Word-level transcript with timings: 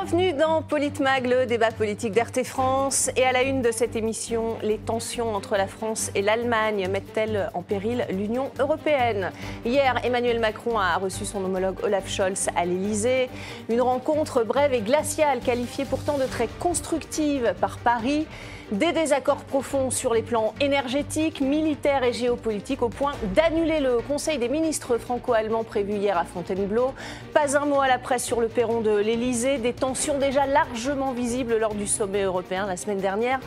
Bienvenue 0.00 0.32
dans 0.32 0.62
Politmag, 0.62 1.26
le 1.26 1.44
débat 1.44 1.72
politique 1.72 2.12
d'RT 2.12 2.44
France. 2.44 3.10
Et 3.16 3.24
à 3.24 3.32
la 3.32 3.42
une 3.42 3.62
de 3.62 3.72
cette 3.72 3.96
émission, 3.96 4.56
les 4.62 4.78
tensions 4.78 5.34
entre 5.34 5.56
la 5.56 5.66
France 5.66 6.12
et 6.14 6.22
l'Allemagne 6.22 6.86
mettent-elles 6.88 7.50
en 7.52 7.62
péril 7.62 8.06
l'Union 8.08 8.52
européenne? 8.60 9.32
Hier, 9.64 9.96
Emmanuel 10.04 10.38
Macron 10.38 10.78
a 10.78 10.96
reçu 10.98 11.24
son 11.24 11.44
homologue 11.44 11.82
Olaf 11.82 12.08
Scholz 12.08 12.48
à 12.54 12.64
l'Elysée. 12.64 13.28
Une 13.68 13.80
rencontre 13.80 14.44
brève 14.44 14.72
et 14.72 14.82
glaciale, 14.82 15.40
qualifiée 15.40 15.84
pourtant 15.84 16.16
de 16.16 16.26
très 16.26 16.46
constructive 16.60 17.54
par 17.60 17.78
Paris. 17.78 18.28
Des 18.72 18.92
désaccords 18.92 19.44
profonds 19.44 19.90
sur 19.90 20.12
les 20.12 20.20
plans 20.20 20.54
énergétiques, 20.60 21.40
militaires 21.40 22.04
et 22.04 22.12
géopolitiques 22.12 22.82
au 22.82 22.90
point 22.90 23.14
d'annuler 23.34 23.80
le 23.80 24.00
Conseil 24.06 24.36
des 24.36 24.50
ministres 24.50 24.98
franco-allemands 24.98 25.64
prévu 25.64 25.94
hier 25.94 26.18
à 26.18 26.26
Fontainebleau. 26.26 26.92
Pas 27.32 27.56
un 27.56 27.64
mot 27.64 27.80
à 27.80 27.88
la 27.88 27.98
presse 27.98 28.24
sur 28.24 28.42
le 28.42 28.48
perron 28.48 28.82
de 28.82 28.94
l'Elysée, 28.94 29.56
des 29.56 29.72
tensions 29.72 30.18
déjà 30.18 30.44
largement 30.46 31.12
visibles 31.12 31.56
lors 31.56 31.74
du 31.74 31.86
sommet 31.86 32.24
européen 32.24 32.66
la 32.66 32.76
semaine 32.76 33.00
dernière 33.00 33.40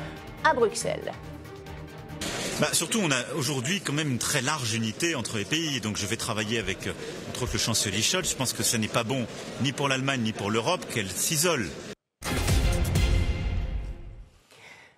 à 0.43 0.55
Bruxelles. 0.55 1.11
Bah, 2.59 2.69
surtout, 2.73 2.99
on 3.03 3.11
a 3.11 3.35
aujourd'hui 3.37 3.79
quand 3.79 3.93
même 3.93 4.09
une 4.09 4.17
très 4.17 4.41
large 4.41 4.73
unité 4.73 5.13
entre 5.13 5.37
les 5.37 5.45
pays. 5.45 5.81
Donc 5.81 5.97
je 5.97 6.05
vais 6.07 6.17
travailler 6.17 6.57
avec, 6.57 6.87
euh, 6.87 6.93
entre 7.29 7.43
autres, 7.43 7.53
le 7.53 7.59
chancelier 7.59 8.01
Scholz. 8.01 8.27
Je 8.27 8.35
pense 8.35 8.53
que 8.53 8.63
ce 8.63 8.75
n'est 8.75 8.87
pas 8.87 9.03
bon 9.03 9.27
ni 9.61 9.71
pour 9.71 9.87
l'Allemagne 9.87 10.21
ni 10.21 10.33
pour 10.33 10.49
l'Europe 10.49 10.83
qu'elle 10.91 11.11
s'isole. 11.11 11.69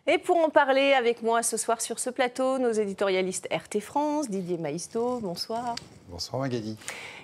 Et 0.06 0.18
pour 0.18 0.36
en 0.36 0.50
parler 0.50 0.92
avec 0.92 1.24
moi 1.24 1.44
ce 1.44 1.56
soir 1.56 1.80
sur 1.80 1.98
ce 1.98 2.10
plateau, 2.10 2.58
nos 2.58 2.74
éditorialistes 2.74 3.48
RT 3.50 3.80
France, 3.80 4.30
Didier 4.30 4.58
Maisto, 4.58 5.20
bonsoir. 5.22 5.76
Bonsoir 6.10 6.42
Magali. 6.42 6.76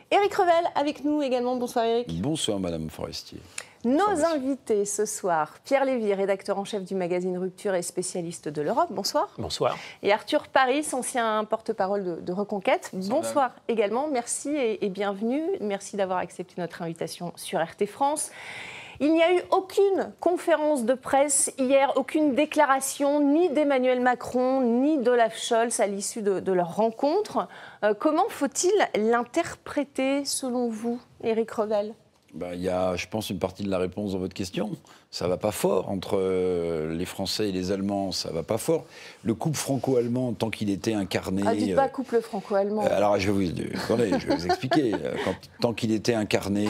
Éric 0.09 0.33
Revel 0.33 0.63
avec 0.75 1.03
nous 1.03 1.21
également, 1.21 1.57
bonsoir 1.57 1.83
Éric. 1.83 2.21
Bonsoir 2.21 2.57
Madame 2.57 2.89
Forestier. 2.89 3.41
Nos 3.83 4.23
invités 4.23 4.85
ce 4.85 5.05
soir, 5.05 5.57
Pierre 5.65 5.83
Lévy, 5.83 6.13
rédacteur 6.13 6.57
en 6.57 6.63
chef 6.63 6.85
du 6.85 6.95
magazine 6.95 7.37
Rupture 7.37 7.75
et 7.75 7.81
spécialiste 7.81 8.47
de 8.47 8.61
l'Europe, 8.61 8.87
bonsoir. 8.91 9.33
Bonsoir. 9.37 9.77
Et 10.01 10.13
Arthur 10.13 10.47
Paris, 10.47 10.87
ancien 10.93 11.43
porte-parole 11.43 12.23
de, 12.23 12.31
Reconquête, 12.31 12.91
bonsoir, 12.93 13.51
également, 13.67 14.07
merci 14.07 14.55
et 14.55 14.87
bienvenue. 14.87 15.43
Merci 15.59 15.97
d'avoir 15.97 16.19
accepté 16.19 16.55
notre 16.57 16.81
invitation 16.81 17.33
sur 17.35 17.61
RT 17.61 17.87
France. 17.87 18.31
Il 19.01 19.13
n'y 19.13 19.23
a 19.23 19.33
eu 19.33 19.41
aucune 19.51 20.11
conférence 20.19 20.83
de 20.83 20.93
presse 20.93 21.53
hier, 21.57 21.93
aucune 21.95 22.35
déclaration 22.35 23.21
ni 23.21 23.47
d'Emmanuel 23.47 24.01
Macron 24.01 24.59
ni 24.59 24.97
d'Olaf 24.97 25.37
Scholz 25.37 25.79
à 25.79 25.87
l'issue 25.87 26.21
de, 26.21 26.51
leur 26.51 26.75
rencontre. 26.75 27.47
Euh, 27.85 27.93
comment 27.97 28.27
faut-il 28.27 28.73
l'interpréter 28.95 30.25
selon 30.25 30.67
vous, 30.67 30.99
Éric 31.23 31.51
Revel? 31.51 31.95
Bah, 32.33 32.53
il 32.53 32.61
y 32.61 32.69
a, 32.69 32.95
je 32.95 33.07
pense, 33.07 33.29
une 33.29 33.39
partie 33.39 33.63
de 33.63 33.69
la 33.69 33.79
réponse 33.79 34.11
dans 34.11 34.19
votre 34.19 34.33
question. 34.33 34.71
Ça 35.11 35.27
va 35.27 35.37
pas 35.37 35.51
fort 35.51 35.89
entre 35.89 36.19
euh, 36.19 36.95
les 36.95 37.05
Français 37.05 37.49
et 37.49 37.51
les 37.51 37.71
Allemands. 37.71 38.11
Ça 38.11 38.31
va 38.31 38.43
pas 38.43 38.59
fort. 38.59 38.85
Le 39.23 39.33
couple 39.33 39.57
franco-allemand, 39.57 40.33
tant 40.33 40.51
qu'il 40.51 40.69
était 40.69 40.93
incarné. 40.93 41.41
Ah, 41.45 41.55
dites 41.55 41.75
pas 41.75 41.85
euh, 41.85 41.87
couple 41.87 42.21
franco-allemand. 42.21 42.85
Euh, 42.85 42.95
alors, 42.95 43.17
je 43.17 43.31
vais 43.31 43.45
vous, 43.45 43.51
attendez, 43.83 44.11
je 44.19 44.27
vais 44.27 44.35
vous 44.35 44.45
expliquer. 44.45 44.91
Quand, 45.25 45.35
tant 45.59 45.73
qu'il 45.73 45.91
était 45.91 46.13
incarné 46.13 46.67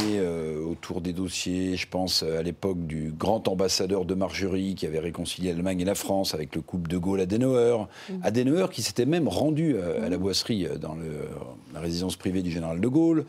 autour 0.66 1.02
des 1.02 1.12
dossiers, 1.12 1.76
je 1.76 1.88
pense 1.88 2.24
à 2.24 2.42
l'époque 2.42 2.86
du 2.86 3.12
grand 3.12 3.46
ambassadeur 3.50 4.06
de 4.06 4.14
Margerie 4.14 4.76
qui 4.76 4.86
avait 4.86 5.00
réconcilié 5.00 5.52
l'Allemagne 5.52 5.82
et 5.82 5.86
la 5.86 5.96
France 5.96 6.34
avec 6.34 6.56
le 6.56 6.62
couple 6.62 6.90
de 6.90 6.98
Gaulle-Adenauer. 6.98 7.88
Mmh. 8.10 8.14
Adenauer 8.24 8.68
qui 8.72 8.82
s'était 8.82 9.06
même 9.06 9.28
rendu 9.28 9.76
à, 9.78 10.08
la 10.08 10.18
boisserie 10.18 10.68
dans 10.80 10.96
le, 10.96 11.28
la 11.74 11.82
résidence 11.82 12.16
privée 12.16 12.42
du 12.42 12.52
général 12.52 12.80
de 12.80 12.88
Gaulle. 12.88 13.26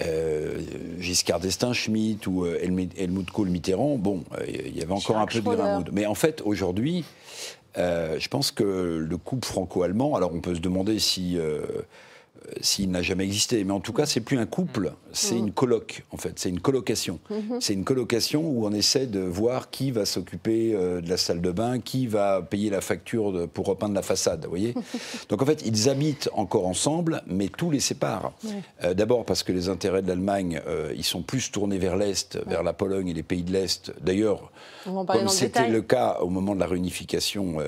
Euh, 0.00 0.60
Giscard 1.00 1.40
d'Estaing, 1.40 1.72
Schmitt 1.72 2.26
ou 2.26 2.44
euh, 2.44 2.58
Helmut 2.62 3.30
Kohl, 3.30 3.48
Mitterrand, 3.48 3.96
bon, 3.96 4.22
euh, 4.38 4.44
il 4.46 4.76
y 4.76 4.82
avait 4.82 4.92
encore 4.92 5.16
un 5.16 5.26
peu 5.26 5.40
de 5.40 5.44
grain 5.44 5.84
Mais 5.92 6.06
en 6.06 6.14
fait, 6.14 6.40
aujourd'hui, 6.44 7.04
je 7.76 8.28
pense 8.28 8.50
que 8.50 8.64
le 8.64 9.16
couple 9.16 9.46
franco-allemand, 9.46 10.14
alors 10.16 10.32
on 10.34 10.40
peut 10.40 10.54
se 10.54 10.60
demander 10.60 10.98
si 10.98 11.38
s'il 12.60 12.90
n'a 12.90 13.02
jamais 13.02 13.24
existé. 13.24 13.62
Mais 13.64 13.72
en 13.72 13.80
tout 13.80 13.92
cas, 13.92 14.06
c'est 14.06 14.20
plus 14.20 14.38
un 14.38 14.46
couple, 14.46 14.92
c'est 15.12 15.34
mm. 15.34 15.38
une 15.38 15.52
coloc, 15.52 16.04
en 16.10 16.16
fait. 16.16 16.32
C'est 16.36 16.48
une 16.48 16.60
colocation. 16.60 17.18
Mm-hmm. 17.30 17.60
C'est 17.60 17.74
une 17.74 17.84
colocation 17.84 18.48
où 18.48 18.66
on 18.66 18.72
essaie 18.72 19.06
de 19.06 19.20
voir 19.20 19.70
qui 19.70 19.90
va 19.90 20.04
s'occuper 20.04 20.74
euh, 20.74 21.00
de 21.00 21.08
la 21.08 21.16
salle 21.16 21.40
de 21.40 21.50
bain, 21.50 21.78
qui 21.80 22.06
va 22.06 22.42
payer 22.42 22.70
la 22.70 22.80
facture 22.80 23.48
pour 23.52 23.66
repeindre 23.66 23.94
la 23.94 24.02
façade, 24.02 24.44
vous 24.44 24.50
voyez 24.50 24.74
Donc 25.28 25.42
en 25.42 25.46
fait, 25.46 25.62
ils 25.64 25.88
habitent 25.88 26.28
encore 26.34 26.66
ensemble, 26.66 27.22
mais 27.26 27.48
tout 27.48 27.70
les 27.70 27.80
sépare. 27.80 28.32
Euh, 28.84 28.94
d'abord 28.94 29.24
parce 29.24 29.42
que 29.42 29.52
les 29.52 29.68
intérêts 29.68 30.02
de 30.02 30.08
l'Allemagne, 30.08 30.60
euh, 30.66 30.92
ils 30.96 31.04
sont 31.04 31.22
plus 31.22 31.50
tournés 31.50 31.78
vers 31.78 31.96
l'Est, 31.96 32.38
vers 32.46 32.62
la 32.62 32.72
Pologne 32.72 33.08
et 33.08 33.14
les 33.14 33.22
pays 33.22 33.42
de 33.42 33.52
l'Est. 33.52 33.92
D'ailleurs, 34.00 34.50
comme 34.84 35.28
c'était 35.28 35.68
le 35.68 35.82
cas 35.82 36.18
au 36.20 36.28
moment 36.28 36.54
de 36.54 36.60
la 36.60 36.66
réunification 36.66 37.58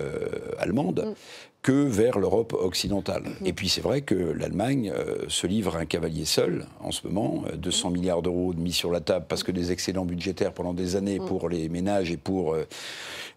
allemande, 0.59 1.05
mm 1.07 1.15
que 1.63 1.73
vers 1.73 2.19
l'Europe 2.19 2.55
occidentale. 2.55 3.25
Et 3.45 3.53
puis 3.53 3.69
c'est 3.69 3.83
vrai 3.83 4.01
que 4.01 4.15
l'Allemagne 4.15 4.93
euh, 4.95 5.27
se 5.29 5.47
livre 5.47 5.77
à 5.77 5.81
un 5.81 5.85
cavalier 5.85 6.25
seul 6.25 6.67
en 6.81 6.91
ce 6.91 7.07
moment, 7.07 7.45
200 7.55 7.89
euh, 7.89 7.93
milliards 7.93 8.23
d'euros 8.23 8.55
mis 8.55 8.73
sur 8.73 8.91
la 8.91 9.01
table 9.01 9.27
parce 9.29 9.43
que 9.43 9.53
des 9.53 9.71
excédents 9.71 10.07
budgétaires 10.07 10.53
pendant 10.53 10.73
des 10.73 10.97
années 10.97 11.19
mhm. 11.19 11.27
pour 11.27 11.49
les 11.49 11.69
ménages 11.69 12.11
et 12.11 12.17
pour 12.17 12.55
euh, 12.55 12.67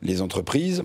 les 0.02 0.22
entreprises. 0.22 0.84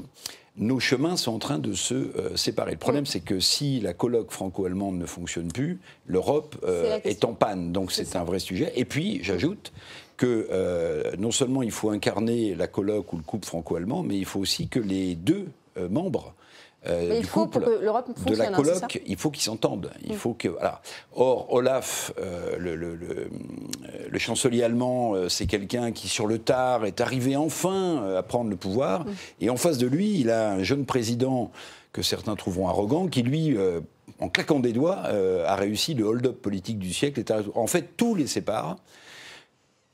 Nos 0.56 0.80
chemins 0.80 1.16
sont 1.16 1.32
en 1.34 1.38
train 1.38 1.60
de 1.60 1.72
se 1.72 2.10
séparer. 2.34 2.72
Le 2.72 2.78
problème, 2.78 3.02
mhm. 3.02 3.06
c'est 3.06 3.20
que 3.20 3.38
si 3.38 3.78
la 3.78 3.94
colloque 3.94 4.32
franco-allemande 4.32 4.98
ne 4.98 5.06
fonctionne 5.06 5.52
plus, 5.52 5.78
l'Europe 6.08 6.56
est, 7.04 7.24
en 7.24 7.32
panne. 7.32 7.70
Donc 7.70 7.92
c'est 7.92 8.16
un 8.16 8.24
vrai 8.24 8.40
sujet. 8.40 8.72
Et 8.74 8.84
puis, 8.84 9.20
j'ajoute 9.22 9.72
que 10.16 11.14
non 11.16 11.30
seulement 11.30 11.62
il 11.62 11.70
faut 11.70 11.90
incarner 11.90 12.56
la 12.56 12.66
colloque 12.66 13.12
ou 13.12 13.18
le 13.18 13.22
couple 13.22 13.46
franco-allemand, 13.46 14.02
mais 14.02 14.18
il 14.18 14.24
faut 14.24 14.40
aussi 14.40 14.66
que 14.66 14.80
les 14.80 15.14
deux 15.14 15.46
membres 15.88 16.34
euh, 16.86 17.20
du 17.20 17.26
couple, 17.26 17.58
de 17.60 18.36
la 18.36 18.50
colloque, 18.50 19.02
il 19.04 19.16
faut 19.16 19.30
qu'ils 19.30 19.42
s'entendent. 19.42 19.90
Il 20.04 20.12
mm. 20.12 20.16
faut 20.16 20.34
que 20.34 20.46
voilà. 20.46 20.80
Or, 21.12 21.52
Olaf, 21.52 22.12
euh, 22.20 22.56
le, 22.56 22.76
le, 22.76 24.18
chancelier 24.18 24.62
allemand, 24.62 25.14
euh, 25.14 25.28
c'est 25.28 25.46
quelqu'un 25.46 25.90
qui 25.90 26.06
sur 26.06 26.28
le 26.28 26.38
tard 26.38 26.84
est 26.84 27.00
arrivé 27.00 27.36
enfin 27.36 28.16
à 28.16 28.22
prendre 28.22 28.48
le 28.48 28.56
pouvoir, 28.56 29.04
mm. 29.04 29.12
et 29.40 29.50
en 29.50 29.56
face 29.56 29.78
de 29.78 29.88
lui, 29.88 30.20
il 30.20 30.30
a 30.30 30.52
un 30.52 30.62
jeune 30.62 30.86
président 30.86 31.50
que 31.92 32.02
certains 32.02 32.36
trouveront 32.36 32.68
arrogant, 32.68 33.08
qui 33.08 33.22
lui 33.22 33.56
en 34.20 34.28
claquant 34.28 34.60
des 34.60 34.72
doigts, 34.72 35.02
a 35.46 35.56
réussi 35.56 35.94
le 35.94 36.04
hold-up 36.04 36.40
politique 36.40 36.78
du 36.78 36.92
siècle. 36.92 37.22
En 37.54 37.66
fait, 37.66 37.96
tout 37.96 38.14
les 38.14 38.26
sépare 38.26 38.76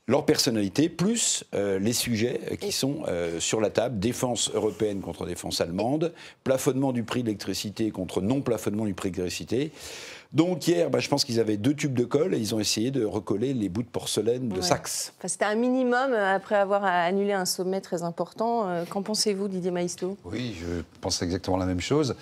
leur 0.07 0.25
personnalité, 0.25 0.87
plus 0.87 1.43
euh, 1.55 1.79
les 1.79 1.93
sujets 1.93 2.39
qui 2.61 2.71
sont 2.71 3.03
euh, 3.07 3.39
sur 3.39 3.59
la 3.59 3.71
table, 3.71 3.99
défense 3.99 4.51
européenne 4.53 5.01
contre 5.01 5.25
défense 5.25 5.61
allemande, 5.61 6.13
plafonnement 6.43 6.91
du 6.91 7.03
prix 7.03 7.21
de 7.21 7.27
l'électricité 7.27 7.89
contre 7.89 8.21
non-plafonnement 8.21 8.85
du 8.85 8.93
prix 8.93 9.09
de 9.09 9.17
l'électricité. 9.17 9.71
Donc 10.31 10.67
hier, 10.67 10.91
bah, 10.91 10.99
je 10.99 11.09
pense 11.09 11.23
qu'ils 11.23 11.39
avaient 11.39 11.57
deux 11.57 11.73
tubes 11.73 11.95
de 11.95 12.03
colle 12.03 12.35
et 12.35 12.37
ils 12.37 12.53
ont 12.53 12.59
essayé 12.59 12.91
de 12.91 13.03
recoller 13.03 13.53
les 13.53 13.69
bouts 13.69 13.83
de 13.83 13.87
porcelaine 13.87 14.49
de 14.49 14.61
Saxe. 14.61 15.13
C'était 15.25 15.45
un 15.45 15.55
minimum 15.55 16.11
euh, 16.11 16.35
après 16.35 16.55
avoir 16.55 16.83
annulé 16.83 17.33
un 17.33 17.45
sommet 17.45 17.81
très 17.81 18.03
important. 18.03 18.85
Qu'en 18.89 19.01
pensez-vous, 19.01 19.47
Didier 19.47 19.71
Maisto? 19.71 20.17
Oui, 20.23 20.55
je 20.59 20.83
pense 21.01 21.21
exactement 21.23 21.57
la 21.57 21.65
même 21.65 21.81
chose. 21.81 22.15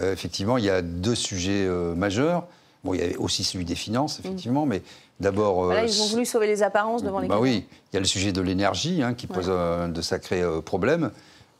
effectivement, 0.00 0.58
il 0.58 0.64
y 0.64 0.70
a 0.70 0.82
deux 0.82 1.14
sujets 1.14 1.68
majeurs. 1.94 2.46
Bon, 2.84 2.94
il 2.94 3.00
y 3.00 3.02
avait 3.02 3.16
aussi 3.16 3.42
celui 3.44 3.64
des 3.64 3.74
finances, 3.74 4.20
effectivement, 4.20 4.64
mm. 4.64 4.68
mais 4.68 4.82
D'abord. 5.20 5.70
Euh, 5.70 5.82
ils 5.84 6.02
ont 6.02 6.06
voulu 6.06 6.24
sauver 6.24 6.46
les 6.46 6.62
apparences 6.62 7.02
devant 7.02 7.18
les 7.18 7.28
bah 7.28 7.38
Oui, 7.40 7.66
il 7.92 7.94
y 7.94 7.96
a 7.96 8.00
le 8.00 8.06
sujet 8.06 8.32
de 8.32 8.40
l'énergie 8.40 9.02
hein, 9.02 9.14
qui 9.14 9.26
pose 9.26 9.46
euh, 9.48 9.88
de 9.88 10.00
sacrés 10.00 10.42
euh, 10.42 10.60
problèmes. 10.60 11.10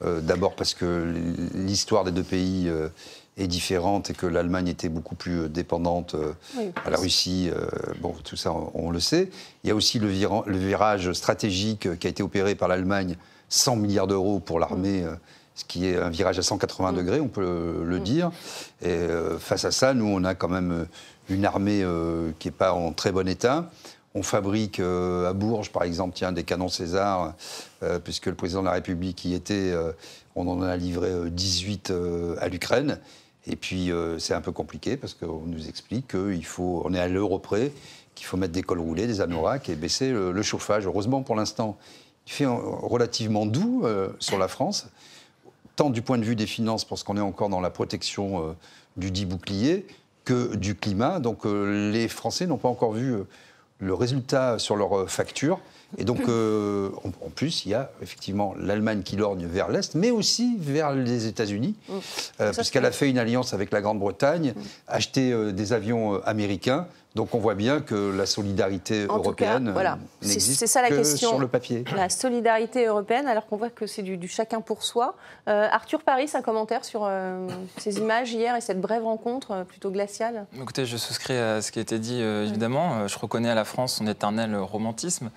D'abord 0.00 0.54
parce 0.54 0.74
que 0.74 1.12
l'histoire 1.54 2.04
des 2.04 2.12
deux 2.12 2.22
pays 2.22 2.70
est 3.36 3.48
différente 3.48 4.10
et 4.10 4.14
que 4.14 4.26
l'Allemagne 4.26 4.68
était 4.68 4.88
beaucoup 4.88 5.16
plus 5.16 5.48
dépendante 5.48 6.14
à 6.86 6.88
la 6.88 6.96
Russie. 6.98 7.50
bon, 8.00 8.14
tout 8.22 8.36
ça, 8.36 8.54
on, 8.74 8.92
le 8.92 9.00
sait. 9.00 9.28
Il 9.64 9.68
y 9.68 9.72
a 9.72 9.74
aussi 9.74 9.98
le, 9.98 10.06
virage 10.06 11.12
stratégique 11.14 11.98
qui 11.98 12.06
a 12.06 12.10
été 12.10 12.22
opéré 12.22 12.54
par 12.54 12.68
l'Allemagne, 12.68 13.16
100 13.48 13.74
milliards 13.74 14.06
d'euros 14.06 14.38
pour 14.38 14.60
l'armée. 14.60 15.02
ce 15.56 15.64
qui 15.64 15.86
est 15.86 15.96
un 15.96 16.10
virage 16.10 16.38
à 16.38 16.42
180 16.42 16.92
degrés, 16.92 17.18
on 17.18 17.26
peut 17.26 17.82
le, 17.84 17.98
dire. 17.98 18.30
Et 18.82 19.00
face 19.40 19.64
à 19.64 19.72
ça, 19.72 19.94
nous, 19.94 20.06
on 20.06 20.22
a 20.22 20.36
quand 20.36 20.48
même 20.48 20.86
une 21.28 21.44
armée 21.44 21.82
euh, 21.82 22.30
qui 22.38 22.48
n'est 22.48 22.52
pas 22.52 22.72
en 22.72 22.92
très 22.92 23.12
bon 23.12 23.28
état. 23.28 23.70
On 24.14 24.22
fabrique 24.22 24.80
euh, 24.80 25.28
à 25.28 25.32
Bourges, 25.32 25.70
par 25.70 25.82
exemple, 25.82 26.14
tiens, 26.14 26.32
des 26.32 26.44
canons 26.44 26.68
César, 26.68 27.34
euh, 27.82 27.98
puisque 27.98 28.26
le 28.26 28.34
président 28.34 28.60
de 28.60 28.66
la 28.66 28.72
République 28.72 29.24
y 29.24 29.34
était. 29.34 29.74
on 30.34 30.48
en 30.48 30.62
a 30.62 30.76
livré 30.76 31.30
18 31.30 31.92
à 32.40 32.48
l'Ukraine. 32.48 32.98
Et 33.46 33.56
puis, 33.56 33.90
c'est 34.18 34.34
un 34.34 34.40
peu 34.40 34.52
compliqué 34.52 34.96
parce 34.96 35.14
qu'on 35.14 35.42
nous 35.46 35.68
explique 35.68 36.08
qu'il 36.08 36.44
faut, 36.44 36.82
on 36.84 36.92
est 36.94 37.00
à 37.00 37.08
l'euro 37.08 37.38
près, 37.38 37.72
qu'il 38.14 38.26
faut 38.26 38.36
mettre 38.36 38.52
des 38.52 38.62
cols 38.62 38.80
roulés, 38.80 39.06
des 39.06 39.20
anoraks 39.20 39.68
et 39.68 39.74
baisser 39.74 40.10
le, 40.10 40.42
chauffage. 40.42 40.86
Heureusement, 40.86 41.22
pour 41.22 41.34
l'instant, 41.34 41.76
il 42.26 42.32
fait 42.32 42.46
relativement 42.46 43.46
doux 43.46 43.84
sur 44.18 44.38
la 44.38 44.48
France, 44.48 44.88
tant 45.76 45.90
du 45.90 46.02
point 46.02 46.18
de 46.18 46.24
vue 46.24 46.36
des 46.36 46.46
finances, 46.46 46.84
parce 46.84 47.02
qu'on 47.02 47.16
est 47.16 47.20
encore 47.20 47.48
dans 47.48 47.60
la 47.60 47.70
protection 47.70 48.54
du 48.96 49.10
dit 49.10 49.24
bouclier, 49.24 49.86
que 50.28 50.56
du 50.56 50.74
climat. 50.74 51.20
Donc 51.20 51.46
euh, 51.46 51.90
les 51.90 52.06
Français 52.06 52.46
n'ont 52.46 52.58
pas 52.58 52.68
encore 52.68 52.92
vu 52.92 53.14
euh, 53.14 53.24
le 53.80 53.94
résultat 53.94 54.58
sur 54.58 54.76
leur 54.76 54.98
euh, 54.98 55.06
facture. 55.06 55.60
Et 55.96 56.04
donc, 56.04 56.20
euh, 56.28 56.90
en, 57.04 57.30
plus, 57.30 57.64
il 57.64 57.70
y 57.70 57.74
a 57.74 57.90
effectivement 58.02 58.54
l'Allemagne 58.58 59.02
qui 59.02 59.16
lorgne 59.16 59.46
vers 59.46 59.68
l'Est, 59.68 59.94
mais 59.94 60.10
aussi 60.10 60.56
vers 60.58 60.92
les 60.92 61.26
États-Unis, 61.26 61.74
mm. 61.88 61.92
euh, 62.40 62.52
puisqu'elle 62.52 62.84
a 62.84 62.92
fait 62.92 63.08
une 63.08 63.18
alliance 63.18 63.54
avec 63.54 63.72
la 63.72 63.80
Grande-Bretagne, 63.80 64.52
mm. 64.54 64.62
acheté 64.88 65.52
des 65.52 65.72
avions 65.72 66.22
américains. 66.24 66.86
Donc 67.18 67.34
on 67.34 67.38
voit 67.38 67.56
bien 67.56 67.80
que 67.80 68.16
la 68.16 68.26
solidarité 68.26 69.04
européenne 69.04 69.72
voilà. 69.72 69.98
n'existe 70.22 70.64
que 70.64 70.94
question. 70.94 71.30
sur 71.30 71.38
le 71.40 71.48
papier. 71.48 71.82
La 71.96 72.08
solidarité 72.08 72.86
européenne, 72.86 73.26
alors 73.26 73.46
qu'on 73.46 73.56
voit 73.56 73.70
que 73.70 73.88
c'est 73.88 74.02
du, 74.02 74.28
chacun 74.28 74.60
pour 74.60 74.84
soi. 74.84 75.16
Arthur 75.46 76.02
Paris, 76.02 76.30
un 76.34 76.42
commentaire 76.42 76.84
sur 76.84 77.10
ces 77.76 77.98
images 77.98 78.32
hier 78.32 78.54
et 78.54 78.60
cette 78.60 78.80
brève 78.80 79.02
rencontre 79.02 79.64
plutôt 79.64 79.90
glaciale 79.90 80.46
Écoutez, 80.60 80.86
je 80.86 80.96
souscris 80.96 81.36
à 81.36 81.60
ce 81.60 81.72
qui 81.72 81.80
a 81.80 81.82
été 81.82 81.98
dit, 81.98 82.20
évidemment. 82.20 83.08
Je 83.08 83.18
reconnais 83.18 83.50
à 83.50 83.56
la 83.56 83.64
France 83.64 83.96
son 83.96 84.06
éternel 84.06 84.54
romantisme. 84.56 85.30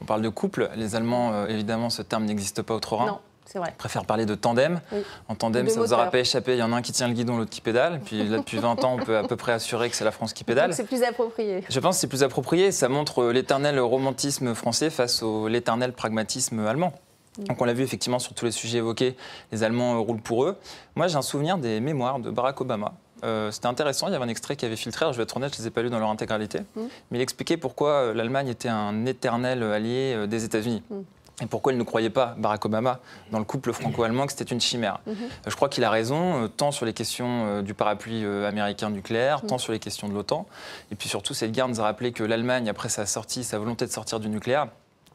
On 0.00 0.04
parle 0.04 0.22
de 0.22 0.28
couple. 0.28 0.70
Les 0.76 0.94
Allemands, 0.94 1.32
euh, 1.32 1.46
évidemment, 1.46 1.90
ce 1.90 2.02
terme 2.02 2.24
n'existe 2.24 2.62
pas 2.62 2.74
au 2.74 2.96
Rhin. 2.96 3.06
Non. 3.06 3.18
C'est 3.46 3.58
vrai. 3.58 3.70
Ils 3.74 3.76
préfèrent 3.76 4.06
parler 4.06 4.26
de 4.26 4.34
tandem. 4.34 4.80
En 5.28 5.34
tandem, 5.34 5.68
ça 5.68 5.78
ne 5.78 5.84
vous 5.84 5.92
aura 5.92 6.10
pas 6.10 6.18
échappé. 6.18 6.54
Il 6.54 6.58
y 6.58 6.62
en 6.62 6.72
a 6.72 6.76
un 6.76 6.82
qui 6.82 6.92
tient 6.92 7.08
le 7.08 7.14
guidon, 7.14 7.36
l'autre 7.36 7.50
qui 7.50 7.60
pédale. 7.60 8.00
Puis 8.04 8.26
là, 8.28 8.38
depuis 8.38 8.58
20 8.58 8.84
ans, 8.84 8.96
on 8.98 9.04
peut 9.04 9.16
à 9.16 9.24
peu 9.24 9.36
près 9.36 9.52
assurer 9.52 9.90
que 9.90 9.96
c'est 9.96 10.04
la 10.04 10.12
France 10.12 10.32
qui 10.32 10.44
pédale. 10.44 10.72
C'est 10.74 10.84
plus 10.84 11.02
approprié. 11.02 11.62
Je 11.68 11.80
pense 11.80 11.96
que 11.96 12.00
c'est 12.00 12.06
plus 12.06 12.22
approprié. 12.22 12.72
Ça 12.72 12.88
montre 12.88 13.22
euh, 13.22 13.32
l'éternel 13.32 13.78
romantisme 13.80 14.54
français 14.54 14.90
face 14.90 15.22
au 15.22 15.48
l'éternel 15.48 15.92
pragmatisme 15.92 16.60
allemand. 16.60 16.92
Donc 17.38 17.60
on 17.60 17.64
l'a 17.64 17.72
vu 17.72 17.82
effectivement 17.82 18.20
sur 18.20 18.32
tous 18.32 18.44
les 18.44 18.52
sujets 18.52 18.78
évoqués, 18.78 19.16
les 19.50 19.64
Allemands 19.64 19.94
euh, 19.94 19.98
roulent 19.98 20.22
pour 20.22 20.44
eux. 20.44 20.56
Moi 20.94 21.08
j'ai 21.08 21.16
un 21.16 21.22
souvenir 21.22 21.58
des 21.58 21.80
mémoires 21.80 22.20
de 22.20 22.30
Barack 22.30 22.60
Obama 22.60 22.94
euh, 23.24 23.50
c'était 23.50 23.68
intéressant, 23.68 24.08
il 24.08 24.12
y 24.12 24.16
avait 24.16 24.24
un 24.24 24.28
extrait 24.28 24.54
qui 24.54 24.66
avait 24.66 24.76
filtré, 24.76 25.06
je 25.10 25.16
vais 25.16 25.22
être 25.22 25.34
honnête, 25.36 25.54
je 25.54 25.58
ne 25.58 25.62
les 25.62 25.68
ai 25.68 25.70
pas 25.70 25.80
lus 25.80 25.88
dans 25.88 25.98
leur 25.98 26.10
intégralité, 26.10 26.58
mm. 26.76 26.82
mais 27.10 27.18
il 27.18 27.22
expliquait 27.22 27.56
pourquoi 27.56 28.12
l'Allemagne 28.12 28.48
était 28.48 28.68
un 28.68 29.06
éternel 29.06 29.62
allié 29.62 30.26
des 30.28 30.44
États-Unis. 30.44 30.82
Mm. 30.90 30.94
Et 31.42 31.46
pourquoi 31.46 31.72
il 31.72 31.78
ne 31.78 31.82
croyait 31.82 32.10
pas, 32.10 32.36
Barack 32.38 32.64
Obama, 32.64 33.00
dans 33.32 33.40
le 33.40 33.44
couple 33.44 33.72
franco-allemand, 33.72 34.26
que 34.26 34.32
c'était 34.32 34.54
une 34.54 34.60
chimère 34.60 35.00
mm-hmm. 35.08 35.48
Je 35.48 35.56
crois 35.56 35.68
qu'il 35.68 35.82
a 35.82 35.90
raison, 35.90 36.48
tant 36.48 36.70
sur 36.70 36.86
les 36.86 36.92
questions 36.92 37.60
du 37.62 37.74
parapluie 37.74 38.24
américain 38.24 38.88
nucléaire, 38.88 39.42
mm. 39.42 39.48
tant 39.48 39.58
sur 39.58 39.72
les 39.72 39.80
questions 39.80 40.08
de 40.08 40.14
l'OTAN. 40.14 40.46
Et 40.92 40.94
puis 40.94 41.08
surtout, 41.08 41.34
cette 41.34 41.50
guerre 41.50 41.66
nous 41.66 41.80
a 41.80 41.84
rappelé 41.84 42.12
que 42.12 42.22
l'Allemagne, 42.22 42.68
après 42.68 42.88
sa 42.88 43.04
sortie, 43.04 43.42
sa 43.42 43.58
volonté 43.58 43.84
de 43.84 43.90
sortir 43.90 44.20
du 44.20 44.28
nucléaire, 44.28 44.68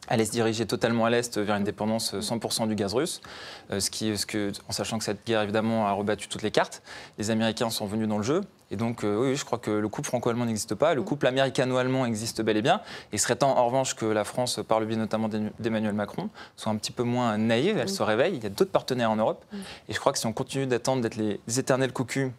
allait 0.09 0.25
se 0.25 0.31
diriger 0.31 0.65
totalement 0.65 1.05
à 1.05 1.09
l'est 1.09 1.37
vers 1.37 1.55
une 1.55 1.63
dépendance 1.63 2.13
100% 2.15 2.67
du 2.67 2.75
gaz 2.75 2.93
russe, 2.93 3.21
euh, 3.71 3.79
ce 3.79 3.89
qui, 3.89 4.17
ce 4.17 4.25
que, 4.25 4.51
en 4.67 4.71
sachant 4.71 4.97
que 4.97 5.03
cette 5.03 5.25
guerre 5.25 5.41
évidemment 5.41 5.87
a 5.87 5.91
rebattu 5.91 6.27
toutes 6.27 6.41
les 6.41 6.51
cartes. 6.51 6.81
Les 7.17 7.31
Américains 7.31 7.69
sont 7.69 7.85
venus 7.85 8.07
dans 8.07 8.17
le 8.17 8.23
jeu. 8.23 8.41
Et 8.71 8.75
donc, 8.75 9.03
euh, 9.03 9.17
oui, 9.17 9.35
je 9.35 9.45
crois 9.45 9.57
que 9.57 9.71
le 9.71 9.87
couple 9.87 10.07
franco-allemand 10.07 10.45
n'existe 10.45 10.75
pas. 10.75 10.93
Le 10.93 11.01
couple 11.01 11.27
américano-allemand 11.27 12.05
existe 12.05 12.41
bel 12.41 12.57
et 12.57 12.61
bien. 12.61 12.81
Et 13.11 13.15
il 13.15 13.19
serait 13.19 13.35
temps, 13.35 13.57
en 13.57 13.65
revanche, 13.65 13.95
que 13.95 14.05
la 14.05 14.23
France, 14.23 14.59
par 14.67 14.79
le 14.79 14.85
biais 14.85 14.97
notamment 14.97 15.29
d'Emmanuel 15.59 15.93
Macron, 15.93 16.29
soit 16.55 16.71
un 16.71 16.75
petit 16.75 16.91
peu 16.91 17.03
moins 17.03 17.37
naïve. 17.37 17.77
Elle 17.77 17.89
se 17.89 18.03
réveille. 18.03 18.35
Il 18.35 18.43
y 18.43 18.45
a 18.45 18.49
d'autres 18.49 18.71
partenaires 18.71 19.11
en 19.11 19.15
Europe. 19.15 19.43
Et 19.87 19.93
je 19.93 19.99
crois 19.99 20.11
que 20.11 20.19
si 20.19 20.27
on 20.27 20.33
continue 20.33 20.67
d'attendre 20.67 21.01
d'être 21.01 21.15
les 21.15 21.39
éternels 21.59 21.93
cocus 21.93 22.31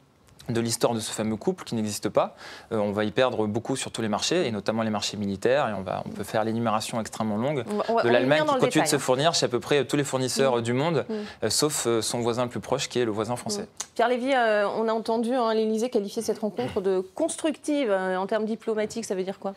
de 0.49 0.61
l'histoire 0.61 0.95
de 0.95 1.01
ce 1.01 1.13
fameux 1.13 1.37
couple 1.37 1.65
qui 1.65 1.75
n'existe 1.75 2.09
pas. 2.09 2.35
Euh, 2.73 2.79
on 2.79 2.93
va 2.93 3.05
y 3.05 3.11
perdre 3.11 3.47
beaucoup 3.47 3.77
sur 3.77 3.91
tous 3.91 4.03
les 4.03 4.09
marchés, 4.09 4.47
et 4.47 4.51
notamment 4.51 4.83
les 4.83 4.91
marchés 4.91 5.17
militaires. 5.17 5.69
Et 5.69 5.73
on, 5.75 5.83
va, 5.83 6.03
on 6.07 6.11
peut 6.11 6.25
faire 6.25 6.45
l'énumération 6.45 7.01
extrêmement 7.01 7.37
longue 7.37 7.65
de 7.65 8.09
l'Allemagne 8.09 8.45
qui 8.47 8.59
continue 8.59 8.85
de 8.85 8.89
se 8.89 8.99
fournir 8.99 9.35
chez 9.35 9.47
à 9.47 9.49
peu 9.49 9.61
près 9.61 9.85
tous 9.85 9.97
les 9.97 10.05
fournisseurs 10.05 10.57
mm. 10.57 10.63
du 10.63 10.73
monde, 10.73 11.07
mm. 11.09 11.15
euh, 11.45 11.51
sauf 11.51 11.87
euh, 11.87 12.03
son 12.03 12.21
voisin 12.21 12.45
le 12.45 12.51
plus 12.51 12.61
proche 12.61 12.89
qui 12.89 12.99
est 12.99 13.05
le 13.05 13.11
voisin 13.11 13.37
français. 13.37 13.63
Mm. 13.63 13.67
Pierre 13.95 14.09
Lévy, 14.09 14.33
on 14.77 14.89
a 14.89 14.93
entendu 14.93 15.35
hein, 15.35 15.53
l'Élysée 15.53 15.91
qualifier 15.91 16.23
cette 16.23 16.39
rencontre 16.39 16.81
de 16.81 17.01
constructive 17.15 17.91
en 17.93 18.27
termes 18.27 18.47
diplomatiques. 18.47 19.05
Ça 19.05 19.15
veut 19.15 19.25
dire 19.25 19.39
quoi? 19.39 19.55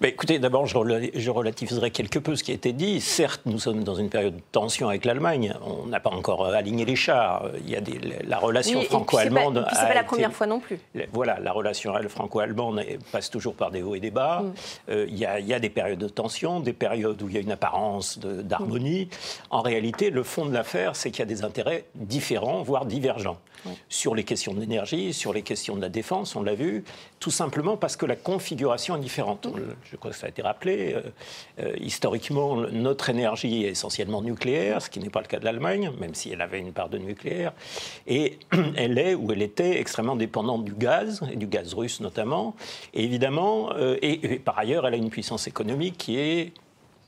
Bah, 0.00 0.08
Écoutez, 0.08 0.38
d'abord, 0.38 0.66
je, 0.66 0.76
je 1.14 1.30
relativiserai 1.30 1.90
quelque 1.90 2.20
peu 2.20 2.36
ce 2.36 2.44
qui 2.44 2.52
a 2.52 2.54
été 2.54 2.72
dit. 2.72 3.00
Certes, 3.00 3.40
nous 3.44 3.58
sommes 3.58 3.82
dans 3.82 3.96
une 3.96 4.08
période 4.08 4.36
de 4.36 4.42
tension 4.52 4.88
avec 4.88 5.04
l'Allemagne. 5.04 5.54
On 5.64 5.86
n'a 5.86 5.98
pas 5.98 6.10
encore 6.10 6.46
aligné 6.46 6.84
les 6.84 6.94
chars. 6.94 7.50
Il 7.64 7.70
y 7.70 7.76
a 7.76 7.80
des, 7.80 7.98
la 8.24 8.38
relation 8.38 8.80
franco-allemande 8.82 9.66
première 10.04 10.32
fois 10.32 10.46
non 10.46 10.60
plus. 10.60 10.78
Voilà, 11.12 11.38
la 11.40 11.52
relation 11.52 11.94
franco-allemande 12.08 12.82
passe 13.12 13.30
toujours 13.30 13.54
par 13.54 13.70
des 13.70 13.82
hauts 13.82 13.94
et 13.94 14.00
des 14.00 14.10
bas. 14.10 14.42
Mm. 14.42 14.54
Euh, 14.90 15.06
il 15.08 15.16
y, 15.16 15.24
a 15.26 15.58
des 15.58 15.70
périodes 15.70 15.98
de 15.98 16.08
tension, 16.08 16.60
des 16.60 16.72
périodes 16.72 17.20
où 17.22 17.28
il 17.28 17.34
y 17.34 17.38
a 17.38 17.40
une 17.40 17.52
apparence 17.52 18.18
d'harmonie. 18.18 19.08
En 19.50 19.60
réalité, 19.60 20.10
le 20.10 20.22
fond 20.22 20.46
de 20.46 20.52
l'affaire, 20.52 20.96
c'est 20.96 21.10
qu'il 21.10 21.20
y 21.20 21.22
a 21.22 21.26
des 21.26 21.44
intérêts 21.44 21.84
différents, 21.94 22.62
voire 22.62 22.86
divergents. 22.86 23.38
Sur 23.88 24.14
les 24.14 24.22
questions 24.22 24.54
de 24.54 24.60
l'énergie, 24.60 25.12
sur 25.12 25.32
les 25.32 25.42
questions 25.42 25.74
de 25.74 25.80
la 25.80 25.88
défense, 25.88 26.36
on 26.36 26.42
l'a 26.42 26.54
vu, 26.54 26.84
tout 27.18 27.32
simplement 27.32 27.76
parce 27.76 27.96
que 27.96 28.06
la 28.06 28.14
configuration 28.14 28.96
est 28.96 29.00
différente. 29.00 29.46
Mm. 29.46 29.60
Je 29.90 29.96
crois 29.96 30.10
que 30.12 30.16
ça 30.16 30.26
a 30.26 30.28
été 30.28 30.42
rappelé. 30.42 30.94
Euh, 30.94 31.00
euh, 31.60 31.72
historiquement, 31.80 32.56
notre 32.56 33.10
énergie 33.10 33.64
est 33.64 33.70
essentiellement 33.70 34.22
nucléaire, 34.22 34.82
ce 34.82 34.90
qui 34.90 35.00
n'est 35.00 35.10
pas 35.10 35.20
le 35.20 35.26
cas 35.26 35.38
de 35.38 35.44
l'Allemagne, 35.44 35.90
même 36.00 36.14
si 36.14 36.30
elle 36.30 36.40
avait 36.40 36.60
une 36.60 36.72
part 36.72 36.88
de 36.88 36.98
nucléaire. 36.98 37.52
Et 38.06 38.38
elle 38.76 38.98
est, 38.98 39.14
ou 39.14 39.32
elle 39.32 39.42
était, 39.42 39.78
extrêmement 39.86 40.16
dépendante 40.16 40.64
du 40.64 40.74
gaz, 40.74 41.20
et 41.32 41.36
du 41.36 41.46
gaz 41.46 41.72
russe 41.72 42.00
notamment. 42.00 42.56
Et 42.92 43.04
évidemment, 43.04 43.70
euh, 43.76 43.96
et, 44.02 44.40
par 44.40 44.58
ailleurs, 44.58 44.84
elle 44.84 44.94
a 44.94 44.96
une 44.96 45.10
puissance 45.10 45.46
économique 45.46 45.96
qui 45.96 46.18
est 46.18 46.52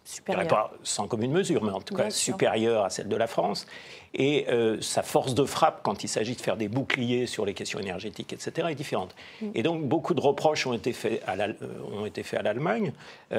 supérieure. 0.05 0.47
pas 0.47 0.71
sans 0.85 1.09
commune 1.09 1.33
mesure, 1.33 1.65
mais 1.65 1.73
en 1.73 1.81
tout 1.81 1.97
cas 1.97 2.09
supérieure 2.09 2.85
à 2.85 2.91
celle 2.91 3.09
de 3.09 3.17
la 3.17 3.27
France. 3.27 3.67
Et 4.15 4.47
euh, 4.49 4.81
sa 4.81 5.03
force 5.03 5.35
de 5.35 5.45
frappe, 5.45 5.81
quand 5.83 6.05
il 6.05 6.09
s'agit 6.09 6.37
de 6.37 6.41
faire 6.41 6.57
des 6.57 6.69
boucliers 6.69 7.27
sur 7.27 7.45
les 7.45 7.53
questions 7.53 7.81
énergétiques, 7.81 8.33
etc., 8.33 8.69
est 8.71 8.77
différente. 8.77 9.15
Mm. 9.43 9.47
Et 9.57 9.63
donc, 9.65 9.83
beaucoup 9.83 10.15
de 10.15 10.21
reproches 10.21 10.65
ont 10.69 10.73
été 10.73 10.93
faits 10.93 11.21
à 11.27 11.33
euh, 11.33 12.43
l'Allemagne. 12.43 12.93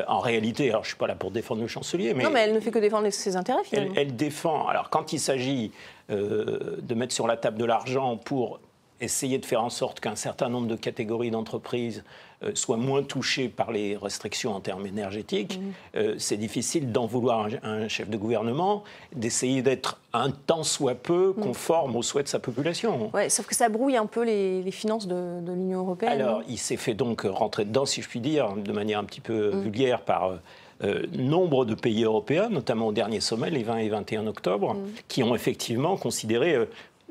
en 0.06 0.20
réalité, 0.20 0.70
alors 0.70 0.84
je 0.84 0.88
ne 0.88 0.92
suis 0.92 0.98
pas 0.98 1.08
là 1.08 1.16
pour 1.16 1.32
défendre 1.32 1.62
le 1.62 1.68
chancelier, 1.68 2.14
mais... 2.14 2.26
Non, 2.26 2.30
mais 2.30 2.42
elle 2.42 2.54
ne 2.54 2.60
fait 2.60 2.72
que 2.72 2.80
défendre 2.80 3.10
ses 3.10 3.38
intérêts, 3.38 3.64
finalement. 3.64 3.94
Elle, 3.96 4.10
elle 4.10 4.16
défend... 4.18 4.68
Alors, 4.68 4.90
quand 4.90 5.14
il 5.14 5.20
s'agit 5.20 5.72
de 6.10 6.96
mettre 6.96 7.14
sur 7.14 7.28
la 7.28 7.38
table 7.38 7.60
de 7.60 7.66
l'argent 7.66 8.18
pour 8.18 8.60
essayer 9.02 9.38
de 9.38 9.46
faire 9.46 9.64
en 9.64 9.70
sorte 9.70 10.00
qu'un 10.00 10.16
certain 10.16 10.50
nombre 10.50 10.68
de 10.68 10.76
catégories 10.76 11.32
d'entreprises 11.32 12.04
euh, 12.44 12.52
soient 12.54 12.78
moins 12.78 13.04
touchées 13.04 13.50
par 13.50 13.72
les 13.72 13.98
restrictions 13.98 14.56
en 14.56 14.62
termes 14.62 14.86
énergétiques, 14.86 15.60
mmh. 15.60 15.98
euh, 15.98 16.16
c'est 16.18 16.38
difficile 16.38 16.92
d'en 16.92 17.06
vouloir 17.06 17.50
un, 17.64 17.82
un, 17.84 17.88
chef 17.90 18.10
de 18.10 18.16
gouvernement, 18.16 18.86
d'essayer 19.14 19.62
d'être 19.62 20.00
un 20.14 20.32
tant 20.32 20.64
soit 20.64 20.96
peu 20.96 21.34
mmh. 21.36 21.42
conforme 21.42 21.96
aux 21.98 22.02
souhaits 22.02 22.28
de 22.28 22.30
sa 22.30 22.40
population. 22.40 23.12
Ouais, 23.14 23.28
sauf 23.28 23.46
que 23.46 23.56
ça 23.56 23.68
brouille 23.68 23.98
un 23.98 24.06
peu 24.06 24.24
les, 24.24 24.72
finances 24.72 25.06
de, 25.06 25.42
l'Union 25.48 25.80
européenne. 25.80 26.14
Alors, 26.14 26.42
il 26.48 26.58
s'est 26.58 26.78
fait 26.78 26.94
donc 26.94 27.24
rentrer 27.24 27.66
dedans, 27.66 27.86
si 27.86 28.02
je 28.02 28.08
puis 28.08 28.22
dire, 28.22 28.54
de 28.56 28.72
manière 28.72 29.00
un 29.00 29.06
petit 29.06 29.22
peu 29.22 29.52
mmh. 29.52 29.62
vulgaire, 29.62 30.02
par 30.02 30.40
euh, 30.82 31.06
nombre 31.12 31.66
de 31.66 31.76
pays 31.76 32.06
européens, 32.06 32.48
notamment 32.48 32.88
au 32.88 32.94
dernier 32.94 33.20
sommet, 33.20 33.50
les 33.50 33.64
20 33.64 33.78
et 33.80 33.90
21 33.90 34.28
octobre, 34.28 34.78
qui 35.10 35.24
ont 35.24 35.36
effectivement 35.36 35.98
considéré 35.98 36.56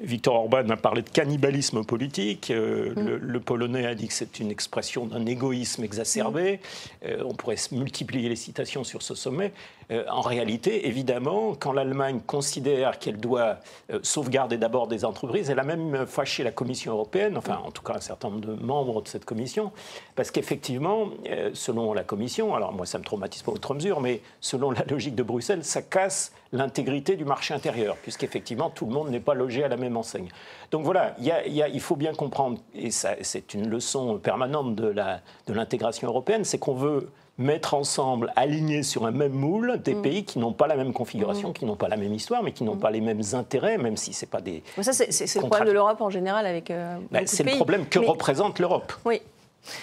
Victor 0.00 0.34
Orban 0.34 0.68
a 0.70 0.76
parlé 0.76 1.02
de 1.02 1.10
cannibalisme 1.10 1.84
politique. 1.84 2.50
Euh, 2.50 2.94
mm. 2.94 3.18
le, 3.20 3.40
Polonais 3.40 3.86
a 3.86 3.94
dit 3.94 4.08
que 4.08 4.14
c'est 4.14 4.38
une 4.38 4.50
expression 4.50 5.06
d'un 5.06 5.26
égoïsme 5.26 5.84
exacerbé. 5.84 6.54
Mm. 6.54 7.06
Euh, 7.06 7.22
on 7.24 7.34
pourrait 7.34 7.56
multiplier 7.72 8.28
les 8.28 8.36
citations 8.36 8.84
sur 8.84 9.02
ce 9.02 9.14
sommet. 9.14 9.52
Euh, 9.90 10.04
en 10.10 10.20
réalité, 10.20 10.86
évidemment, 10.86 11.54
quand 11.58 11.72
l'Allemagne 11.72 12.20
considère 12.26 12.98
qu'elle 12.98 13.18
doit 13.18 13.56
sauvegarder 14.02 14.58
d'abord 14.58 14.86
des 14.86 15.04
entreprises, 15.04 15.50
elle 15.50 15.58
a 15.58 15.64
même 15.64 16.06
fâché 16.06 16.42
la 16.42 16.50
Commission 16.50 16.92
européenne, 16.92 17.36
enfin 17.36 17.60
en 17.64 17.70
tout 17.70 17.82
cas 17.82 17.94
un 17.94 18.00
certain 18.00 18.28
nombre 18.28 18.40
de 18.40 18.54
membres 18.54 19.02
de 19.02 19.08
cette 19.08 19.24
commission, 19.24 19.72
parce 20.14 20.30
qu'effectivement, 20.30 21.08
selon 21.54 21.92
la 21.92 22.04
Commission, 22.04 22.54
alors 22.54 22.72
moi 22.72 22.86
ça 22.86 22.98
me 22.98 23.04
traumatise 23.04 23.42
pas 23.42 23.52
outre 23.52 23.74
mesure, 23.74 24.00
mais 24.00 24.20
selon 24.40 24.70
la 24.70 24.84
logique 24.84 25.14
de 25.14 25.22
Bruxelles, 25.22 25.64
ça 25.64 25.82
casse 25.82 26.32
l'intégrité 26.52 27.16
du 27.16 27.24
marché 27.24 27.54
intérieur, 27.54 27.96
puisqu'effectivement 27.96 28.70
tout 28.70 28.86
le 28.86 28.92
monde 28.92 29.10
n'est 29.10 29.20
pas 29.20 29.34
logé 29.34 29.64
à 29.64 29.68
la 29.68 29.76
même 29.76 29.96
enseigne. 29.96 30.28
Donc 30.70 30.84
voilà, 30.84 31.16
il 31.18 31.80
faut 31.80 31.96
bien 31.96 32.14
comprendre, 32.14 32.58
et 32.74 32.90
c'est 32.90 33.54
une 33.54 33.68
leçon 33.68 34.18
permanente 34.18 34.74
de 34.74 35.52
l'intégration 35.52 36.08
européenne, 36.08 36.44
c'est 36.44 36.58
qu'on 36.58 36.74
veut 36.74 37.10
mettre 37.38 37.74
ensemble, 37.74 38.32
aligner 38.36 38.82
sur 38.82 39.06
un 39.06 39.12
même 39.12 39.32
moule 39.32 39.80
des 39.82 39.94
mm. 39.94 40.02
pays 40.02 40.24
qui 40.24 40.38
n'ont 40.38 40.52
pas 40.52 40.66
la 40.66 40.76
même 40.76 40.92
configuration, 40.92 41.50
mm. 41.50 41.52
qui 41.52 41.64
n'ont 41.64 41.76
pas 41.76 41.88
la 41.88 41.96
même 41.96 42.12
histoire, 42.12 42.42
mais 42.42 42.52
qui 42.52 42.64
n'ont 42.64 42.74
mm. 42.74 42.80
pas 42.80 42.90
les 42.90 43.00
mêmes 43.00 43.22
intérêts, 43.32 43.78
même 43.78 43.96
si 43.96 44.12
c'est 44.12 44.26
pas 44.26 44.40
des. 44.40 44.62
ça, 44.80 44.92
c'est 44.92 45.34
le 45.36 45.40
problème 45.40 45.68
de 45.68 45.72
l'Europe 45.72 46.00
en 46.00 46.10
général 46.10 46.46
avec. 46.46 46.70
Euh, 46.70 46.96
ben, 47.10 47.26
c'est 47.26 47.44
le 47.44 47.56
problème 47.56 47.86
que 47.86 47.98
représente 47.98 48.58
l'Europe. 48.58 48.92
Oui. 49.04 49.22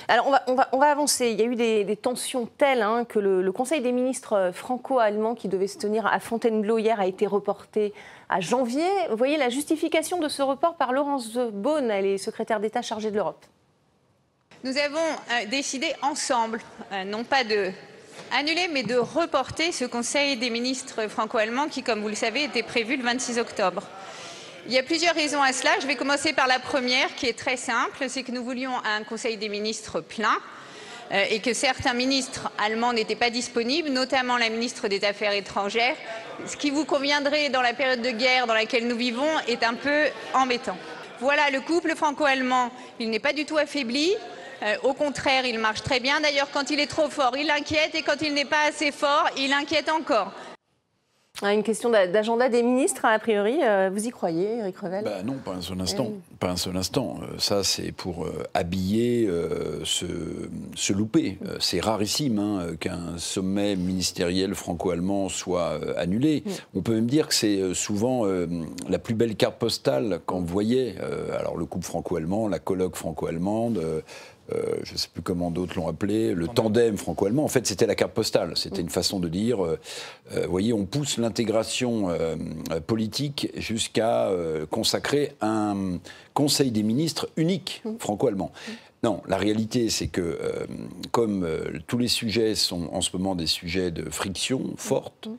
Alors, 0.07 0.27
on 0.27 0.31
va, 0.31 0.43
on, 0.47 0.55
va, 0.55 0.69
on 0.71 0.79
va, 0.79 0.87
avancer. 0.87 1.29
Il 1.29 1.39
y 1.39 1.43
a 1.43 1.45
eu 1.45 1.55
des, 1.55 1.95
tensions 1.95 2.47
telles 2.57 2.81
hein, 2.81 3.05
que 3.07 3.19
le, 3.19 3.51
Conseil 3.51 3.81
des 3.81 3.91
ministres 3.91 4.33
euh, 4.33 4.51
franco-allemands 4.51 5.35
qui 5.35 5.47
devait 5.47 5.67
se 5.67 5.77
tenir 5.77 6.07
à 6.07 6.19
Fontainebleau 6.19 6.77
hier 6.77 6.99
a 6.99 7.05
été 7.05 7.27
reporté 7.27 7.93
à 8.29 8.41
janvier. 8.41 8.87
Vous 9.09 9.17
voyez 9.17 9.37
la 9.37 9.49
justification 9.49 10.19
de 10.19 10.27
ce 10.27 10.41
report 10.41 10.75
par 10.75 10.91
Laurence 10.91 11.37
Beaune, 11.37 11.91
elle 11.91 12.05
est 12.05 12.17
secrétaire 12.17 12.59
d'État 12.59 12.81
chargée 12.81 13.11
de 13.11 13.15
l'Europe. 13.15 13.45
Nous 14.65 14.79
avons 14.79 14.97
euh, 14.97 15.45
décidé 15.45 15.93
ensemble, 16.01 16.59
euh, 16.91 17.03
non 17.03 17.23
pas 17.23 17.43
de 17.43 17.69
annuler, 18.31 18.67
mais 18.73 18.81
de 18.81 18.95
reporter 18.95 19.71
ce 19.71 19.85
Conseil 19.85 20.37
des 20.37 20.49
ministres 20.49 21.07
franco-allemands 21.07 21.67
qui, 21.67 21.83
comme 21.83 22.01
vous 22.01 22.09
le 22.09 22.15
savez, 22.15 22.45
était 22.45 22.63
prévu 22.63 22.97
le 22.97 23.03
26 23.03 23.37
octobre. 23.37 23.83
Il 24.65 24.73
y 24.73 24.79
a 24.79 24.81
plusieurs 24.81 25.13
raisons 25.13 25.43
à 25.43 25.53
cela. 25.53 25.69
Je 25.81 25.85
vais 25.85 25.95
commencer 25.95 26.33
par 26.33 26.47
la 26.47 26.57
première, 26.57 27.13
qui 27.13 27.27
est 27.27 27.37
très 27.37 27.57
simple, 27.57 28.05
c'est 28.07 28.23
que 28.23 28.31
nous 28.31 28.43
voulions 28.43 28.71
un 28.83 29.03
Conseil 29.03 29.37
des 29.37 29.49
ministres 29.49 30.01
plein. 30.01 30.35
euh, 31.11 31.23
et 31.29 31.41
que 31.41 31.53
certains 31.53 31.93
ministres 31.93 32.49
allemands 32.57 32.91
n'étaient 32.91 33.15
pas 33.15 33.29
disponibles, 33.29 33.89
notamment 33.89 34.37
la 34.39 34.49
ministre 34.49 34.87
des 34.87 35.05
Affaires 35.05 35.33
étrangères. 35.33 35.95
Ce 36.47 36.57
qui 36.57 36.71
vous 36.71 36.85
conviendrait 36.85 37.49
dans 37.49 37.61
la 37.61 37.75
période 37.75 38.01
de 38.01 38.09
guerre 38.09 38.47
dans 38.47 38.55
laquelle 38.55 38.87
nous 38.87 38.97
vivons 38.97 39.29
est 39.47 39.63
un 39.63 39.75
peu 39.75 40.05
embêtant. 40.33 40.77
Voilà, 41.19 41.51
le 41.51 41.61
couple 41.61 41.95
franco-allemand, 41.95 42.71
il 42.99 43.11
n'est 43.11 43.19
pas 43.19 43.31
du 43.31 43.45
tout 43.45 43.57
affaibli. 43.57 44.15
Euh, 44.63 44.75
au 44.83 44.93
contraire, 44.93 45.45
il 45.45 45.59
marche 45.59 45.81
très 45.81 45.99
bien. 45.99 46.19
D'ailleurs, 46.21 46.49
quand 46.51 46.69
il 46.69 46.79
est 46.79 46.87
trop 46.87 47.09
fort, 47.09 47.35
il 47.37 47.49
inquiète 47.49 47.95
et 47.95 48.01
quand 48.01 48.21
il 48.21 48.33
n'est 48.33 48.45
pas 48.45 48.67
assez 48.67 48.91
fort, 48.91 49.29
il 49.37 49.53
inquiète 49.53 49.89
encore. 49.89 50.31
Ah, 51.41 51.53
une 51.53 51.63
question 51.63 51.89
d'agenda 51.89 52.47
des 52.47 52.63
ministres, 52.63 53.03
a 53.03 53.19
priori. 53.19 53.59
Euh, 53.61 53.89
vous 53.91 54.07
y 54.07 54.09
croyez, 54.09 54.59
Eric 54.59 54.77
Revel? 54.77 55.03
Bah 55.03 55.21
Non, 55.23 55.33
pas 55.33 55.51
un 55.51 55.61
seul 55.61 55.81
instant. 55.81 56.07
Eh 56.13 56.35
pas 56.37 56.51
un 56.51 56.55
seul 56.55 56.77
instant. 56.77 57.17
Euh, 57.21 57.37
ça, 57.37 57.63
c'est 57.63 57.91
pour 57.91 58.23
euh, 58.23 58.43
habiller 58.53 59.29
ce, 59.83 60.05
ce, 60.75 60.93
louper. 60.93 61.37
C'est 61.59 61.81
rarissime 61.81 62.39
hein, 62.39 62.67
qu'un 62.79 63.17
sommet 63.17 63.75
ministériel 63.75 64.55
franco-allemand 64.55 65.27
soit 65.27 65.79
annulé. 65.97 66.43
Mm. 66.45 66.49
On 66.75 66.81
peut 66.81 66.93
même 66.93 67.07
dire 67.07 67.27
que 67.27 67.33
c'est 67.33 67.73
souvent 67.73 68.25
la 68.87 68.99
plus 68.99 69.13
belle 69.13 69.35
carte 69.35 69.57
postale 69.57 70.19
qu'on 70.25 70.41
voyait. 70.41 70.95
alors, 71.37 71.57
le 71.57 71.65
couple 71.65 71.85
franco-allemand, 71.85 72.47
la 72.47 72.59
colloque 72.59 72.95
franco-allemande 72.95 73.81
euh, 74.53 74.77
je 74.83 74.93
ne 74.93 74.97
sais 74.97 75.07
plus 75.11 75.23
comment 75.23 75.49
d'autres 75.49 75.75
l'ont 75.75 75.87
appelé, 75.87 76.33
le 76.33 76.47
tandem 76.47 76.97
franco-allemand. 76.97 77.43
En 77.43 77.47
fait, 77.47 77.65
c'était 77.65 77.87
la 77.87 77.95
carte 77.95 78.13
postale. 78.13 78.53
C'était 78.55 78.81
une 78.81 78.89
façon 78.89 79.19
de 79.19 79.27
dire, 79.27 79.63
euh, 79.63 79.79
euh, 80.33 80.45
vous 80.45 80.51
voyez, 80.51 80.73
on 80.73 80.85
pousse 80.85 81.17
l'intégration 81.17 82.09
politique 82.87 83.51
jusqu'à 83.57 84.29
consacrer 84.69 85.33
un 85.41 85.99
Conseil 86.33 86.71
des 86.71 86.83
ministres 86.83 87.29
unique 87.37 87.81
franco-allemand. 87.99 88.51
Non, 89.03 89.21
la 89.27 89.37
réalité, 89.37 89.89
c'est 89.89 90.07
que 90.07 90.39
comme 91.11 91.47
tous 91.87 91.97
les 91.97 92.07
sujets 92.07 92.55
sont 92.55 92.89
en 92.91 93.01
ce 93.01 93.15
moment 93.15 93.35
des 93.35 93.47
sujets 93.47 93.91
de 93.91 94.09
friction 94.09 94.73
forte, 94.77 95.29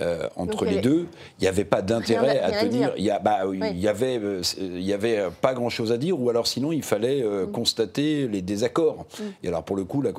euh, 0.00 0.28
entre 0.36 0.64
les 0.64 0.80
deux. 0.80 1.08
Il 1.38 1.42
n'y 1.42 1.48
avait 1.48 1.64
pas 1.64 1.82
d'intérêt 1.82 2.38
à 2.38 2.52
tenir. 2.62 2.92
Il 2.96 3.04
y, 3.04 3.12
bah, 3.22 3.40
il 3.52 3.78
y 3.78 3.88
avait, 3.88 4.18
euh, 4.18 4.40
il 4.56 4.82
y 4.82 4.92
avait 4.92 5.28
pas 5.40 5.52
grand-chose 5.52 5.90
à 5.90 5.98
dire, 5.98 6.18
ou 6.18 6.30
alors 6.30 6.46
sinon 6.46 6.70
il 6.70 6.84
fallait 6.84 7.22
euh, 7.22 7.46
mm. 7.46 7.50
constater 7.50 8.28
les 8.28 8.40
désaccords. 8.40 9.04
Mm. 9.18 9.22
Et 9.42 9.48
alors 9.48 9.64
pour 9.64 9.76
le 9.76 9.82
coup, 9.82 10.00
la, 10.00 10.12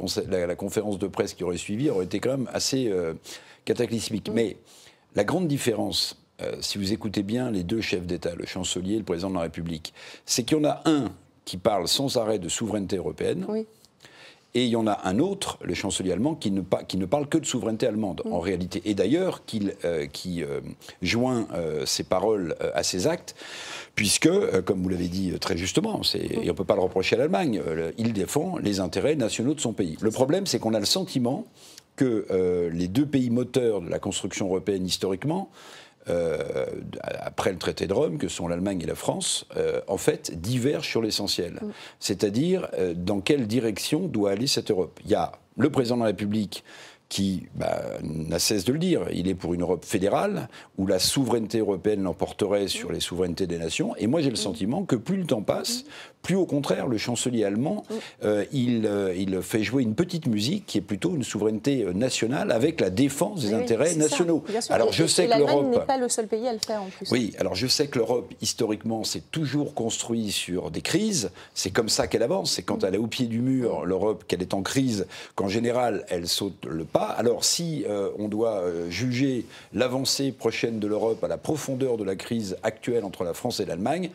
la, 0.45 0.55
conférence 0.55 0.99
de 0.99 1.07
presse 1.07 1.33
qui 1.33 1.45
aurait 1.45 1.55
suivi 1.55 1.89
aurait 1.89 2.03
été 2.03 2.19
quand 2.19 2.31
même 2.31 2.49
assez 2.53 2.91
cataclysmique. 3.63 4.29
Mm. 4.29 4.33
Mais 4.33 4.57
la 5.15 5.23
grande 5.23 5.47
différence, 5.47 6.21
si 6.59 6.77
vous 6.77 6.91
écoutez 6.91 7.23
bien 7.23 7.49
les 7.49 7.63
deux 7.63 7.81
chefs 7.81 8.05
d'État, 8.05 8.35
le 8.35 8.45
chancelier 8.45 8.95
et 8.95 8.99
le 8.99 9.05
président 9.05 9.29
de 9.29 9.35
la 9.35 9.41
République, 9.41 9.93
c'est 10.25 10.43
qu'il 10.43 10.57
y 10.57 10.59
en 10.59 10.69
a 10.69 10.81
un 10.83 11.05
qui 11.45 11.55
parle 11.55 11.87
sans 11.87 12.17
arrêt 12.17 12.39
de 12.39 12.49
souveraineté 12.49 12.97
européenne. 12.97 13.45
Oui 13.47 13.65
et 14.53 14.65
il 14.65 14.69
y 14.69 14.75
en 14.75 14.85
a 14.85 14.99
un 15.05 15.19
autre, 15.19 15.57
le 15.61 15.73
chancelier 15.73 16.11
allemand, 16.11 16.35
qui 16.35 16.51
ne, 16.51 16.61
qui 16.87 16.97
ne 16.97 17.05
parle 17.05 17.27
que 17.27 17.37
de 17.37 17.45
souveraineté 17.45 17.87
allemande, 17.87 18.21
en 18.25 18.39
mm. 18.39 18.41
réalité. 18.41 18.81
Et 18.85 18.93
d'ailleurs, 18.93 19.41
euh, 19.85 20.07
qui 20.07 20.43
euh, 20.43 20.59
joint 21.01 21.47
euh, 21.53 21.85
ses 21.85 22.03
paroles 22.03 22.55
à 22.73 22.83
ses 22.83 23.07
actes, 23.07 23.35
puisque, 23.95 24.29
comme 24.65 24.81
vous 24.81 24.89
l'avez 24.89 25.07
dit 25.07 25.33
très 25.39 25.57
justement, 25.57 25.99
mm. 25.99 26.17
et 26.17 26.39
on 26.39 26.45
ne 26.45 26.51
peut 26.51 26.65
pas 26.65 26.75
le 26.75 26.81
reprocher 26.81 27.15
à 27.15 27.19
l'Allemagne, 27.19 27.61
il 27.97 28.13
défend 28.13 28.57
les 28.57 28.79
intérêts 28.79 29.15
nationaux 29.15 29.53
de 29.53 29.61
son 29.61 29.73
pays. 29.73 29.97
Le 30.01 30.11
problème, 30.11 30.45
c'est 30.45 30.59
qu'on 30.59 30.73
a 30.73 30.79
le 30.79 30.85
sentiment 30.85 31.45
que 31.95 32.69
les 32.73 32.87
deux 32.87 33.05
pays 33.05 33.29
moteurs 33.29 33.81
de 33.81 33.89
la 33.89 33.99
construction 33.99 34.47
européenne 34.47 34.85
historiquement, 34.85 35.49
euh, 36.09 36.65
après 37.19 37.51
le 37.51 37.57
traité 37.57 37.87
de 37.87 37.93
Rome, 37.93 38.17
que 38.17 38.27
sont 38.27 38.47
l'Allemagne 38.47 38.81
et 38.81 38.85
la 38.85 38.95
France, 38.95 39.45
euh, 39.55 39.81
en 39.87 39.97
fait, 39.97 40.39
divergent 40.39 40.89
sur 40.89 41.01
l'essentiel. 41.01 41.53
Mm. 41.61 41.71
C'est-à-dire 41.99 42.67
euh, 42.77 42.93
dans 42.95 43.21
quelle 43.21 43.47
direction 43.47 44.07
doit 44.07 44.31
aller 44.31 44.47
cette 44.47 44.71
Europe? 44.71 44.99
Il 45.05 45.11
y 45.11 45.15
a 45.15 45.33
le 45.57 45.69
président 45.69 45.97
de 45.97 46.01
la 46.01 46.07
République 46.07 46.63
qui 47.11 47.43
bah, 47.55 47.81
n'a 48.03 48.39
cesse 48.39 48.63
de 48.63 48.71
le 48.71 48.79
dire. 48.79 49.01
Il 49.11 49.27
est 49.27 49.35
pour 49.35 49.53
une 49.53 49.63
Europe 49.63 49.83
fédérale, 49.83 50.47
où 50.77 50.87
la 50.87 50.97
souveraineté 50.97 51.59
européenne 51.59 52.03
l'emporterait 52.03 52.69
sur 52.69 52.93
les 52.93 53.01
souverainetés 53.01 53.47
des 53.47 53.57
nations. 53.57 53.93
Et 53.97 54.07
moi, 54.07 54.21
j'ai 54.21 54.29
le 54.29 54.37
sentiment 54.37 54.85
que 54.85 54.95
plus 54.95 55.17
le 55.17 55.25
temps 55.25 55.41
passe, 55.41 55.83
plus 56.21 56.35
au 56.35 56.45
contraire, 56.45 56.87
le 56.87 56.97
chancelier 56.97 57.43
allemand, 57.43 57.83
euh, 58.23 58.45
il, 58.51 58.85
euh, 58.85 59.13
il, 59.15 59.41
fait 59.41 59.63
jouer 59.63 59.83
une 59.83 59.95
petite 59.95 60.27
musique 60.27 60.65
qui 60.67 60.77
est 60.77 60.81
plutôt 60.81 61.15
une 61.15 61.23
souveraineté 61.23 61.83
euh, 61.83 61.93
nationale 61.93 62.51
avec 62.51 62.79
la 62.79 62.89
défense 62.89 63.41
des 63.41 63.53
intérêts 63.53 63.95
nationaux. 63.95 64.43
Alors 64.69 64.93
je 64.93 65.05
sais 65.05 65.27
que 65.27 65.37
l'Europe 65.37 65.67
n'est 65.67 65.79
pas 65.79 65.97
le 65.97 66.09
seul 66.09 66.27
pays 66.27 66.47
à 66.47 66.53
le 66.53 66.59
faire 66.59 66.83
en 66.83 66.89
plus. 66.89 67.09
Oui, 67.11 67.33
alors 67.39 67.55
je 67.55 67.67
sais 67.67 67.87
que 67.87 67.97
l'Europe 67.97 68.31
historiquement 68.41 69.03
s'est 69.03 69.23
toujours 69.31 69.73
construite 69.73 70.31
sur 70.31 70.69
des 70.69 70.81
crises. 70.81 71.31
C'est 71.53 71.71
comme 71.71 71.89
ça 71.89 72.07
qu'elle 72.07 72.23
avance. 72.23 72.51
C'est 72.51 72.63
quand 72.63 72.83
elle 72.83 72.95
est 72.95 72.99
au 72.99 73.07
pied 73.07 73.25
du 73.25 73.39
mur, 73.39 73.85
l'Europe, 73.85 74.23
qu'elle 74.27 74.41
est 74.41 74.53
en 74.53 74.61
crise, 74.61 75.07
qu'en 75.35 75.47
général 75.47 76.05
elle 76.09 76.27
saute 76.27 76.65
le 76.65 76.83
pas. 76.83 77.05
Alors 77.05 77.43
si 77.43 77.85
euh, 77.89 78.09
on 78.19 78.27
doit 78.27 78.63
juger 78.89 79.45
l'avancée 79.73 80.31
prochaine 80.31 80.79
de 80.79 80.87
l'Europe 80.87 81.23
à 81.23 81.27
la 81.27 81.37
profondeur 81.37 81.97
de 81.97 82.03
la 82.03 82.15
crise 82.15 82.57
actuelle 82.63 83.03
entre 83.03 83.23
la 83.23 83.33
France 83.33 83.59
et 83.59 83.65
l'Allemagne, 83.65 84.11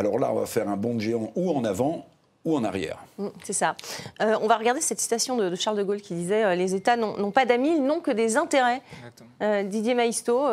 alors 0.00 0.18
là 0.18 0.30
on 0.32 0.36
va 0.40 0.46
faire 0.46 0.68
un 0.68 0.76
bond 0.76 0.94
de 0.94 1.00
géant 1.00 1.30
ou 1.34 1.50
en 1.50 1.64
avant 1.64 2.06
ou 2.44 2.56
en 2.56 2.64
arrière. 2.64 2.98
Mm, 3.18 3.28
c'est 3.42 3.52
ça. 3.52 3.76
Euh, 4.22 4.36
on 4.40 4.46
va 4.46 4.56
regarder 4.56 4.80
cette 4.80 5.00
citation 5.00 5.36
de, 5.36 5.54
Charles 5.54 5.76
de 5.76 5.82
Gaulle 5.82 6.00
qui 6.00 6.14
disait 6.14 6.56
Les 6.56 6.74
États 6.74 6.96
n'ont 6.96 7.30
pas 7.30 7.44
d'amis, 7.44 7.76
ils 7.76 7.84
n'ont 7.84 8.00
que 8.00 8.10
des 8.10 8.36
intérêts. 8.36 8.82
Didier 9.64 9.94
Maisto, 9.94 10.46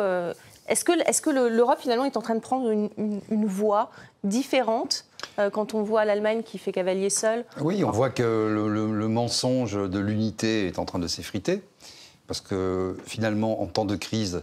est-ce 0.68 0.84
que, 0.84 0.92
est 0.92 1.20
que 1.20 1.30
l'Europe 1.30 1.78
finalement 1.80 2.04
est 2.04 2.16
en 2.16 2.22
train 2.22 2.34
de 2.34 2.40
prendre 2.40 2.70
une, 2.70 3.46
voie 3.46 3.90
différente 4.24 5.04
quand 5.52 5.74
on 5.74 5.82
voit 5.82 6.04
l'Allemagne 6.04 6.42
qui 6.42 6.58
fait 6.58 6.72
cavalier 6.72 7.08
seul? 7.08 7.44
Oui, 7.60 7.84
on 7.84 7.90
voit 7.90 8.10
que 8.10 8.22
le 8.22 9.08
mensonge 9.08 9.74
de 9.74 9.98
l'unité 9.98 10.66
est 10.66 10.78
en 10.78 10.84
train 10.84 10.98
de 10.98 11.06
s'effriter 11.06 11.62
parce 12.26 12.40
que 12.40 12.96
finalement, 13.04 13.62
en 13.62 13.66
temps 13.66 13.84
de 13.84 13.96
crise, 13.96 14.42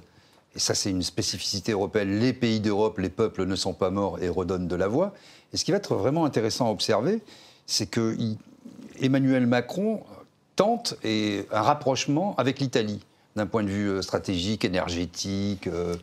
et 0.56 0.60
ça 0.60 0.76
c'est 0.76 0.90
une 0.90 1.02
spécificité 1.02 1.72
européenne, 1.72 2.20
les 2.20 2.34
pays 2.34 2.60
d'Europe, 2.60 3.00
les 3.00 3.10
peuples 3.10 3.46
ne 3.46 3.56
sont 3.56 3.74
pas 3.74 3.90
morts 3.90 4.22
et 4.22 4.30
redonnent 4.30 4.68
de 4.68 4.76
la 4.76 4.88
voix. 4.88 5.14
Et 5.52 5.58
ce 5.58 5.66
qui 5.66 5.72
va 5.72 5.78
être 5.78 5.96
vraiment 5.96 6.26
intéressant 6.26 6.68
à 6.68 6.72
observer, 6.72 7.22
c'est 7.66 7.88
que 7.88 8.16
Emmanuel 9.00 9.48
Macron 9.48 10.04
tente 10.56 10.96
un 11.04 11.62
rapprochement 11.62 12.36
avec 12.38 12.60
l'Italie 12.60 13.00
d'un 13.36 13.48
point 13.48 13.64
de 13.64 13.70
vue 13.70 13.90
euh, 13.90 14.02
stratégique, 14.02 14.64
énergétique, 14.64 15.66
euh, 15.68 15.96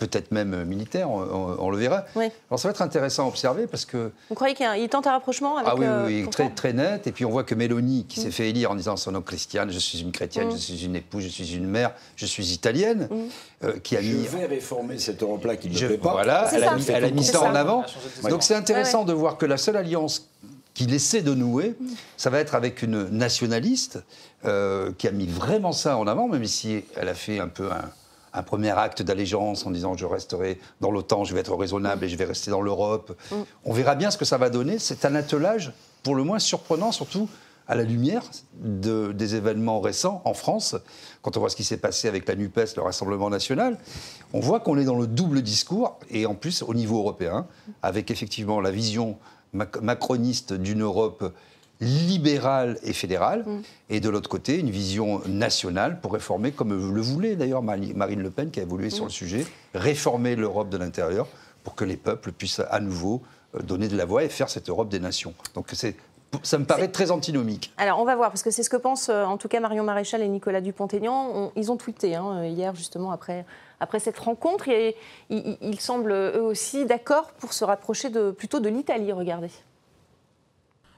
peut-être 0.00 0.32
même 0.32 0.54
euh, 0.54 0.64
militaire, 0.64 1.10
on, 1.10 1.70
le 1.70 1.76
verra. 1.76 2.04
Alors 2.16 2.58
ça 2.58 2.68
va 2.68 2.70
être 2.70 2.80
intéressant 2.80 3.24
à 3.24 3.28
observer 3.28 3.66
parce 3.66 3.84
que... 3.84 4.10
Vous 4.30 4.34
croyez 4.34 4.54
qu'il 4.54 4.88
tente 4.88 5.06
un 5.06 5.12
rapprochement 5.12 5.58
avec... 5.58 5.70
Ah 5.70 5.76
oui, 5.76 6.22
oui, 6.22 6.30
très, 6.30 6.48
très 6.48 6.72
net. 6.72 7.06
Et 7.06 7.12
puis 7.12 7.26
on 7.26 7.30
voit 7.30 7.44
que 7.44 7.54
Mélanie, 7.54 8.06
qui 8.08 8.20
s'est 8.20 8.28
mm. 8.28 8.32
fait 8.32 8.48
élire 8.48 8.70
en 8.70 8.74
disant 8.74 8.96
son 8.96 9.12
nom 9.12 9.20
christiane, 9.20 9.70
je 9.70 9.78
suis 9.78 10.00
une 10.00 10.12
chrétienne, 10.12 10.48
mm. 10.48 10.52
je 10.52 10.56
suis 10.56 10.84
une 10.84 10.96
épouse, 10.96 11.24
je 11.24 11.28
suis 11.28 11.54
une 11.54 11.68
mère, 11.68 11.92
je 12.16 12.24
suis 12.24 12.52
italienne, 12.52 13.08
mm. 13.10 13.80
qui 13.80 13.96
a 13.96 14.00
mis... 14.00 14.24
Je 14.24 14.36
vais 14.36 14.46
réformer 14.46 14.98
cette 14.98 15.22
Europe-là 15.22 15.56
qui 15.56 15.68
ne 15.68 15.88
le 15.88 15.98
pas. 15.98 16.12
Voilà, 16.12 16.48
elle, 16.54 16.64
a 16.64 16.74
mis, 16.74 16.86
elle 16.88 17.04
a 17.04 17.10
mis, 17.10 17.24
ça 17.24 17.42
en 17.42 17.54
avant. 17.54 17.84
Donc 18.30 18.42
c'est 18.42 18.54
intéressant 18.54 19.04
de 19.04 19.12
voir 19.12 19.36
que 19.36 19.44
la 19.44 19.58
seule 19.58 19.76
alliance 19.76 20.28
qu'il 20.78 20.94
essaie 20.94 21.22
de 21.22 21.34
nouer, 21.34 21.74
ça 22.16 22.30
va 22.30 22.38
être 22.38 22.54
avec 22.54 22.82
une 22.82 23.08
nationaliste 23.08 24.04
euh, 24.44 24.92
qui 24.96 25.08
a 25.08 25.10
mis 25.10 25.26
vraiment 25.26 25.72
ça 25.72 25.96
en 25.96 26.06
avant, 26.06 26.28
même 26.28 26.44
si 26.44 26.84
elle 26.94 27.08
a 27.08 27.14
fait 27.14 27.40
un 27.40 27.48
peu 27.48 27.68
un, 28.32 28.42
premier 28.44 28.70
acte 28.70 29.02
d'allégeance 29.02 29.66
en 29.66 29.72
disant 29.72 29.96
je 29.96 30.06
resterai 30.06 30.60
dans 30.80 30.92
l'OTAN, 30.92 31.24
je 31.24 31.34
vais 31.34 31.40
être 31.40 31.56
raisonnable 31.56 32.04
et 32.04 32.08
je 32.08 32.16
vais 32.16 32.26
rester 32.26 32.52
dans 32.52 32.60
l'Europe. 32.60 33.18
Mm. 33.32 33.36
On 33.64 33.72
verra 33.72 33.96
bien 33.96 34.12
ce 34.12 34.18
que 34.18 34.24
ça 34.24 34.38
va 34.38 34.50
donner. 34.50 34.78
C'est 34.78 35.04
un 35.04 35.16
attelage 35.16 35.72
pour 36.04 36.14
le 36.14 36.22
moins 36.22 36.38
surprenant, 36.38 36.92
surtout 36.92 37.28
à 37.66 37.74
la 37.74 37.82
lumière 37.82 38.22
de, 38.54 39.10
des 39.10 39.34
événements 39.34 39.80
récents 39.80 40.22
en 40.24 40.34
France. 40.34 40.76
Quand 41.22 41.36
on 41.36 41.40
voit 41.40 41.50
ce 41.50 41.56
qui 41.56 41.64
s'est 41.64 41.78
passé 41.78 42.06
avec 42.06 42.28
la 42.28 42.36
NUPES, 42.36 42.76
le 42.76 42.82
Rassemblement 42.82 43.30
national, 43.30 43.76
on 44.32 44.38
voit 44.38 44.60
qu'on 44.60 44.78
est 44.78 44.84
dans 44.84 44.96
le 44.96 45.08
double 45.08 45.42
discours, 45.42 45.98
et 46.08 46.24
en 46.24 46.36
plus 46.36 46.62
au 46.62 46.72
niveau 46.72 47.00
européen, 47.00 47.48
avec 47.82 48.12
effectivement 48.12 48.60
la 48.60 48.70
vision 48.70 49.18
macroniste 49.52 50.52
d'une 50.52 50.82
Europe 50.82 51.32
libérale 51.80 52.78
et 52.82 52.92
fédérale, 52.92 53.44
mm. 53.46 53.60
et 53.90 54.00
de 54.00 54.08
l'autre 54.08 54.28
côté, 54.28 54.58
une 54.58 54.70
vision 54.70 55.20
nationale 55.26 56.00
pour 56.00 56.12
réformer, 56.12 56.50
comme 56.52 56.70
le 56.70 57.00
voulait 57.00 57.36
d'ailleurs 57.36 57.62
Marine 57.62 58.20
Le 58.20 58.30
Pen, 58.30 58.50
qui 58.50 58.60
a 58.60 58.64
évolué 58.64 58.90
sur 58.90 59.04
le 59.04 59.10
mm. 59.10 59.12
sujet, 59.12 59.46
réformer 59.74 60.34
l'Europe 60.34 60.68
de 60.70 60.76
l'intérieur 60.76 61.28
pour 61.62 61.74
que 61.74 61.84
les 61.84 61.96
peuples 61.96 62.32
puissent 62.32 62.62
à 62.70 62.80
nouveau 62.80 63.22
euh, 63.54 63.60
donner 63.60 63.88
de 63.88 63.96
la 63.96 64.04
voix 64.04 64.24
et 64.24 64.28
faire 64.28 64.48
cette 64.48 64.68
Europe 64.68 64.88
des 64.88 65.00
nations. 65.00 65.34
Donc 65.54 65.68
c'est 65.72 65.96
ça 66.42 66.58
me 66.58 66.66
paraît 66.66 66.88
très 66.88 67.10
antinomique. 67.10 67.72
Alors, 67.78 68.00
on 68.00 68.04
va 68.04 68.14
voir, 68.14 68.28
parce 68.28 68.42
que 68.42 68.50
c'est 68.50 68.62
ce 68.62 68.68
que 68.68 68.76
pensent 68.76 69.08
euh, 69.08 69.24
en 69.24 69.38
tout 69.38 69.48
cas 69.48 69.60
Marion 69.60 69.82
Maréchal 69.82 70.20
et 70.20 70.28
Nicolas 70.28 70.60
Dupont-Aignan. 70.60 71.52
Ils 71.56 71.72
ont 71.72 71.76
tweeté 71.76 72.16
hein, 72.16 72.44
hier, 72.44 72.74
justement, 72.74 73.12
après, 73.12 73.46
après 73.80 74.00
cette 74.00 74.18
rencontre. 74.18 74.68
Et 74.68 74.96
ils, 75.30 75.80
semblent 75.80 76.12
eux 76.12 76.42
aussi 76.42 76.86
d'accord 76.86 77.32
pour 77.34 77.52
se 77.52 77.64
rapprocher 77.64 78.10
de, 78.10 78.30
plutôt 78.30 78.60
de 78.60 78.68
l'Italie, 78.68 79.12
regardez. 79.12 79.50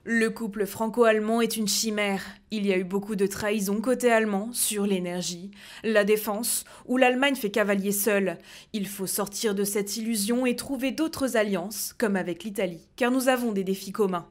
Le 0.04 0.30
couple 0.30 0.64
franco-allemand 0.64 1.42
est 1.42 1.58
une 1.58 1.68
chimère. 1.68 2.24
Il 2.50 2.66
y 2.66 2.72
a 2.72 2.78
eu 2.78 2.84
beaucoup 2.84 3.16
de 3.16 3.26
trahisons 3.26 3.82
côté 3.82 4.10
allemand 4.10 4.48
sur 4.54 4.86
l'énergie, 4.86 5.50
la 5.84 6.04
défense, 6.04 6.64
où 6.86 6.96
l'Allemagne 6.96 7.34
fait 7.34 7.50
cavalier 7.50 7.92
seul. 7.92 8.38
Il 8.72 8.88
faut 8.88 9.06
sortir 9.06 9.54
de 9.54 9.62
cette 9.62 9.98
illusion 9.98 10.46
et 10.46 10.56
trouver 10.56 10.90
d'autres 10.90 11.36
alliances, 11.36 11.94
comme 11.98 12.16
avec 12.16 12.44
l'Italie, 12.44 12.88
car 12.96 13.10
nous 13.10 13.28
avons 13.28 13.52
des 13.52 13.62
défis 13.62 13.92
communs. 13.92 14.26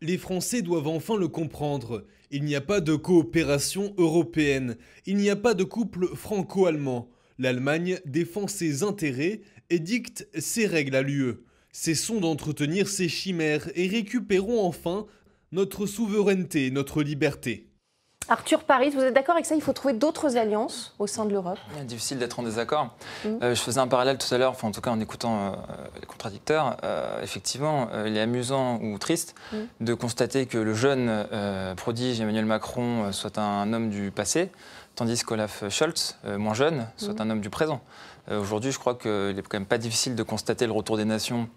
Les 0.00 0.16
Français 0.16 0.62
doivent 0.62 0.88
enfin 0.88 1.16
le 1.16 1.28
comprendre. 1.28 2.06
Il 2.30 2.44
n'y 2.44 2.56
a 2.56 2.62
pas 2.62 2.80
de 2.80 2.96
coopération 2.96 3.94
européenne. 3.98 4.76
Il 5.04 5.16
n'y 5.16 5.28
a 5.28 5.36
pas 5.36 5.52
de 5.52 5.62
couple 5.62 6.08
franco-allemand. 6.16 7.10
L'Allemagne 7.38 7.98
défend 8.04 8.46
ses 8.46 8.82
intérêts 8.82 9.40
et 9.70 9.78
dicte 9.78 10.28
ses 10.38 10.66
règles 10.66 10.96
à 10.96 11.02
l'UE. 11.02 11.34
Cessons 11.72 12.20
d'entretenir 12.20 12.88
ces 12.88 13.08
chimères 13.08 13.68
et 13.74 13.88
récupérons 13.88 14.64
enfin 14.64 15.06
notre 15.52 15.86
souveraineté 15.86 16.66
et 16.66 16.70
notre 16.70 17.02
liberté. 17.02 17.72
Arthur 18.28 18.64
Paris, 18.64 18.90
vous 18.90 19.00
êtes 19.00 19.14
d'accord 19.14 19.34
avec 19.34 19.46
ça? 19.46 19.54
Il 19.54 19.62
faut 19.62 19.72
trouver 19.72 19.94
d'autres 19.94 20.36
alliances 20.36 20.94
au 20.98 21.06
sein 21.06 21.24
de 21.24 21.32
l'Europe? 21.32 21.58
Difficile 21.84 22.18
d'être 22.18 22.38
en 22.38 22.42
désaccord. 22.42 22.94
Mm. 23.24 23.28
Euh, 23.42 23.54
je 23.54 23.60
faisais 23.60 23.80
un 23.80 23.88
parallèle 23.88 24.16
tout 24.16 24.32
à 24.32 24.38
l'heure, 24.38 24.52
enfin, 24.52 24.68
en 24.68 24.70
tout 24.70 24.80
cas 24.80 24.90
en 24.90 25.00
écoutant 25.00 25.48
euh, 25.48 25.50
les 26.00 26.06
contradicteurs. 26.06 26.76
Euh, 26.84 27.20
effectivement, 27.22 27.88
il 28.06 28.16
est 28.16 28.20
amusant 28.20 28.78
ou 28.80 28.96
triste 28.98 29.34
mm. 29.52 29.56
de 29.80 29.94
constater 29.94 30.46
que 30.46 30.58
le 30.58 30.74
jeune 30.74 31.26
prodige 31.76 32.20
Emmanuel 32.20 32.46
Macron 32.46 33.12
soit 33.12 33.38
un 33.38 33.72
homme 33.72 33.90
du 33.90 34.10
passé, 34.10 34.50
tandis 34.94 35.22
qu'Olaf 35.22 35.68
Scholz, 35.68 36.16
moins 36.24 36.54
jeune, 36.54 36.86
soit 36.96 37.14
mm. 37.14 37.22
un 37.22 37.30
homme 37.30 37.40
du 37.40 37.50
présent. 37.50 37.80
Aujourd'hui, 38.30 38.70
je 38.70 38.78
crois 38.78 38.94
qu'il 38.94 39.34
n'est 39.34 39.42
quand 39.42 39.58
même 39.58 39.66
pas 39.66 39.78
difficile 39.78 40.14
de 40.14 40.22
constater 40.22 40.66
le 40.66 40.72
retour 40.72 40.96
des 40.96 41.04
nations 41.04 41.48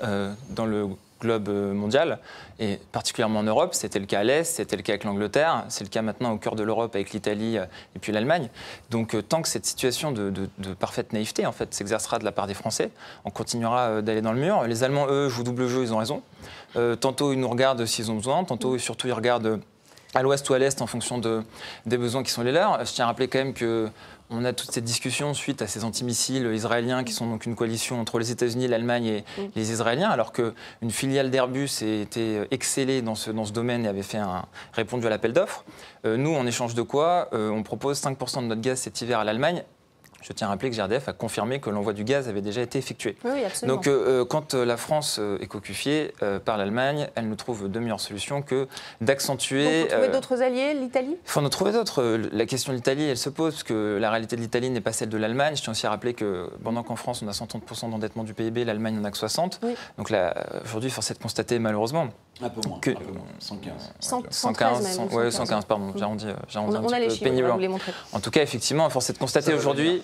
dans 0.00 0.66
le 0.66 0.88
globe 1.20 1.48
mondial, 1.48 2.18
et 2.58 2.78
particulièrement 2.92 3.40
en 3.40 3.44
Europe. 3.44 3.74
C'était 3.74 3.98
le 3.98 4.06
cas 4.06 4.20
à 4.20 4.24
l'Est, 4.24 4.44
c'était 4.44 4.76
le 4.76 4.82
cas 4.82 4.92
avec 4.92 5.04
l'Angleterre, 5.04 5.64
c'est 5.68 5.84
le 5.84 5.90
cas 5.90 6.02
maintenant 6.02 6.32
au 6.32 6.38
cœur 6.38 6.56
de 6.56 6.62
l'Europe 6.62 6.94
avec 6.94 7.12
l'Italie 7.12 7.58
euh, 7.58 7.64
et 7.94 7.98
puis 7.98 8.12
l'Allemagne. 8.12 8.50
Donc 8.90 9.14
euh, 9.14 9.22
tant 9.22 9.42
que 9.42 9.48
cette 9.48 9.66
situation 9.66 10.12
de, 10.12 10.48
parfaite 10.78 11.12
naïveté 11.12 11.46
en 11.46 11.52
fait 11.52 11.72
s'exercera 11.72 12.18
de 12.18 12.24
la 12.24 12.32
part 12.32 12.46
des 12.46 12.54
Français, 12.54 12.90
on 13.24 13.30
continuera 13.30 13.88
euh, 13.88 14.02
d'aller 14.02 14.20
dans 14.20 14.32
le 14.32 14.40
mur. 14.40 14.62
Les 14.64 14.84
Allemands, 14.84 15.06
eux, 15.08 15.28
jouent 15.28 15.44
double 15.44 15.68
jeu, 15.68 15.82
ils 15.82 15.94
ont 15.94 15.98
raison. 15.98 16.22
tantôt 17.00 17.32
ils 17.32 17.40
nous 17.40 17.48
regardent 17.48 17.86
s'ils 17.86 18.10
ont 18.10 18.16
besoin, 18.16 18.44
tantôt 18.44 18.76
et 18.76 18.78
surtout 18.78 19.06
ils 19.06 19.12
regardent 19.12 19.60
à 20.14 20.22
l'ouest 20.22 20.48
ou 20.48 20.54
à 20.54 20.58
l'est 20.58 20.80
en 20.80 20.86
fonction 20.86 21.18
de, 21.18 21.42
des 21.86 21.98
besoins 21.98 22.22
qui 22.22 22.30
sont 22.30 22.42
les 22.42 22.52
leurs. 22.52 22.84
Je 22.84 22.92
tiens 22.92 23.04
à 23.04 23.08
rappeler 23.08 23.28
quand 23.28 23.38
même 23.38 23.54
que 23.54 23.90
on 24.28 24.44
a 24.44 24.52
toute 24.52 24.72
cette 24.72 24.84
discussion 24.84 25.34
suite 25.34 25.62
à 25.62 25.66
ces 25.66 25.84
antimissiles 25.84 26.50
israéliens 26.52 27.04
qui 27.04 27.12
sont 27.12 27.28
donc 27.28 27.46
une 27.46 27.54
coalition 27.54 28.00
entre 28.00 28.18
les 28.18 28.32
États-Unis, 28.32 28.66
l'Allemagne 28.66 29.06
et 29.06 29.24
mm. 29.38 29.42
les 29.54 29.70
Israéliens, 29.70 30.10
alors 30.10 30.32
qu'une 30.32 30.90
filiale 30.90 31.30
d'Airbus 31.30 31.82
était 31.82 32.48
excellée 32.50 33.02
dans 33.02 33.14
ce, 33.14 33.30
dans 33.30 33.44
ce 33.44 33.52
domaine 33.52 33.84
et 33.84 33.88
avait 33.88 34.02
fait 34.02 34.18
un, 34.18 34.44
répondu 34.72 35.06
à 35.06 35.10
l'appel 35.10 35.32
d'offres. 35.32 35.64
Euh, 36.04 36.16
nous, 36.16 36.34
en 36.34 36.46
échange 36.46 36.74
de 36.74 36.82
quoi, 36.82 37.28
euh, 37.32 37.50
on 37.50 37.62
propose 37.62 38.00
5% 38.00 38.42
de 38.42 38.46
notre 38.46 38.60
gaz 38.60 38.80
cet 38.80 39.00
hiver 39.00 39.20
à 39.20 39.24
l'Allemagne 39.24 39.62
je 40.22 40.32
tiens 40.32 40.48
à 40.48 40.50
rappeler 40.50 40.70
que 40.70 40.76
GRDF 40.76 41.08
a 41.08 41.12
confirmé 41.12 41.60
que 41.60 41.70
l'envoi 41.70 41.92
du 41.92 42.04
gaz 42.04 42.28
avait 42.28 42.40
déjà 42.40 42.62
été 42.62 42.78
effectué. 42.78 43.16
Oui, 43.24 43.44
absolument. 43.44 43.76
Donc, 43.76 43.86
euh, 43.86 44.22
euh, 44.22 44.24
quand 44.24 44.54
euh, 44.54 44.64
la 44.64 44.76
France 44.76 45.20
est 45.40 45.46
cocufiée 45.46 46.12
par 46.44 46.56
l'Allemagne, 46.56 47.08
elle 47.14 47.28
nous 47.28 47.36
trouve 47.36 47.70
de 47.70 47.78
meilleures 47.78 48.00
solutions 48.00 48.42
que 48.42 48.68
d'accentuer. 49.00 49.80
Il 49.80 49.82
faut 49.82 49.88
trouver 49.92 50.08
d'autres 50.08 50.42
alliés, 50.42 50.74
l'Italie? 50.74 51.16
Il 51.24 51.30
faut 51.30 51.40
en 51.40 51.48
trouver 51.48 51.72
d'autres. 51.72 52.18
La 52.32 52.46
question 52.46 52.72
de 52.72 52.76
l'Italie, 52.76 53.04
elle 53.04 53.16
se 53.16 53.30
pose, 53.30 53.54
parce 53.54 53.64
que 53.64 53.98
la 54.00 54.10
réalité 54.10 54.36
de 54.36 54.40
l'Italie 54.40 54.70
n'est 54.70 54.80
pas 54.80 54.92
celle 54.92 55.08
de 55.08 55.16
l'Allemagne. 55.16 55.56
Je 55.56 55.62
tiens 55.62 55.72
aussi 55.72 55.86
à 55.86 55.90
rappeler 55.90 56.14
que 56.14 56.50
pendant 56.62 56.82
qu'en 56.82 56.96
France, 56.96 57.22
on 57.22 57.28
a 57.28 57.32
130% 57.32 57.90
d'endettement 57.90 58.24
du 58.24 58.34
PIB, 58.34 58.64
l'Allemagne 58.64 58.98
en 58.98 59.04
a 59.04 59.10
que 59.10 59.18
60%. 59.18 59.58
Donc 59.98 60.10
là, 60.10 60.34
aujourd'hui, 60.64 60.90
force 60.90 61.10
est 61.10 61.14
de 61.14 61.22
constater, 61.22 61.58
malheureusement, 61.58 62.08
un 62.42 62.50
peu 62.50 62.60
moins. 62.68 62.80
115. 63.38 63.72
115, 64.00 64.98
même, 64.98 65.30
115, 65.30 65.64
pardon, 65.64 65.92
j'arrondis 65.96 66.26
on, 66.54 66.74
un 66.74 66.92
a 66.92 66.98
les 66.98 67.10
chiffres, 67.10 67.24
péniblement. 67.24 67.78
En 68.12 68.20
tout 68.20 68.30
cas, 68.30 68.42
effectivement, 68.42 68.88
force 68.90 69.10
est 69.10 69.14
de 69.14 69.18
constater 69.18 69.54
aujourd'hui. 69.54 70.02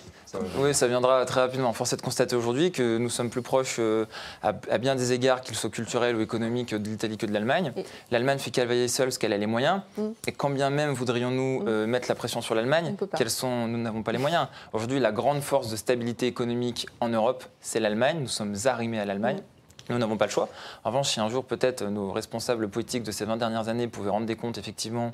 Oui, 0.57 0.73
ça 0.73 0.87
viendra 0.87 1.25
très 1.25 1.41
rapidement. 1.41 1.73
Force 1.73 1.93
est 1.93 1.97
de 1.97 2.01
constater 2.01 2.35
aujourd'hui 2.35 2.71
que 2.71 2.97
nous 2.97 3.09
sommes 3.09 3.29
plus 3.29 3.41
proches, 3.41 3.77
euh, 3.79 4.05
à, 4.41 4.51
bien 4.77 4.95
des 4.95 5.13
égards, 5.13 5.41
qu'ils 5.41 5.55
soient 5.55 5.69
culturels 5.69 6.15
ou 6.15 6.21
économiques, 6.21 6.73
de 6.73 6.89
l'Italie 6.89 7.17
que 7.17 7.25
de 7.25 7.33
l'Allemagne. 7.33 7.71
L'Allemagne 8.11 8.39
fait 8.39 8.51
cavalier 8.51 8.87
seule 8.87 9.11
ce 9.11 9.19
qu'elle 9.19 9.33
a 9.33 9.37
les 9.37 9.47
moyens. 9.47 9.81
Mm. 9.97 10.07
Et 10.27 10.31
quand 10.31 10.49
bien 10.49 10.69
même 10.69 10.91
voudrions-nous 10.91 11.61
mm. 11.61 11.67
euh, 11.67 11.87
mettre 11.87 12.07
la 12.09 12.15
pression 12.15 12.41
sur 12.41 12.55
l'Allemagne, 12.55 12.95
sont, 13.27 13.67
nous 13.67 13.77
n'avons 13.77 14.03
pas 14.03 14.11
les 14.11 14.17
moyens. 14.17 14.47
Aujourd'hui, 14.73 14.99
la 14.99 15.11
grande 15.11 15.41
force 15.41 15.69
de 15.69 15.75
stabilité 15.75 16.27
économique 16.27 16.87
en 16.99 17.09
Europe, 17.09 17.45
c'est 17.61 17.79
l'Allemagne. 17.79 18.19
Nous 18.21 18.27
sommes 18.27 18.55
arrimés 18.65 18.99
à 18.99 19.05
l'Allemagne. 19.05 19.37
Mm. 19.37 19.52
Nous 19.89 19.97
n'avons 19.97 20.17
pas 20.17 20.25
le 20.25 20.31
choix. 20.31 20.49
En 20.83 20.89
revanche, 20.89 21.09
si 21.09 21.19
un 21.19 21.29
jour 21.29 21.43
peut-être 21.43 21.83
nos 21.83 22.11
responsables 22.11 22.69
politiques 22.69 23.03
de 23.03 23.11
ces 23.11 23.25
20 23.25 23.37
dernières 23.37 23.67
années 23.67 23.87
pouvaient 23.87 24.09
rendre 24.09 24.25
des 24.25 24.35
comptes 24.35 24.57
effectivement 24.57 25.11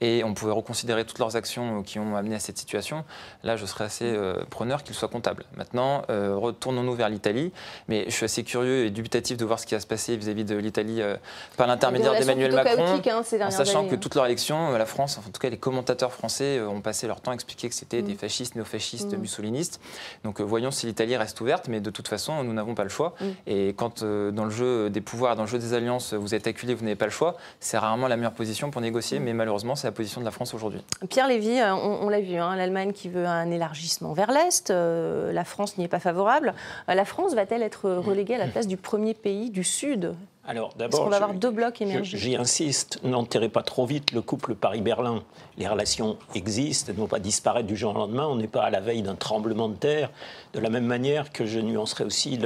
et 0.00 0.22
on 0.24 0.34
pouvait 0.34 0.52
reconsidérer 0.52 1.04
toutes 1.04 1.18
leurs 1.18 1.36
actions 1.36 1.82
qui 1.82 1.98
ont 1.98 2.16
amené 2.16 2.34
à 2.34 2.38
cette 2.38 2.58
situation, 2.58 3.04
là 3.42 3.56
je 3.56 3.64
serais 3.66 3.84
assez 3.84 4.04
euh, 4.04 4.34
preneur 4.50 4.82
qu'ils 4.82 4.94
soient 4.94 5.08
comptables. 5.08 5.44
Maintenant, 5.56 6.02
euh, 6.10 6.36
retournons-nous 6.36 6.94
vers 6.94 7.08
l'Italie, 7.08 7.52
mais 7.88 8.04
je 8.06 8.10
suis 8.10 8.24
assez 8.24 8.44
curieux 8.44 8.86
et 8.86 8.90
dubitatif 8.90 9.36
de 9.36 9.44
voir 9.44 9.58
ce 9.58 9.66
qui 9.66 9.74
va 9.74 9.80
se 9.80 9.86
passer 9.86 10.16
vis-à-vis 10.16 10.44
de 10.44 10.56
l'Italie 10.56 11.00
euh, 11.00 11.16
par 11.56 11.66
l'intermédiaire 11.66 12.12
d'Emmanuel 12.12 12.54
Macron, 12.54 12.84
hein, 12.86 13.46
en 13.46 13.50
sachant 13.50 13.86
que 13.86 13.94
toute 13.94 14.14
leur 14.14 14.26
élection, 14.26 14.72
la 14.72 14.86
France, 14.86 15.18
en 15.18 15.22
tout 15.30 15.40
cas 15.40 15.48
les 15.48 15.58
commentateurs 15.58 16.12
français 16.12 16.60
ont 16.60 16.80
passé 16.80 17.06
leur 17.06 17.20
temps 17.20 17.30
à 17.30 17.34
expliquer 17.34 17.68
que 17.68 17.74
c'était 17.74 18.02
des 18.02 18.14
mm. 18.14 18.18
fascistes, 18.18 18.54
néofascistes, 18.54 19.14
mm. 19.14 19.20
mussolinistes. 19.20 19.80
Donc 20.24 20.40
voyons 20.40 20.70
si 20.70 20.86
l'Italie 20.86 21.16
reste 21.16 21.40
ouverte, 21.40 21.68
mais 21.68 21.80
de 21.80 21.90
toute 21.90 22.08
façon, 22.08 22.44
nous 22.44 22.52
n'avons 22.52 22.74
pas 22.74 22.84
le 22.84 22.90
choix. 22.90 23.14
Mm. 23.20 23.24
Et 23.46 23.68
quand 23.68 24.02
dans 24.32 24.44
le 24.44 24.50
jeu 24.50 24.90
des 24.90 25.00
pouvoirs, 25.00 25.36
dans 25.36 25.42
le 25.42 25.48
jeu 25.48 25.58
des 25.58 25.74
alliances, 25.74 26.14
vous 26.14 26.34
êtes 26.34 26.46
acculé, 26.46 26.74
vous 26.74 26.84
n'avez 26.84 26.96
pas 26.96 27.06
le 27.06 27.10
choix, 27.10 27.36
c'est 27.60 27.78
rarement 27.78 28.08
la 28.08 28.16
meilleure 28.16 28.32
position 28.32 28.70
pour 28.70 28.80
négocier, 28.80 29.18
mais 29.18 29.32
malheureusement, 29.32 29.76
c'est 29.76 29.86
la 29.86 29.92
position 29.92 30.20
de 30.20 30.24
la 30.24 30.30
France 30.30 30.54
aujourd'hui. 30.54 30.82
Pierre 31.08 31.28
Lévy, 31.28 31.60
euh, 31.60 31.74
on, 31.74 32.08
l'a 32.08 32.20
vu, 32.20 32.36
hein, 32.36 32.56
l'Allemagne 32.56 32.92
qui 32.92 33.08
veut 33.08 33.26
un 33.26 33.50
élargissement 33.50 34.12
vers 34.12 34.30
l'Est, 34.30 34.70
euh, 34.70 35.32
la 35.32 35.44
France 35.44 35.78
n'y 35.78 35.84
est 35.84 35.88
pas 35.88 36.00
favorable. 36.00 36.54
Euh, 36.88 36.94
la 36.94 37.04
France 37.04 37.34
va-t-elle 37.34 37.62
être 37.62 37.90
reléguée 37.90 38.34
à 38.34 38.38
la 38.38 38.46
place 38.46 38.66
du 38.66 38.76
premier 38.76 39.14
pays 39.14 39.50
du 39.50 39.64
Sud? 39.64 40.14
Alors 40.46 40.72
d'abord, 40.74 41.08
va 41.08 41.16
avoir 41.16 41.34
deux 41.34 41.50
blocs 41.50 41.82
J'y 42.02 42.34
insiste, 42.34 42.98
n'enterrez 43.04 43.50
pas 43.50 43.62
trop 43.62 43.84
vite 43.84 44.12
le 44.12 44.22
couple 44.22 44.54
Paris-Berlin. 44.54 45.22
Les 45.58 45.68
relations 45.68 46.16
existent, 46.34 46.86
elles 46.88 46.96
ne 46.96 47.00
vont 47.00 47.08
pas 47.08 47.20
disparaître 47.20 47.68
du 47.68 47.76
jour 47.76 47.94
au 47.94 47.98
lendemain. 47.98 48.26
On 48.26 48.36
n'est 48.36 48.48
pas 48.48 48.62
à 48.62 48.70
la 48.70 48.80
veille 48.80 49.02
d'un 49.02 49.16
tremblement 49.16 49.68
de 49.68 49.74
terre. 49.74 50.10
De 50.54 50.58
la 50.58 50.70
même 50.70 50.86
manière 50.86 51.30
que 51.30 51.44
je 51.44 51.60
nuancerai 51.60 52.04
aussi 52.04 52.38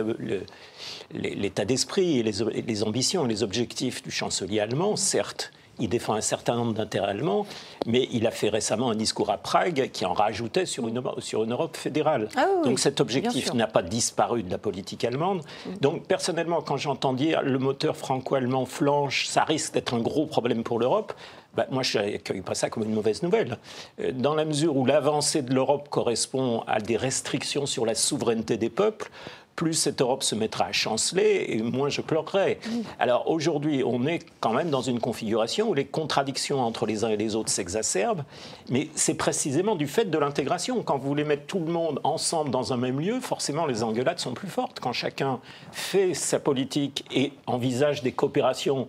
l'état 1.13 1.65
d'esprit 1.65 2.19
et 2.19 2.23
les, 2.25 2.63
les 2.67 2.83
ambitions 2.83 3.27
et 3.27 3.29
les 3.29 3.43
objectifs 3.43 4.03
du 4.03 4.11
chancelier 4.11 4.61
allemand, 4.61 4.97
certes 4.97 5.53
il 5.79 5.89
défend 5.89 6.15
un 6.15 6.21
certain 6.21 6.57
nombre 6.57 6.75
d'intérêts 6.75 7.11
allemands, 7.11 7.47
mais 7.87 8.09
il 8.13 8.27
a 8.27 8.31
fait 8.31 8.49
récemment 8.49 8.91
un 8.91 8.95
discours 8.95 9.31
à 9.31 9.39
Prague 9.39 9.91
qui 9.93 10.05
en 10.05 10.13
rajoutait 10.13 10.67
sur 10.67 10.89
une, 10.89 11.01
sur 11.19 11.45
une 11.45 11.53
Europe 11.53 11.77
fédérale. 11.77 12.29
Ah 12.37 12.47
Donc 12.65 12.79
cet 12.79 13.01
objectif 13.01 13.53
n'a 13.55 13.67
pas 13.67 13.83
disparu 13.83 14.43
de 14.43 14.51
la 14.51 14.59
politique 14.59 15.05
allemande. 15.05 15.43
Mm. 15.67 15.71
Donc 15.81 16.07
personnellement, 16.07 16.63
quand 16.63 16.77
j'entends 16.77 17.13
dire 17.13 17.43
le 17.43 17.59
moteur 17.59 17.97
franco-allemand 17.97 18.67
flanche, 18.67 19.27
ça 19.27 19.45
risque 19.45 19.75
d'être 19.75 19.95
un 19.95 20.01
gros 20.01 20.27
problème 20.27 20.63
pour 20.63 20.79
l'Europe, 20.79 21.13
bah, 21.57 21.67
moi, 21.71 21.83
je 21.83 21.99
n'accueille 21.99 22.41
pas 22.41 22.55
ça 22.55 22.69
comme 22.69 22.83
une 22.83 22.95
mauvaise 22.95 23.23
nouvelle. 23.23 23.59
Euh, 24.01 24.11
dans 24.13 24.35
la 24.35 24.45
mesure 24.45 24.77
où 24.77 24.85
l'avancée 24.87 25.43
de 25.43 25.55
l'Europe 25.55 25.89
correspond 25.89 26.65
à 26.67 26.81
des 26.81 26.97
restrictions 26.97 27.67
sur 27.67 27.87
la 27.87 27.95
souveraineté 27.95 28.57
des 28.57 28.71
peuples, 28.71 29.11
plus 29.57 29.75
cette 29.75 30.01
Europe 30.01 30.23
se 30.23 30.35
mettra 30.35 30.67
à 30.67 30.73
chanceler, 30.73 31.47
et 31.49 31.63
moins 31.63 31.89
je 31.89 32.01
pleurerai. 32.01 32.59
Alors 32.99 33.31
aujourd'hui, 33.31 33.83
on 33.85 34.07
est 34.07 34.21
quand 34.41 34.53
même 34.53 34.71
dans 34.71 34.83
une 34.83 35.01
configuration 35.01 35.71
où 35.71 35.75
les 35.75 35.85
contradictions 35.85 36.61
entre 36.61 36.87
les 36.87 37.05
uns 37.05 37.11
et 37.11 37.17
les 37.17 37.35
autres 37.35 37.51
s'exacerbent, 37.51 38.25
mais 38.69 38.89
c'est 38.95 39.15
précisément 39.15 39.77
du 39.77 39.87
fait 39.87 40.07
de 40.07 40.19
l'intégration. 40.19 40.83
Quand 40.83 40.99
vous 40.99 41.09
voulez 41.09 41.25
mettre 41.25 41.47
tout 41.47 41.61
le 41.61 41.73
monde 41.73 42.01
ensemble 42.05 42.51
dans 42.51 42.73
un 42.73 42.77
même 42.77 43.01
lieu, 43.01 43.21
forcément 43.21 43.67
les 43.67 43.83
engueulades 43.83 44.19
sont 44.19 44.35
plus 44.35 44.49
fortes. 44.49 44.81
Quand 44.81 44.93
chacun 44.93 45.41
fait 45.73 46.15
sa 46.15 46.39
politique 46.39 47.05
et 47.13 47.33
envisage 47.47 48.03
des 48.03 48.13
coopérations 48.13 48.89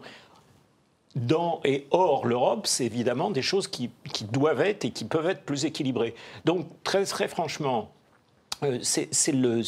dans 1.16 1.62
et 1.64 1.88
hors 1.92 2.26
l'Europe, 2.26 2.68
c'est 2.68 2.86
évidemment 2.86 3.32
des 3.32 3.42
choses 3.42 3.68
qui, 3.68 3.90
qui, 4.12 4.26
doivent 4.26 4.62
être 4.62 4.86
et 4.86 4.92
qui 4.92 5.06
peuvent 5.06 5.28
être 5.28 5.44
plus 5.44 5.66
équilibrées. 5.66 6.14
Donc, 6.44 6.68
très, 6.84 7.06
très 7.06 7.28
franchement, 7.28 7.90
c'est 8.82 9.32
le, 9.32 9.62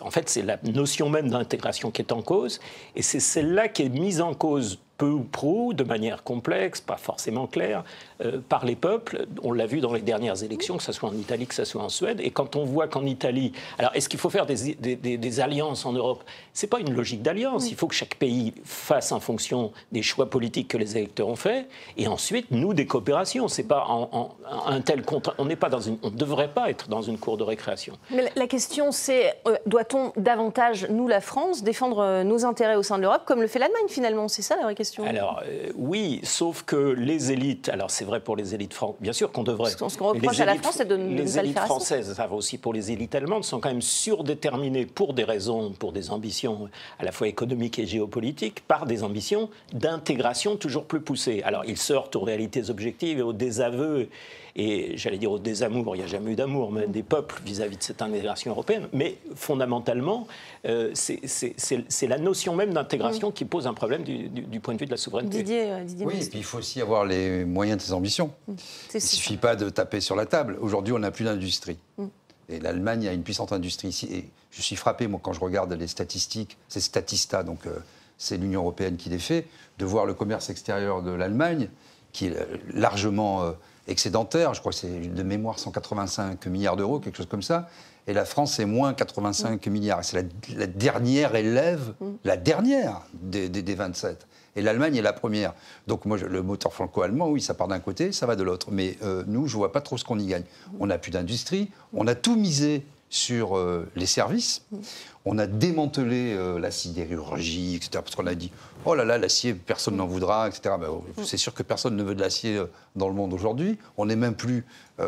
en 0.00 0.10
fait, 0.10 0.28
c'est 0.28 0.42
la 0.42 0.58
notion 0.64 1.08
même 1.08 1.30
d'intégration 1.30 1.90
qui 1.90 2.02
est 2.02 2.12
en 2.12 2.22
cause, 2.22 2.60
et 2.96 3.02
c'est 3.02 3.20
celle-là 3.20 3.68
qui 3.68 3.82
est 3.82 3.88
mise 3.88 4.20
en 4.20 4.34
cause 4.34 4.78
peu 5.00 5.06
ou 5.06 5.24
prou, 5.24 5.72
de 5.72 5.82
manière 5.82 6.22
complexe, 6.22 6.82
pas 6.82 6.98
forcément 6.98 7.46
claire, 7.46 7.84
euh, 8.22 8.38
par 8.46 8.66
les 8.66 8.76
peuples. 8.76 9.26
On 9.42 9.50
l'a 9.50 9.64
vu 9.64 9.80
dans 9.80 9.94
les 9.94 10.02
dernières 10.02 10.44
élections, 10.44 10.76
que 10.76 10.82
ce 10.82 10.92
soit 10.92 11.08
en 11.08 11.14
Italie, 11.14 11.46
que 11.46 11.54
ce 11.54 11.64
soit 11.64 11.82
en 11.82 11.88
Suède. 11.88 12.20
Et 12.22 12.30
quand 12.30 12.54
on 12.54 12.66
voit 12.66 12.86
qu'en 12.86 13.06
Italie. 13.06 13.52
Alors, 13.78 13.92
est-ce 13.94 14.10
qu'il 14.10 14.20
faut 14.20 14.28
faire 14.28 14.44
des, 14.44 14.74
des, 14.74 15.40
alliances 15.40 15.86
en 15.86 15.94
Europe? 15.94 16.22
Ce 16.52 16.66
n'est 16.66 16.68
pas 16.68 16.80
une 16.80 16.92
logique 16.92 17.22
d'alliance. 17.22 17.70
Il 17.70 17.76
faut 17.76 17.86
que 17.86 17.94
chaque 17.94 18.16
pays 18.16 18.52
fasse 18.62 19.10
en 19.10 19.20
fonction 19.20 19.72
des 19.90 20.02
choix 20.02 20.28
politiques 20.28 20.68
que 20.68 20.76
les 20.76 20.98
électeurs 20.98 21.28
ont 21.28 21.36
faits. 21.36 21.66
Et 21.96 22.06
ensuite, 22.06 22.50
nous, 22.50 22.74
des 22.74 22.84
coopérations. 22.84 23.48
C'est 23.48 23.62
pas 23.62 23.86
en, 23.88 24.34
un 24.66 24.82
tel 24.82 25.00
contre. 25.02 25.34
On 25.38 25.46
n'est 25.46 25.56
pas 25.56 25.70
dans 25.70 25.80
une. 25.80 25.96
On 26.02 26.10
ne 26.10 26.16
devrait 26.16 26.52
pas 26.52 26.68
être 26.68 26.90
dans 26.90 27.00
une 27.00 27.16
cour 27.16 27.38
de 27.38 27.44
récréation. 27.44 27.96
Mais 28.10 28.30
la 28.36 28.46
question, 28.46 28.92
c'est 28.92 29.34
euh, 29.48 29.56
doit-on 29.64 30.12
davantage, 30.18 30.86
nous, 30.90 31.08
la 31.08 31.22
France, 31.22 31.62
défendre 31.62 32.00
euh, 32.00 32.22
nos 32.22 32.44
intérêts 32.44 32.76
au 32.76 32.82
sein 32.82 32.98
de 32.98 33.02
l'Europe, 33.02 33.22
comme 33.24 33.40
le 33.40 33.46
fait 33.46 33.58
l'Allemagne, 33.58 33.88
finalement? 33.88 34.28
C'est 34.28 34.42
ça 34.42 34.56
la 34.56 34.64
vraie 34.64 34.74
question 34.74 34.89
question 34.90 35.04
Alors 35.04 35.42
oui, 35.74 36.20
sauf 36.22 36.62
que 36.62 36.76
les 36.76 37.32
élites, 37.32 37.68
alors 37.68 37.90
c'est 37.90 38.04
vrai 38.04 38.20
pour 38.20 38.36
les 38.36 38.54
élites 38.54 38.74
françaises, 38.74 39.00
bien 39.00 39.12
sûr 39.12 39.32
qu'on 39.32 39.42
devrait. 39.42 39.70
Ce 39.70 39.76
qu'on 39.76 40.08
reproche 40.08 40.40
à 40.40 40.44
la 40.44 40.56
France, 40.56 40.74
c'est 40.78 40.88
de 40.88 40.96
ne 40.96 41.16
Les 41.16 41.38
élites 41.38 41.58
françaises, 41.58 42.14
ça 42.14 42.26
va 42.26 42.34
aussi 42.34 42.58
pour 42.58 42.72
les 42.72 42.92
élites 42.92 43.14
allemandes, 43.14 43.44
sont 43.44 43.60
quand 43.60 43.68
même 43.68 43.82
surdéterminées 43.82 44.86
pour 44.86 45.14
des 45.14 45.24
raisons, 45.24 45.72
pour 45.72 45.92
des 45.92 46.10
ambitions 46.10 46.68
à 46.98 47.04
la 47.04 47.12
fois 47.12 47.28
économiques 47.28 47.78
et 47.78 47.86
géopolitiques, 47.86 48.62
par 48.66 48.86
des 48.86 49.02
ambitions 49.02 49.48
d'intégration 49.72 50.56
toujours 50.56 50.84
plus 50.84 51.00
poussées. 51.00 51.42
Alors 51.44 51.64
ils 51.64 51.78
sortent 51.78 52.16
aux 52.16 52.22
réalités 52.22 52.70
objectives 52.70 53.18
et 53.18 53.22
aux 53.22 53.32
désaveux 53.32 54.08
et 54.56 54.96
j'allais 54.96 55.18
dire 55.18 55.30
au 55.30 55.38
désamour, 55.38 55.94
il 55.94 56.00
n'y 56.00 56.04
a 56.04 56.08
jamais 56.08 56.32
eu 56.32 56.36
d'amour, 56.36 56.72
mais 56.72 56.86
des 56.86 57.02
peuples 57.02 57.40
vis-à-vis 57.44 57.76
de 57.76 57.82
cette 57.82 58.02
intégration 58.02 58.50
européenne. 58.50 58.88
Mais 58.92 59.18
fondamentalement, 59.34 60.26
euh, 60.66 60.90
c'est 60.94 62.06
la 62.06 62.18
notion 62.18 62.54
même 62.54 62.72
d'intégration 62.72 63.30
qui 63.30 63.44
pose 63.44 63.66
un 63.66 63.74
problème 63.74 64.02
du, 64.02 64.60
point 64.60 64.74
de 64.74 64.80
vue 64.80 64.86
de 64.86 64.90
la 64.90 64.96
souveraineté. 64.96 65.38
Didier, 65.38 65.70
euh, 65.70 65.84
oui, 66.00 66.14
et 66.22 66.28
puis 66.28 66.38
il 66.38 66.44
faut 66.44 66.58
aussi 66.58 66.80
avoir 66.80 67.04
les 67.04 67.44
moyens 67.44 67.78
de 67.78 67.82
ses 67.82 67.92
ambitions. 67.92 68.32
Mm. 68.48 68.54
Il 68.92 68.96
ne 68.96 69.00
suffit 69.00 69.36
pas 69.36 69.56
de 69.56 69.68
taper 69.70 70.00
sur 70.00 70.16
la 70.16 70.26
table. 70.26 70.58
Aujourd'hui, 70.60 70.92
on 70.92 70.98
n'a 70.98 71.10
plus 71.10 71.24
d'industrie. 71.24 71.78
Mm. 71.98 72.06
Et 72.48 72.58
l'Allemagne 72.58 73.06
a 73.06 73.12
une 73.12 73.22
puissante 73.22 73.52
industrie 73.52 73.88
ici. 73.88 74.08
Et 74.12 74.28
je 74.50 74.62
suis 74.62 74.76
frappé, 74.76 75.06
moi, 75.06 75.20
quand 75.22 75.32
je 75.32 75.40
regarde 75.40 75.72
les 75.72 75.86
statistiques, 75.86 76.56
c'est 76.68 76.80
Statista, 76.80 77.44
donc 77.44 77.66
euh, 77.66 77.78
c'est 78.18 78.36
l'Union 78.36 78.62
européenne 78.62 78.96
qui 78.96 79.08
les 79.08 79.20
fait, 79.20 79.46
de 79.78 79.84
voir 79.84 80.04
le 80.04 80.14
commerce 80.14 80.50
extérieur 80.50 81.02
de 81.02 81.12
l'Allemagne, 81.12 81.68
qui 82.12 82.26
est 82.26 82.36
largement 82.74 83.54
excédentaire. 83.88 84.54
Je 84.54 84.60
crois 84.60 84.72
que 84.72 84.78
c'est 84.78 85.14
de 85.14 85.22
mémoire 85.22 85.58
185 85.58 86.46
milliards 86.46 86.76
d'euros, 86.76 87.00
quelque 87.00 87.16
chose 87.16 87.28
comme 87.28 87.42
ça. 87.42 87.68
Et 88.06 88.12
la 88.12 88.24
France, 88.24 88.54
c'est 88.54 88.64
moins 88.64 88.94
85 88.94 89.64
mm. 89.64 89.70
milliards. 89.70 90.04
C'est 90.04 90.26
la, 90.56 90.66
dernière 90.66 91.34
élève, 91.34 91.94
mm. 92.00 92.06
la 92.24 92.36
dernière 92.36 93.02
des, 93.14 93.48
des, 93.48 93.74
27. 93.74 94.26
Et 94.56 94.62
l'Allemagne 94.62 94.96
est 94.96 95.02
la 95.02 95.12
première. 95.12 95.54
Donc 95.86 96.04
moi, 96.06 96.18
le 96.18 96.42
moteur 96.42 96.72
franco-allemand, 96.72 97.28
oui, 97.28 97.40
ça 97.40 97.54
part 97.54 97.68
d'un 97.68 97.78
côté, 97.78 98.12
ça 98.12 98.26
va 98.26 98.36
de 98.36 98.42
l'autre. 98.42 98.68
Mais 98.72 98.98
euh, 99.02 99.22
nous, 99.26 99.46
je 99.46 99.54
ne 99.54 99.58
vois 99.58 99.72
pas 99.72 99.80
trop 99.80 99.96
ce 99.96 100.04
qu'on 100.04 100.18
y 100.18 100.26
gagne. 100.26 100.44
On 100.80 100.86
n'a 100.86 100.98
plus 100.98 101.10
d'industrie, 101.10 101.70
on 101.92 102.06
a 102.06 102.14
tout 102.14 102.36
misé 102.36 102.84
sur 103.10 103.58
euh, 103.58 103.90
les 103.96 104.06
services. 104.06 104.62
Mm. 104.70 104.78
On 105.26 105.38
a 105.38 105.46
démantelé 105.46 106.32
euh, 106.32 106.58
la 106.58 106.70
sidérurgie, 106.70 107.74
etc. 107.74 107.90
Parce 107.94 108.14
qu'on 108.14 108.26
a 108.26 108.34
dit, 108.34 108.50
oh 108.86 108.94
là 108.94 109.04
là, 109.04 109.18
l'acier, 109.18 109.52
personne 109.52 109.96
n'en 109.96 110.06
voudra, 110.06 110.48
etc. 110.48 110.76
Ben, 110.80 110.88
oh, 110.88 111.04
c'est 111.24 111.36
sûr 111.36 111.52
que 111.52 111.62
personne 111.62 111.96
ne 111.96 112.02
veut 112.02 112.14
de 112.14 112.20
l'acier 112.20 112.56
euh, 112.56 112.66
dans 112.96 113.08
le 113.08 113.14
monde 113.14 113.34
aujourd'hui. 113.34 113.78
On 113.98 114.06
n'est 114.06 114.16
même 114.16 114.34
plus. 114.34 114.64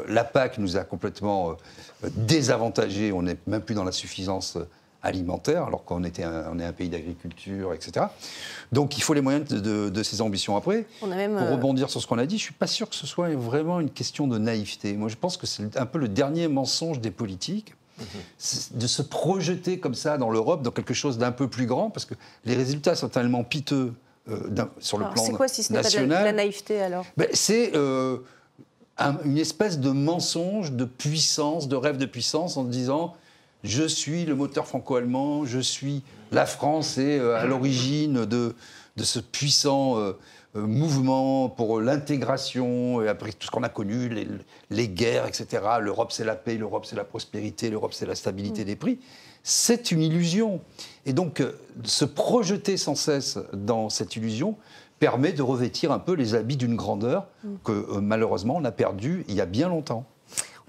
la 0.09 0.25
PAC 0.25 0.59
nous 0.59 0.77
a 0.77 0.85
complètement 0.85 1.57
désavantagés. 2.03 3.13
On 3.13 3.23
n'est 3.23 3.37
même 3.47 3.63
plus 3.63 3.75
dans 3.75 3.85
la 3.85 3.93
suffisance 3.93 4.59
alimentaire, 5.03 5.65
alors 5.65 5.85
qu'on 5.85 6.05
était 6.05 6.25
on 6.25 6.59
est 6.59 6.65
un 6.65 6.73
pays 6.73 6.89
d'agriculture, 6.89 7.75
etc. 7.75 8.07
Donc 8.71 8.97
il 8.97 9.03
faut 9.03 9.15
les 9.15 9.21
moyens 9.21 9.45
de, 9.49 10.03
ces 10.03 10.23
ambitions. 10.23 10.57
Après, 10.57 10.87
pour 11.01 11.11
rebondir 11.11 11.91
sur 11.91 12.01
ce 12.01 12.07
qu'on 12.07 12.19
a 12.19 12.27
dit, 12.27 12.39
je 12.39 12.43
ne 12.43 12.47
suis 12.47 12.55
pas 12.55 12.69
sûr 12.69 12.89
que 12.89 12.95
ce 12.95 13.07
soit 13.07 13.35
vraiment 13.35 13.81
une 13.81 13.91
question 13.91 14.29
de 14.29 14.39
naïveté. 14.39 14.95
Moi, 14.95 15.09
je 15.09 15.17
pense 15.17 15.37
que 15.37 15.47
c'est 15.47 15.77
un 15.77 15.87
peu 15.87 15.99
le 15.99 16.09
dernier 16.09 16.49
mensonge 16.49 17.01
des 17.01 17.11
politiques 17.11 17.75
de 18.73 18.87
se 18.87 19.03
projeter 19.03 19.79
comme 19.79 19.95
ça 19.95 20.19
dans 20.19 20.31
l'Europe, 20.31 20.63
dans 20.63 20.71
quelque 20.71 20.95
chose 20.95 21.19
d'un 21.19 21.33
peu 21.33 21.49
plus 21.49 21.67
grand, 21.67 21.91
parce 21.91 22.05
que 22.05 22.15
les 22.45 22.55
résultats 22.55 22.95
sont 22.95 23.09
tellement 23.09 23.45
piteux 23.45 23.93
euh, 24.29 24.37
sur 24.79 24.99
le 24.99 25.05
plan 25.05 25.11
national. 25.11 25.27
C'est 25.27 25.37
quoi 25.37 25.49
si 25.49 25.63
ce 25.63 25.73
n'est 25.73 25.83
pas 25.83 25.91
de 25.91 26.07
la, 26.07 26.33
naïveté 26.33 26.81
alors? 26.81 27.05
Ben, 27.17 27.29
C'est 27.33 27.75
euh, 27.75 28.19
une 29.25 29.39
espèce 29.39 29.79
de 29.79 29.91
mensonge, 29.91 30.73
de 30.73 30.85
puissance, 30.85 31.69
de 31.69 31.77
rêve 31.77 31.97
de 31.97 32.07
puissance 32.07 32.57
en 32.57 32.65
disant 32.65 33.15
je 33.65 33.85
suis 33.85 34.25
le 34.25 34.35
moteur 34.35 34.67
franco-allemand, 34.67 35.45
je 35.45 35.61
suis 35.61 36.03
la 36.33 36.47
France 36.47 36.99
et 36.99 37.19
euh, 37.19 37.37
à 37.37 37.45
l'origine 37.45 38.25
de, 38.25 38.55
de 38.97 39.05
ce 39.05 39.21
puissant 39.21 39.99
euh, 39.99 40.13
mouvement 40.55 41.49
pour 41.49 41.81
l'intégration, 41.81 43.03
et 43.03 43.09
après 43.09 43.33
tout 43.33 43.47
ce 43.47 43.51
qu'on 43.51 43.63
a 43.63 43.69
connu, 43.69 44.11
les, 44.71 44.89
guerres, 44.89 45.27
etc. 45.27 45.63
L'Europe, 45.81 46.13
c'est 46.13 46.25
la 46.25 46.37
paix, 46.37 46.57
l'Europe, 46.57 46.85
c'est 46.85 46.97
la 46.97 47.05
prospérité, 47.05 47.71
l'Europe, 47.71 47.95
c'est 47.95 48.07
la 48.07 48.15
stabilité 48.15 48.63
mm. 48.63 48.67
des 48.67 48.77
prix. 48.77 48.99
C'est 49.43 49.91
une 49.91 50.03
illusion. 50.03 50.61
Et 51.07 51.13
donc, 51.13 51.41
euh, 51.41 51.59
se 51.85 52.05
projeter 52.05 52.77
sans 52.77 52.95
cesse 52.95 53.39
dans 53.53 53.89
cette 53.89 54.15
illusion 54.17 54.57
permet 54.99 55.33
de 55.33 55.43
revêtir 55.43 55.91
un 55.91 55.99
peu 55.99 56.13
les 56.13 56.35
habits 56.35 56.57
d'une 56.57 56.77
grandeur 56.77 57.27
mm. 57.43 57.49
que 57.65 57.73
euh, 57.73 58.01
malheureusement 58.01 58.57
on 58.57 58.65
a 58.65 58.71
perdu 58.71 59.25
il 59.29 59.35
y 59.35 59.41
a 59.41 59.47
bien 59.47 59.69
longtemps. 59.69 60.05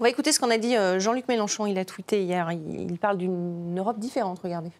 On 0.00 0.02
va 0.02 0.10
écouter 0.10 0.32
ce 0.32 0.40
qu'on 0.40 0.50
a 0.50 0.58
dit 0.58 0.74
Jean-Luc 0.98 1.28
Mélenchon. 1.28 1.66
Il 1.66 1.78
a 1.78 1.84
tweeté 1.84 2.24
hier. 2.24 2.50
Il 2.50 2.98
parle 2.98 3.16
d'une 3.16 3.78
Europe 3.78 4.00
différente. 4.00 4.40
Regardez. 4.40 4.72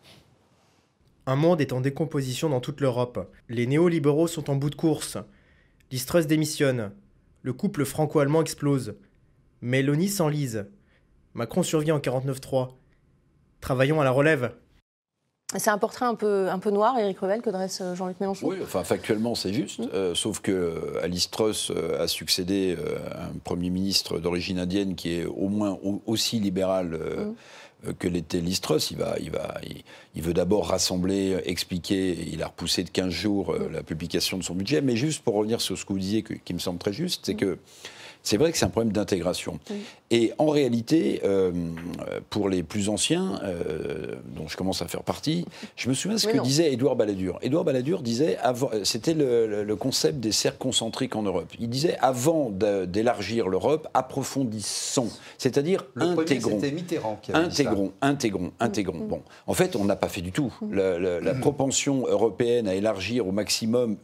Un 1.26 1.36
monde 1.36 1.60
est 1.60 1.72
en 1.72 1.80
décomposition 1.80 2.50
dans 2.50 2.60
toute 2.60 2.80
l'Europe. 2.80 3.32
Les 3.48 3.66
néolibéraux 3.66 4.26
sont 4.26 4.50
en 4.50 4.56
bout 4.56 4.70
de 4.70 4.74
course. 4.74 5.16
L'Istrus 5.90 6.26
démissionne. 6.26 6.92
Le 7.42 7.52
couple 7.52 7.84
franco-allemand 7.84 8.42
explose. 8.42 8.96
Mélanie 9.62 10.08
s'enlise. 10.08 10.66
Macron 11.32 11.62
survit 11.62 11.92
en 11.92 11.98
49-3. 11.98 12.72
Travaillons 13.60 14.00
à 14.00 14.04
la 14.04 14.10
relève. 14.10 14.54
C'est 15.56 15.70
un 15.70 15.78
portrait 15.78 16.04
un 16.04 16.14
peu, 16.14 16.48
un 16.48 16.58
peu 16.58 16.70
noir, 16.70 16.98
Éric 16.98 17.20
Revel, 17.20 17.40
que 17.40 17.50
dresse 17.50 17.80
euh, 17.80 17.94
Jean-Luc 17.94 18.18
Mélenchon? 18.18 18.48
Oui, 18.48 18.56
enfin, 18.62 18.82
factuellement, 18.82 19.34
c'est 19.34 19.52
juste. 19.52 19.78
Mmh. 19.78 19.88
Euh, 19.94 20.14
sauf 20.14 20.40
que 20.40 20.50
euh, 20.50 21.02
Alice 21.02 21.30
Truss 21.30 21.70
a 21.98 22.08
succédé 22.08 22.76
à 23.12 23.26
un 23.26 23.38
Premier 23.44 23.70
ministre 23.70 24.18
d'origine 24.18 24.58
indienne 24.58 24.96
qui 24.96 25.12
est 25.12 25.24
au 25.24 25.48
moins 25.48 25.78
aussi 26.06 26.40
libéral. 26.40 26.88
Mmh. 26.88 27.34
Euh, 27.86 27.92
que 27.98 28.08
l'était 28.08 28.40
Listros. 28.40 28.90
Il, 28.90 28.98
va, 28.98 29.16
il, 29.20 29.30
va, 29.30 29.60
il, 30.14 30.22
veut 30.22 30.34
d'abord 30.34 30.68
rassembler, 30.68 31.38
expliquer. 31.44 32.16
Il 32.32 32.42
a 32.42 32.48
repoussé 32.48 32.84
de 32.84 32.90
15 32.90 33.10
jours 33.10 33.52
euh, 33.52 33.68
la 33.72 33.82
publication 33.82 34.38
de 34.38 34.42
son 34.42 34.54
budget. 34.54 34.80
Mais 34.80 34.96
juste 34.96 35.22
pour 35.22 35.34
revenir 35.34 35.60
sur 35.60 35.78
ce 35.78 35.84
que 35.84 35.92
vous 35.92 35.98
disiez, 35.98 36.22
qui 36.22 36.54
me 36.54 36.58
semble 36.58 36.78
très 36.78 36.92
juste, 36.92 37.26
c'est 37.26 37.34
que 37.34 37.58
c'est 38.24 38.38
vrai 38.38 38.50
que 38.52 38.58
c'est 38.58 38.64
un 38.64 38.70
problème 38.70 38.92
d'intégration. 38.92 39.60
Et 40.10 40.32
en 40.38 40.48
réalité, 40.48 41.20
euh, 41.24 41.52
pour 42.30 42.48
les 42.48 42.62
plus 42.62 42.88
anciens, 42.88 43.38
euh, 43.42 44.14
dont 44.34 44.48
je 44.48 44.56
commence 44.56 44.80
à 44.80 44.88
faire 44.88 45.02
partie, 45.02 45.44
je 45.76 45.90
me 45.90 45.94
souviens 45.94 46.16
ce 46.16 46.26
que 46.26 46.38
disait 46.38 46.72
Édouard 46.72 46.96
Balladur. 46.96 47.38
Édouard 47.42 47.64
Balladur 47.64 48.02
disait, 48.02 48.38
c'était 48.82 49.12
le, 49.12 49.74
concept 49.76 50.20
des 50.20 50.32
cercles 50.32 50.58
concentriques 50.58 51.16
en 51.16 51.22
Europe. 51.22 51.52
Il 51.60 51.68
disait, 51.68 51.98
avant 52.00 52.50
d'élargir 52.50 53.48
l'Europe, 53.48 53.88
approfondissons, 53.92 55.10
c'est-à-dire 55.36 55.84
intégrons. 55.96 56.60
Mitterrand 56.60 57.18
qui 57.20 57.32
intégrons, 57.32 57.92
intégrons, 58.00 58.52
intégrons. 58.58 59.06
Bon, 59.06 59.22
en 59.46 59.54
fait, 59.54 59.76
on 59.76 59.84
n'a 59.84 59.96
pas 59.96 60.08
fait 60.08 60.22
du 60.22 60.32
tout. 60.32 60.52
la 60.70 61.34
propension 61.34 62.06
européenne 62.08 62.68
à 62.68 62.74
élargir 62.74 63.26
au 63.26 63.32
maximum 63.32 63.98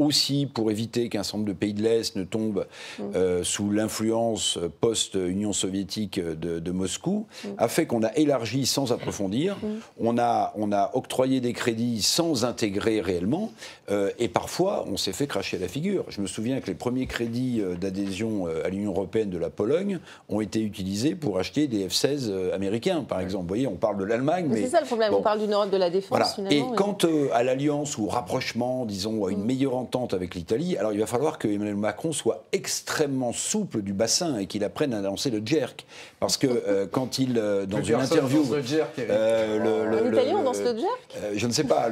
aussi 0.00 0.46
pour 0.52 0.70
éviter 0.70 1.08
qu'un 1.08 1.22
certain 1.22 1.38
nombre 1.38 1.48
de 1.48 1.54
pays 1.56 1.74
de 1.74 1.82
l'Est 1.82 2.16
ne 2.16 2.24
tombent 2.24 2.66
mm. 2.98 3.02
euh, 3.14 3.44
sous 3.44 3.70
l'influence 3.70 4.58
post-Union 4.80 5.52
soviétique 5.52 6.18
de, 6.20 6.70
Moscou, 6.70 7.26
mm. 7.44 7.48
a 7.58 7.68
fait 7.68 7.86
qu'on 7.86 8.02
a 8.02 8.12
élargi 8.14 8.66
sans 8.66 8.92
approfondir, 8.92 9.56
mm. 9.56 9.66
on, 10.00 10.18
a, 10.18 10.52
on 10.56 10.72
a 10.72 10.90
octroyé 10.94 11.40
des 11.40 11.52
crédits 11.52 12.02
sans 12.02 12.44
intégrer 12.44 13.00
réellement, 13.00 13.52
euh, 13.90 14.10
et 14.18 14.28
parfois 14.28 14.86
on 14.90 14.96
s'est 14.96 15.12
fait 15.12 15.26
cracher 15.26 15.58
la 15.58 15.68
figure. 15.68 16.04
Je 16.08 16.20
me 16.20 16.26
souviens 16.26 16.60
que 16.60 16.66
les 16.66 16.74
premiers 16.74 17.06
crédits 17.06 17.60
euh, 17.60 17.74
d'adhésion 17.74 18.46
à 18.64 18.68
l'Union 18.68 18.92
européenne 18.92 19.30
de 19.30 19.38
la 19.38 19.50
Pologne 19.50 19.98
ont 20.28 20.40
été 20.40 20.60
utilisés 20.60 21.14
pour 21.14 21.38
acheter 21.38 21.66
des 21.66 21.86
F-16 21.88 22.52
américains, 22.52 23.02
par 23.02 23.20
exemple. 23.20 23.42
Vous 23.42 23.48
voyez, 23.48 23.66
on 23.66 23.76
parle 23.76 23.98
de 23.98 24.04
l'Allemagne, 24.04 24.46
mais... 24.48 24.62
C'est 24.62 24.68
ça 24.68 24.80
le 24.80 24.86
problème, 24.86 25.12
on 25.14 25.22
parle 25.22 25.40
d'une 25.40 25.52
Europe 25.52 25.70
de 25.70 25.76
la 25.76 25.90
défense, 25.90 26.08
voilà. 26.36 26.50
Et 26.50 26.62
quant 26.76 26.96
à 27.32 27.42
l'alliance 27.42 27.98
ou 27.98 28.06
au 28.06 28.08
rapprochement, 28.08 28.84
disons, 28.86 29.26
à 29.26 29.30
une 29.30 29.44
meilleure 29.44 29.74
avec 30.12 30.34
l'Italie, 30.34 30.76
alors 30.76 30.92
il 30.92 31.00
va 31.00 31.06
falloir 31.06 31.38
que 31.38 31.48
Emmanuel 31.48 31.76
Macron 31.76 32.12
soit 32.12 32.44
extrêmement 32.52 33.32
souple 33.32 33.82
du 33.82 33.92
bassin 33.92 34.38
et 34.38 34.46
qu'il 34.46 34.64
apprenne 34.64 34.94
à 34.94 35.00
lancer 35.00 35.30
le 35.30 35.42
jerk. 35.44 35.84
Parce 36.20 36.36
que 36.36 36.46
euh, 36.46 36.86
quand 36.90 37.18
il, 37.18 37.38
euh, 37.38 37.66
dans 37.66 37.82
une 37.82 37.96
interview. 37.96 38.44
Le 38.52 38.62
jerk, 38.62 38.98
euh, 38.98 40.06
en 40.06 40.12
Italie, 40.12 40.32
on 40.34 40.42
danse 40.42 40.60
le 40.60 40.76
jerk? 40.76 41.34
Je 41.34 41.46
ne 41.46 41.52
sais 41.52 41.64
pas 41.64 41.90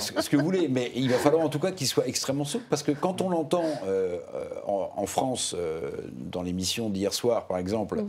ce 0.00 0.28
que 0.28 0.36
vous 0.36 0.44
voulez, 0.44 0.68
mais 0.68 0.90
il 0.94 1.10
va 1.10 1.18
falloir 1.18 1.44
en 1.44 1.48
tout 1.48 1.60
cas 1.60 1.70
qu'il 1.70 1.86
soit 1.86 2.06
extrêmement 2.06 2.44
souple. 2.44 2.64
Parce 2.68 2.82
que 2.82 2.92
quand 2.92 3.20
on 3.20 3.30
l'entend 3.30 3.64
en, 4.66 5.06
France, 5.06 5.54
dans 6.12 6.42
l'émission 6.42 6.88
d'hier 6.88 7.12
soir 7.12 7.46
par 7.46 7.58
exemple, 7.58 8.02
mm. 8.02 8.08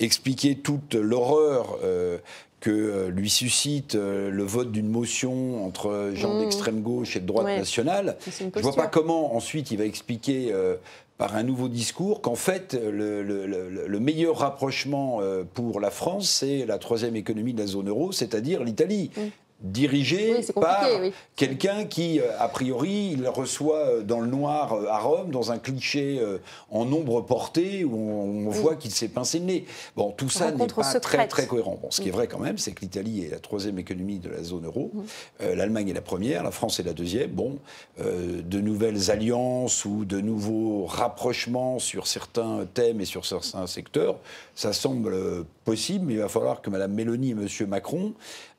expliquer 0.00 0.56
toute 0.56 0.94
l'horreur 0.94 1.78
que 2.64 2.70
euh, 2.70 3.10
lui 3.10 3.28
suscite 3.28 3.94
euh, 3.94 4.30
le 4.30 4.42
vote 4.42 4.72
d'une 4.72 4.88
motion 4.88 5.66
entre 5.66 6.12
gens 6.14 6.34
mmh. 6.34 6.40
d'extrême 6.40 6.80
gauche 6.80 7.14
et 7.14 7.20
de 7.20 7.26
droite 7.26 7.58
nationale. 7.58 8.16
Je 8.26 8.44
ne 8.44 8.62
vois 8.62 8.72
pas 8.72 8.86
comment 8.86 9.36
ensuite 9.36 9.70
il 9.70 9.76
va 9.76 9.84
expliquer 9.84 10.48
euh, 10.50 10.76
par 11.18 11.36
un 11.36 11.42
nouveau 11.42 11.68
discours 11.68 12.22
qu'en 12.22 12.36
fait 12.36 12.72
le, 12.72 13.98
meilleur 14.00 14.38
rapprochement 14.38 15.20
pour 15.52 15.78
la 15.78 15.90
France, 15.90 16.28
c'est 16.28 16.64
la 16.64 16.78
troisième 16.78 17.16
économie 17.16 17.52
de 17.52 17.60
la 17.60 17.66
zone 17.66 17.88
euro, 17.88 18.12
c'est-à-dire 18.12 18.64
l'Italie. 18.64 19.10
Mmh. 19.14 19.20
Dirigé 19.60 20.40
par 20.54 20.86
quelqu'un 21.36 21.84
qui, 21.84 22.20
euh, 22.20 22.38
a 22.38 22.48
priori, 22.48 23.10
il 23.12 23.28
reçoit 23.28 23.78
euh, 23.78 24.02
dans 24.02 24.20
le 24.20 24.26
noir 24.26 24.74
euh, 24.74 24.86
à 24.88 24.98
Rome, 24.98 25.30
dans 25.30 25.52
un 25.52 25.58
cliché 25.58 26.20
en 26.70 26.84
nombre 26.84 27.20
porté, 27.22 27.84
où 27.84 27.96
on, 27.96 28.50
voit 28.50 28.76
qu'il 28.76 28.90
s'est 28.90 29.08
pincé 29.08 29.38
le 29.38 29.46
nez. 29.46 29.64
Bon, 29.96 30.12
tout 30.12 30.28
ça 30.28 30.50
n'est 30.50 30.66
pas 30.66 31.00
très, 31.00 31.26
très 31.26 31.46
cohérent. 31.46 31.78
Bon, 31.80 31.90
ce 31.90 32.00
qui 32.00 32.08
est 32.08 32.12
vrai 32.12 32.26
quand 32.26 32.38
même, 32.38 32.58
c'est 32.58 32.72
que 32.72 32.82
l'Italie 32.82 33.24
est 33.24 33.30
la 33.30 33.38
troisième 33.38 33.78
économie 33.78 34.18
de 34.18 34.28
la 34.28 34.42
zone 34.42 34.66
euro, 34.66 34.92
l'Allemagne 35.40 35.88
est 35.88 35.94
la 35.94 36.02
première, 36.02 36.42
la 36.42 36.50
France 36.50 36.78
est 36.78 36.84
la 36.84 36.92
deuxième. 36.92 37.30
Bon, 37.30 37.58
de 37.98 38.60
nouvelles 38.60 39.10
alliances 39.10 39.84
ou 39.84 40.04
de 40.04 40.20
nouveaux 40.20 40.86
rapprochements 40.86 41.78
sur 41.78 42.06
certains 42.06 42.66
thèmes 42.72 43.00
et 43.00 43.04
sur 43.04 43.24
certains 43.24 43.66
secteurs, 43.66 44.16
ça 44.54 44.72
semble 44.72 45.44
possible, 45.64 46.06
mais 46.06 46.14
il 46.14 46.20
va 46.20 46.28
falloir 46.28 46.60
que 46.60 46.70
Mme 46.70 46.92
Mélanie 46.92 47.30
et 47.30 47.32
M. 47.32 47.68
Macron 47.68 48.14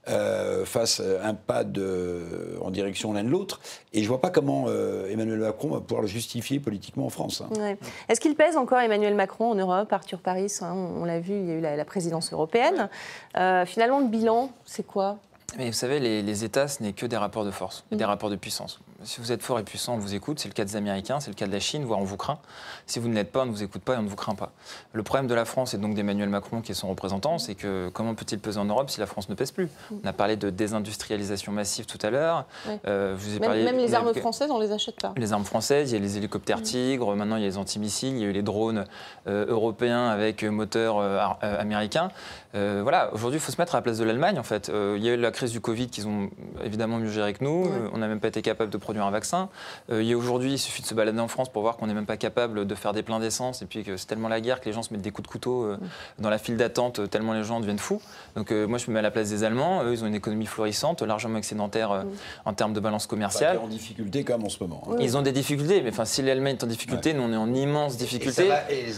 euh, 0.07 0.65
fassent 0.65 1.01
un 1.23 1.33
pas 1.33 1.63
de, 1.63 2.59
en 2.61 2.69
direction 2.69 3.13
l'un 3.13 3.23
de 3.23 3.29
l'autre. 3.29 3.59
Et 3.93 3.99
je 3.99 4.03
ne 4.03 4.09
vois 4.09 4.21
pas 4.21 4.29
comment 4.29 4.65
euh, 4.67 5.09
Emmanuel 5.09 5.39
Macron 5.39 5.69
va 5.69 5.81
pouvoir 5.81 6.01
le 6.01 6.07
justifier 6.07 6.59
politiquement 6.59 7.05
en 7.05 7.09
France. 7.09 7.41
Hein. 7.41 7.75
Est-ce 8.07 8.21
qu'il 8.21 8.35
pèse 8.35 8.57
encore 8.57 8.79
Emmanuel 8.79 9.15
Macron 9.15 9.51
en 9.51 9.55
Europe 9.55 9.91
Arthur 9.91 10.19
Paris, 10.19 10.51
hein, 10.61 10.73
on, 10.73 11.05
l'a 11.05 11.19
vu, 11.19 11.33
il 11.33 11.45
y 11.45 11.51
a 11.51 11.55
eu 11.55 11.61
la, 11.61 11.85
présidence 11.85 12.33
européenne. 12.33 12.89
Euh, 13.37 13.65
finalement, 13.65 13.99
le 13.99 14.07
bilan, 14.07 14.51
c'est 14.65 14.85
quoi? 14.85 15.17
Mais 15.57 15.67
vous 15.67 15.73
savez, 15.73 15.99
les, 15.99 16.21
les 16.21 16.43
États, 16.43 16.67
ce 16.67 16.83
n'est 16.83 16.93
que 16.93 17.05
des 17.05 17.17
rapports 17.17 17.45
de 17.45 17.51
force, 17.51 17.85
des 17.91 18.03
mm. 18.03 18.07
rapports 18.07 18.29
de 18.29 18.35
puissance 18.35 18.79
si 19.05 19.21
vous 19.21 19.31
êtes 19.31 19.41
fort 19.41 19.59
et 19.59 19.63
puissant, 19.63 19.95
on 19.95 19.97
vous 19.97 20.15
écoute. 20.15 20.39
C'est 20.39 20.47
le 20.47 20.53
cas 20.53 20.65
des 20.65 20.75
Américains, 20.75 21.19
c'est 21.19 21.29
le 21.29 21.35
cas 21.35 21.47
de 21.47 21.51
la 21.51 21.59
Chine, 21.59 21.83
voire 21.85 21.99
on 21.99 22.03
vous 22.03 22.17
craint. 22.17 22.39
Si 22.85 22.99
vous 22.99 23.07
ne 23.07 23.13
l'êtes 23.13 23.31
pas, 23.31 23.41
on 23.41 23.45
ne 23.45 23.51
vous 23.51 23.63
écoute 23.63 23.81
pas 23.81 23.93
et 23.93 23.97
on 23.97 24.03
ne 24.03 24.09
vous 24.09 24.15
craint 24.15 24.35
pas. 24.35 24.51
Le 24.93 25.03
problème 25.03 25.27
de 25.27 25.35
la 25.35 25.45
France 25.45 25.73
et 25.73 25.77
donc 25.77 25.93
d'Emmanuel 25.93 26.29
Macron, 26.29 26.61
qui 26.61 26.71
est 26.71 26.75
son 26.75 26.89
représentant, 26.89 27.37
c'est 27.37 27.55
que 27.55 27.89
comment 27.93 28.15
peut-il 28.15 28.39
peser 28.39 28.59
en 28.59 28.65
Europe 28.65 28.89
si 28.89 28.99
la 28.99 29.05
France 29.05 29.29
ne 29.29 29.35
pèse 29.35 29.51
plus? 29.51 29.69
On 29.91 30.07
a 30.07 30.13
parlé 30.13 30.35
de 30.35 30.49
désindustrialisation 30.49 31.51
massive 31.51 31.85
tout 31.85 31.99
à 32.01 32.09
l'heure. 32.09 32.45
Euh, 32.87 33.15
même, 33.39 33.77
les 33.77 33.93
armes 33.93 34.13
françaises, 34.13 34.49
on 34.51 34.59
ne 34.59 34.63
les 34.63 34.71
achète 34.71 34.99
pas. 34.99 35.13
Les 35.17 35.33
armes 35.33 35.45
françaises, 35.45 35.91
il 35.91 35.93
y 35.95 35.97
a 35.97 36.01
les 36.01 36.17
hélicoptères 36.17 36.61
Tigre, 36.61 37.15
maintenant 37.15 37.35
il 37.35 37.41
y 37.41 37.45
a 37.45 37.49
les 37.49 37.57
antimissiles, 37.57 38.15
il 38.15 38.21
y 38.21 38.25
a 38.25 38.27
eu 38.27 38.33
les 38.33 38.43
drones 38.43 38.85
euh, 39.27 39.45
européens 39.47 40.07
avec 40.07 40.43
moteur 40.43 40.97
euh, 40.97 41.19
américain. 41.41 42.09
voilà, 42.53 43.13
aujourd'hui, 43.13 43.37
il 43.37 43.41
faut 43.41 43.51
se 43.51 43.61
mettre 43.61 43.75
à 43.75 43.79
la 43.79 43.81
place 43.81 43.97
de 43.97 44.03
l'Allemagne, 44.03 44.39
en 44.39 44.43
fait. 44.43 44.71
il 44.73 45.03
y 45.03 45.09
a 45.09 45.13
eu 45.13 45.17
la 45.17 45.31
crise 45.31 45.44
du 45.51 45.61
Covid 45.61 45.87
qu'ils 45.87 46.07
ont 46.07 46.29
évidemment 46.63 46.97
mieux 46.97 47.11
géré 47.11 47.33
que 47.33 47.43
nous. 47.43 47.69
on 47.93 47.97
n'a 47.97 48.07
même 48.07 48.19
pas 48.19 48.27
été 48.27 48.41
capable 48.41 48.71
de 48.71 48.77
produire 48.77 49.05
un 49.05 49.11
vaccin. 49.11 49.49
Euh, 49.91 50.15
aujourd'hui, 50.15 50.53
il 50.53 50.57
suffit 50.57 50.81
de 50.81 50.87
se 50.87 50.93
balader 50.93 51.19
en 51.19 51.27
France 51.27 51.49
pour 51.49 51.61
voir 51.61 51.77
qu'on 51.77 51.87
n'est 51.87 51.93
même 51.93 52.05
pas 52.05 52.17
capable 52.17 52.65
de 52.65 52.75
faire 52.75 52.93
des 52.93 53.03
pleins 53.03 53.19
d'essence 53.19 53.61
et 53.61 53.65
puis 53.65 53.83
que 53.83 53.97
c'est 53.97 54.07
tellement 54.07 54.27
la 54.27 54.41
guerre 54.41 54.61
que 54.61 54.65
les 54.65 54.73
gens 54.73 54.83
se 54.83 54.93
mettent 54.93 55.01
des 55.01 55.11
coups 55.11 55.27
de 55.27 55.31
couteau 55.31 55.63
euh, 55.63 55.77
dans 56.19 56.29
la 56.29 56.37
file 56.37 56.57
d'attente 56.57 56.99
euh, 56.99 57.07
tellement 57.07 57.33
les 57.33 57.43
gens 57.43 57.59
deviennent 57.59 57.79
fous. 57.79 58.01
Donc 58.35 58.51
moi, 58.51 58.77
je 58.77 58.87
me 58.87 58.93
mets 58.93 58.99
à 58.99 59.01
la 59.01 59.11
place 59.11 59.29
des 59.29 59.43
Allemands. 59.43 59.83
Eux, 59.83 59.93
ils 59.93 60.03
ont 60.03 60.07
une 60.07 60.15
économie 60.15 60.45
florissante, 60.45 61.01
largement 61.01 61.37
excédentaire 61.37 62.05
en 62.45 62.53
termes 62.53 62.73
de 62.73 62.79
balance 62.79 63.07
commerciale. 63.07 63.55
Ils 63.55 63.59
sont 63.59 63.65
en 63.65 63.69
difficulté 63.69 64.23
quand 64.23 64.37
même 64.37 64.45
en 64.45 64.49
ce 64.49 64.61
moment. 64.61 64.83
Hein. 64.89 64.95
Ils 64.99 65.17
ont 65.17 65.21
des 65.21 65.31
difficultés, 65.31 65.81
mais 65.81 65.89
enfin, 65.89 66.05
si 66.05 66.21
l'Allemagne 66.21 66.55
est 66.55 66.63
en 66.63 66.67
difficulté, 66.67 67.13
nous 67.13 67.23
on 67.23 67.31
est 67.31 67.37
en 67.37 67.53
immense 67.53 67.97
difficulté. 67.97 68.49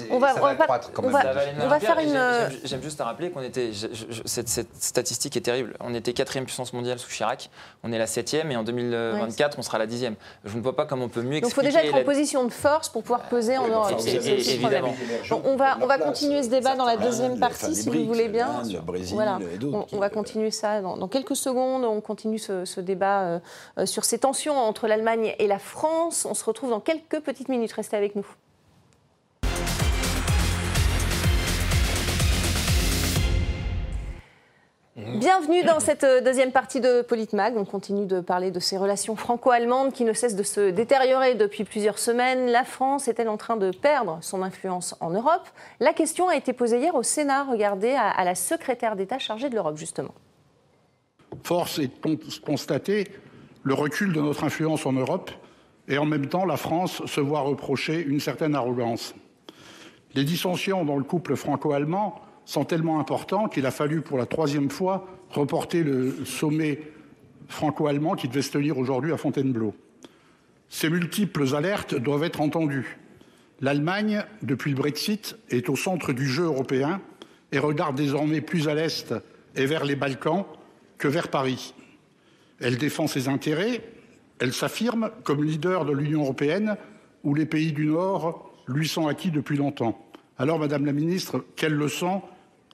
on 0.09 0.19
va, 0.19 0.35
on 0.41 1.69
va, 1.69 1.79
faire 1.79 1.99
une. 1.99 2.59
J'aime 2.63 2.81
juste 2.81 2.99
à 3.01 3.05
rappeler 3.05 3.29
qu'on 3.29 3.41
était. 3.41 3.71
cette, 4.25 4.49
statistique 4.79 5.37
est 5.37 5.41
terrible. 5.41 5.75
On 5.79 5.93
était 5.93 6.13
quatrième 6.27 6.45
puissance 6.45 6.73
mondiale 6.73 6.99
sous 6.99 7.09
Chirac. 7.09 7.49
On 7.83 7.93
est 7.93 7.97
la 7.97 8.05
septième 8.05 8.51
et 8.51 8.57
en 8.57 8.63
2024, 8.63 9.57
on 9.57 9.61
sera 9.61 9.77
la 9.77 9.87
dixième. 9.87 10.15
Je 10.43 10.57
ne 10.57 10.61
vois 10.61 10.75
pas 10.75 10.85
comment 10.85 11.05
on 11.05 11.09
peut 11.09 11.21
mieux 11.21 11.37
expliquer. 11.37 11.41
Donc 11.41 11.51
il 11.51 11.55
faut 11.55 11.61
déjà 11.61 11.85
être 11.85 12.01
en 12.01 12.03
position 12.03 12.43
de 12.43 12.51
force 12.51 12.89
pour 12.89 13.01
pouvoir 13.01 13.21
peser 13.29 13.57
en 13.57 13.67
Europe. 13.67 13.93
évidemment. 14.05 14.93
on 15.45 15.55
va, 15.55 15.77
on 15.81 15.87
va 15.87 15.97
continuer 15.97 16.43
ce 16.43 16.49
débat 16.49 16.75
dans 16.75 16.85
la 16.85 16.97
deuxième 16.97 17.39
partie, 17.39 17.73
si 17.75 17.89
vous 17.89 18.05
voulez 18.05 18.27
bien. 18.27 18.61
voilà. 19.13 19.39
On, 19.93 19.99
va 19.99 20.09
continuer 20.09 20.51
ça 20.51 20.81
dans, 20.81 21.07
quelques 21.07 21.35
secondes. 21.35 21.85
On 21.85 22.01
continue 22.01 22.39
ce, 22.39 22.79
débat 22.81 23.21
euh, 23.21 23.39
euh, 23.79 23.85
sur 23.85 24.03
ces 24.03 24.19
tensions 24.19 24.57
entre 24.57 24.87
l'Allemagne 24.87 25.33
et 25.39 25.47
la 25.47 25.59
France. 25.59 26.25
On 26.29 26.33
se 26.33 26.43
retrouve 26.43 26.71
dans 26.71 26.81
quelques 26.81 27.21
petites 27.21 27.49
minutes. 27.49 27.71
Restez 27.71 27.95
avec 27.95 28.15
nous. 28.15 28.27
Bienvenue 35.15 35.63
dans 35.63 35.79
cette 35.79 36.03
euh, 36.03 36.19
deuxième 36.19 36.51
partie 36.51 36.81
de 36.81 37.01
Politmag. 37.01 37.55
On 37.55 37.63
continue 37.63 38.05
de 38.05 38.19
parler 38.19 38.51
de 38.51 38.59
ces 38.59 38.77
relations 38.77 39.15
franco-allemandes 39.15 39.93
qui 39.93 40.03
ne 40.03 40.11
cessent 40.11 40.35
de 40.35 40.43
se 40.43 40.69
détériorer 40.69 41.35
depuis 41.35 41.63
plusieurs 41.63 41.97
semaines. 41.97 42.47
La 42.47 42.65
France 42.65 43.07
est-elle 43.07 43.29
en 43.29 43.37
train 43.37 43.55
de 43.55 43.71
perdre 43.71 44.17
son 44.21 44.43
influence 44.43 44.95
en 44.99 45.11
Europe? 45.11 45.47
La 45.79 45.93
question 45.93 46.27
a 46.27 46.35
été 46.35 46.51
posée 46.51 46.79
hier 46.79 46.93
au 46.93 47.03
Sénat. 47.03 47.45
Regardez 47.45 47.95
à, 47.97 48.21
la 48.25 48.35
secrétaire 48.35 48.97
d'État 48.97 49.17
chargée 49.17 49.49
de 49.49 49.55
l'Europe, 49.55 49.77
justement. 49.77 50.13
Force 51.43 51.79
est 51.79 52.05
de 52.05 52.17
constater 52.45 53.07
le 53.63 53.73
recul 53.73 54.11
de 54.11 54.19
notre 54.19 54.43
influence 54.43 54.85
en 54.85 54.91
Europe 54.91 55.31
et 55.87 55.97
en 55.97 56.05
même 56.05 56.27
temps 56.27 56.45
la 56.45 56.57
France 56.57 57.05
se 57.05 57.21
voit 57.21 57.41
reprocher 57.41 58.03
une 58.03 58.19
certaine 58.19 58.55
arrogance. 58.55 59.15
Les 60.15 60.25
dissensions 60.25 60.83
dans 60.83 60.97
le 60.97 61.03
couple 61.03 61.37
franco-allemand 61.37 62.21
sont 62.47 62.63
tellement 62.63 63.01
importants 63.01 63.49
qu'il 63.49 63.65
a 63.65 63.71
fallu 63.71 64.01
pour 64.01 64.17
la 64.17 64.25
troisième 64.25 64.71
fois 64.71 65.05
reporter 65.29 65.83
le 65.83 66.23
sommet 66.23 66.79
franco-allemand 67.49 68.15
qui 68.15 68.29
devait 68.29 68.41
se 68.41 68.51
tenir 68.51 68.77
aujourd'hui 68.77 69.11
à 69.11 69.17
Fontainebleau. 69.17 69.75
Ces 70.69 70.89
multiples 70.89 71.55
alertes 71.55 71.93
doivent 71.93 72.23
être 72.23 72.39
entendues. 72.39 72.99
L'Allemagne, 73.59 74.23
depuis 74.43 74.71
le 74.71 74.77
Brexit, 74.77 75.37
est 75.49 75.67
au 75.67 75.75
centre 75.75 76.13
du 76.13 76.25
jeu 76.25 76.45
européen 76.45 77.01
et 77.51 77.59
regarde 77.59 77.97
désormais 77.97 78.39
plus 78.39 78.69
à 78.69 78.75
l'est 78.75 79.13
et 79.55 79.65
vers 79.65 79.83
les 79.83 79.97
Balkans 79.97 80.45
que 80.97 81.09
vers 81.09 81.27
Paris. 81.27 81.73
Elle 82.61 82.77
défend 82.77 83.07
ses 83.07 83.27
intérêts, 83.27 83.83
elle 84.39 84.53
s'affirme 84.53 85.11
comme 85.25 85.43
leader 85.43 85.83
de 85.83 85.91
l'Union 85.91 86.21
européenne 86.21 86.77
où 87.25 87.35
les 87.35 87.45
pays 87.45 87.73
du 87.73 87.87
Nord 87.87 88.53
lui 88.67 88.87
sont 88.87 89.07
acquis 89.07 89.31
depuis 89.31 89.57
longtemps. 89.57 90.01
Alors, 90.37 90.59
Madame 90.59 90.85
la 90.85 90.93
Ministre, 90.93 91.43
quelle 91.57 91.73
leçon 91.73 92.21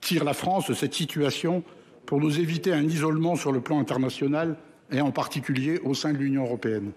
tire 0.04 0.24
la 0.24 0.34
France 0.34 0.68
de 0.68 0.74
cette 0.74 0.94
situation 0.94 1.64
pour 2.06 2.20
nous 2.20 2.40
éviter 2.40 2.74
un 2.74 2.84
isolement 2.84 3.36
sur 3.36 3.52
le 3.52 3.62
plan 3.62 3.80
international 3.80 4.58
et 4.92 5.02
en 5.02 5.12
particulier 5.12 5.80
au 5.84 5.94
sein 5.94 6.12
de 6.12 6.18
l'Union 6.18 6.44
européenne. 6.44 6.92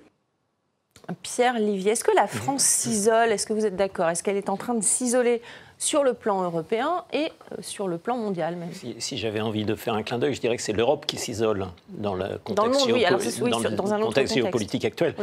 Pierre 1.22 1.58
Livier, 1.58 1.92
est-ce 1.92 2.04
que 2.04 2.14
la 2.14 2.26
France 2.26 2.64
s'isole? 2.64 3.30
Est-ce 3.30 3.46
que 3.46 3.52
vous 3.52 3.64
êtes 3.64 3.76
d'accord? 3.76 4.08
Est-ce 4.08 4.22
qu'elle 4.22 4.36
est 4.36 4.48
en 4.48 4.56
train 4.56 4.74
de 4.74 4.82
s'isoler 4.82 5.40
sur 5.78 6.02
le 6.02 6.14
plan 6.14 6.42
européen 6.42 7.04
et 7.12 7.26
euh, 7.52 7.56
sur 7.60 7.86
le 7.86 7.98
plan 7.98 8.16
mondial 8.16 8.56
même. 8.56 8.70
Si, 8.98 9.18
j'avais 9.18 9.40
envie 9.40 9.64
de 9.64 9.74
faire 9.74 9.94
un 9.94 10.02
clin 10.02 10.18
d'œil, 10.18 10.34
je 10.34 10.40
dirais 10.40 10.56
que 10.56 10.62
c'est 10.62 10.72
l'Europe 10.72 11.04
qui 11.06 11.16
s'isole 11.18 11.66
dans 11.90 12.14
le 12.14 12.38
contexte, 12.44 14.34
géopolitique 14.34 14.84
actuel. 14.84 15.14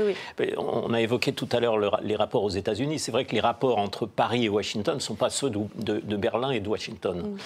On 0.58 0.94
a 0.94 1.02
évoqué 1.02 1.34
tout 1.34 1.50
à 1.52 1.60
l'heure 1.60 2.00
les 2.04 2.16
rapports 2.16 2.44
aux 2.44 2.50
États-Unis. 2.50 3.00
C'est 3.00 3.12
vrai 3.12 3.26
que 3.26 3.34
les 3.34 3.40
rapports 3.40 3.80
entre 3.80 4.06
Paris 4.06 4.46
et 4.46 4.50
Washington 4.50 4.96
ne 4.96 5.00
sont 5.00 5.16
pas 5.16 5.30
ceux 5.30 5.50
de, 5.50 6.16
Berlin 6.16 6.52
et 6.52 6.60
de 6.60 6.70
Washington. 6.70 7.18
Mm. 7.18 7.38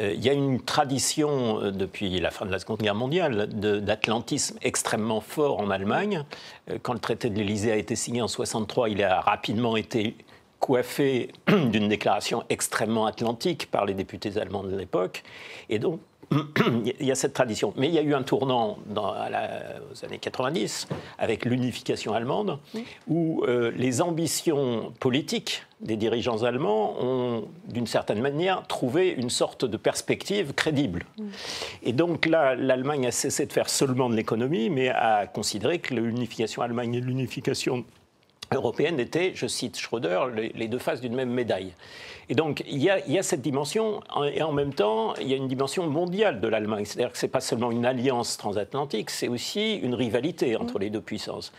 Euh, 0.00 0.12
il 0.14 0.24
y 0.24 0.28
a 0.28 0.32
une 0.32 0.60
tradition 0.60 1.62
euh, 1.62 1.70
depuis 1.70 2.18
la 2.18 2.30
fin 2.30 2.44
de 2.44 2.50
la 2.50 2.58
Seconde 2.58 2.80
Guerre 2.80 2.94
mondiale 2.94 3.48
d'atlantisme 3.48 4.58
extrêmement 4.62 5.20
fort 5.20 5.60
en 5.60 5.70
Allemagne. 5.70 6.24
Quand 6.82 6.92
le 6.92 6.98
traité 6.98 7.30
de 7.30 7.36
l'Élysée 7.36 7.72
a 7.72 7.76
été 7.76 7.96
signé 7.96 8.20
en 8.20 8.28
63, 8.28 8.88
il 8.90 9.02
a 9.02 9.20
rapidement 9.20 9.76
été 9.76 10.16
coiffé 10.60 11.30
d'une 11.48 11.88
déclaration 11.88 12.44
extrêmement 12.48 13.06
atlantique 13.06 13.70
par 13.70 13.86
les 13.86 13.94
députés 13.94 14.38
allemands 14.38 14.64
de 14.64 14.76
l'époque. 14.76 15.22
Et 15.68 15.78
donc, 15.78 16.00
il 17.00 17.06
y 17.06 17.10
a 17.10 17.14
cette 17.14 17.32
tradition. 17.32 17.72
Mais 17.76 17.88
il 17.88 17.94
y 17.94 17.98
a 17.98 18.02
eu 18.02 18.14
un 18.14 18.22
tournant 18.22 18.78
dans, 18.86 19.12
aux 19.12 20.04
années 20.04 20.18
90 20.18 20.88
avec 21.18 21.44
l'unification 21.44 22.12
allemande, 22.12 22.58
où 23.06 23.44
euh, 23.46 23.70
les 23.76 24.02
ambitions 24.02 24.92
politiques 25.00 25.62
des 25.80 25.96
dirigeants 25.96 26.42
allemands 26.42 26.96
ont, 27.00 27.48
d'une 27.68 27.86
certaine 27.86 28.20
manière, 28.20 28.66
trouvé 28.66 29.10
une 29.10 29.30
sorte 29.30 29.64
de 29.64 29.76
perspective 29.76 30.52
crédible. 30.52 31.06
Et 31.82 31.92
donc 31.92 32.26
là, 32.26 32.54
l'Allemagne 32.54 33.06
a 33.06 33.10
cessé 33.10 33.46
de 33.46 33.52
faire 33.52 33.70
seulement 33.70 34.10
de 34.10 34.14
l'économie, 34.14 34.70
mais 34.70 34.88
a 34.88 35.26
considéré 35.26 35.78
que 35.78 35.94
l'unification 35.94 36.62
allemande 36.62 36.94
et 36.94 37.00
l'unification 37.00 37.84
européenne 38.54 38.98
était, 39.00 39.32
je 39.34 39.46
cite 39.46 39.78
Schröder, 39.78 40.20
les, 40.54 40.68
deux 40.68 40.78
faces 40.78 41.00
d'une 41.00 41.14
même 41.14 41.30
médaille. 41.30 41.72
Et 42.28 42.34
donc, 42.34 42.62
il 42.68 42.78
y, 42.78 42.90
a, 42.90 43.22
cette 43.22 43.40
dimension, 43.40 44.02
et 44.32 44.42
en 44.42 44.52
même 44.52 44.74
temps, 44.74 45.14
il 45.16 45.28
y 45.28 45.32
a 45.32 45.36
une 45.36 45.48
dimension 45.48 45.88
mondiale 45.88 46.40
de 46.40 46.48
l'Allemagne. 46.48 46.84
C'est-à-dire 46.84 47.12
que 47.12 47.18
ce 47.18 47.26
n'est 47.26 47.30
pas 47.30 47.40
seulement 47.40 47.70
une 47.70 47.86
alliance 47.86 48.36
transatlantique, 48.36 49.10
c'est 49.10 49.28
aussi 49.28 49.76
une 49.76 49.94
rivalité 49.94 50.56
entre 50.56 50.78
les 50.78 50.90
deux 50.90 51.00
puissances. 51.00 51.52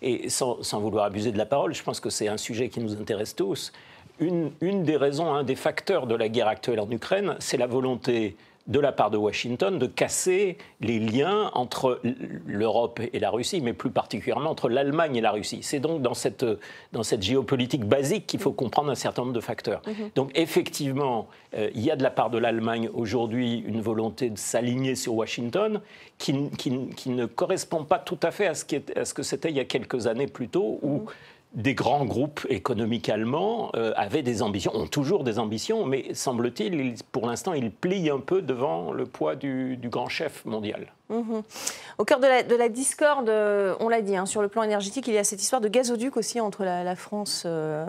Et 0.00 0.28
sans, 0.28 0.58
vouloir 0.80 1.04
abuser 1.04 1.30
de 1.30 1.38
la 1.38 1.46
parole, 1.46 1.74
je 1.74 1.82
pense 1.82 2.00
que 2.00 2.10
c'est 2.10 2.28
un 2.28 2.36
sujet 2.36 2.68
qui 2.68 2.80
nous 2.80 2.94
intéresse 2.98 3.34
tous. 3.34 3.72
Une, 4.18 4.50
une, 4.60 4.82
des 4.82 4.96
raisons, 4.96 5.34
un 5.34 5.44
des 5.44 5.56
facteurs 5.56 6.06
de 6.06 6.14
la 6.14 6.28
guerre 6.28 6.48
actuelle 6.48 6.80
en 6.80 6.90
Ukraine, 6.90 7.36
c'est 7.38 7.56
la 7.56 7.66
volonté 7.66 8.36
de 8.66 8.80
la 8.80 8.92
part 8.92 9.10
de 9.10 9.18
Washington 9.18 9.78
de 9.78 9.86
casser 9.86 10.56
les 10.80 10.98
liens 10.98 11.50
entre 11.52 12.00
l'Europe 12.46 13.00
et 13.12 13.18
la 13.18 13.30
Russie, 13.30 13.60
mais 13.60 13.74
plus 13.74 13.90
particulièrement 13.90 14.50
entre 14.50 14.70
l'Allemagne 14.70 15.16
et 15.16 15.20
la 15.20 15.32
Russie. 15.32 15.58
C'est 15.62 15.80
donc 15.80 16.00
dans 16.00 16.14
cette, 16.14 16.46
dans 16.92 17.02
cette 17.02 17.22
géopolitique 17.22 17.84
basique 17.84 18.26
qu'il 18.26 18.40
faut 18.40 18.52
comprendre 18.52 18.90
un 18.90 18.94
certain 18.94 19.22
nombre 19.22 19.34
de 19.34 19.40
facteurs. 19.40 19.82
Mhm. 19.86 20.10
Donc 20.14 20.30
effectivement, 20.34 21.28
euh, 21.56 21.68
il 21.74 21.82
y 21.82 21.90
a 21.90 21.96
de 21.96 22.02
la 22.02 22.10
part 22.10 22.30
de 22.30 22.38
l'Allemagne 22.38 22.88
aujourd'hui 22.94 23.62
une 23.66 23.82
volonté 23.82 24.30
de 24.30 24.38
s'aligner 24.38 24.94
sur 24.94 25.14
Washington 25.14 25.82
qui, 26.16 26.48
qui, 26.56 26.86
qui, 26.96 27.10
ne 27.10 27.26
correspond 27.26 27.84
pas 27.84 27.98
tout 27.98 28.18
à 28.22 28.30
fait 28.30 28.46
à 28.46 28.54
ce, 28.54 28.64
qui 28.64 28.76
est, 28.76 28.96
à 28.96 29.04
ce 29.04 29.12
que 29.12 29.22
c'était 29.22 29.50
il 29.50 29.56
y 29.56 29.60
a 29.60 29.64
quelques 29.64 30.06
années 30.06 30.26
plus 30.26 30.48
tôt, 30.48 30.78
où 30.80 31.00
mhm 31.00 31.06
des 31.54 31.74
grands 31.74 32.04
groupes 32.04 32.44
économiques 32.48 33.08
allemands 33.08 33.70
euh, 33.76 33.92
avaient 33.96 34.22
des 34.22 34.42
ambitions, 34.42 34.74
ont 34.74 34.88
toujours 34.88 35.22
des 35.22 35.38
ambitions, 35.38 35.86
mais 35.86 36.12
semble-t-il, 36.12 36.94
pour 37.12 37.26
l'instant, 37.26 37.52
ils 37.52 37.70
plient 37.70 38.10
un 38.10 38.18
peu 38.18 38.42
devant 38.42 38.92
le 38.92 39.06
poids 39.06 39.36
du, 39.36 39.78
grand 39.84 40.08
chef 40.08 40.44
mondial. 40.44 40.92
Mhm. 41.10 41.42
Au 41.98 42.04
cœur 42.04 42.18
de 42.18 42.56
la, 42.56 42.68
discorde, 42.68 43.28
euh, 43.28 43.76
on 43.78 43.88
l'a 43.88 44.02
dit, 44.02 44.16
hein, 44.16 44.26
sur 44.26 44.42
le 44.42 44.48
plan 44.48 44.64
énergétique, 44.64 45.06
il 45.06 45.14
y 45.14 45.18
a 45.18 45.24
cette 45.24 45.40
histoire 45.40 45.60
de 45.60 45.68
gazoduc 45.68 46.16
aussi 46.16 46.40
entre 46.40 46.64
la, 46.64 46.96
France 46.96 47.44
euh, 47.46 47.86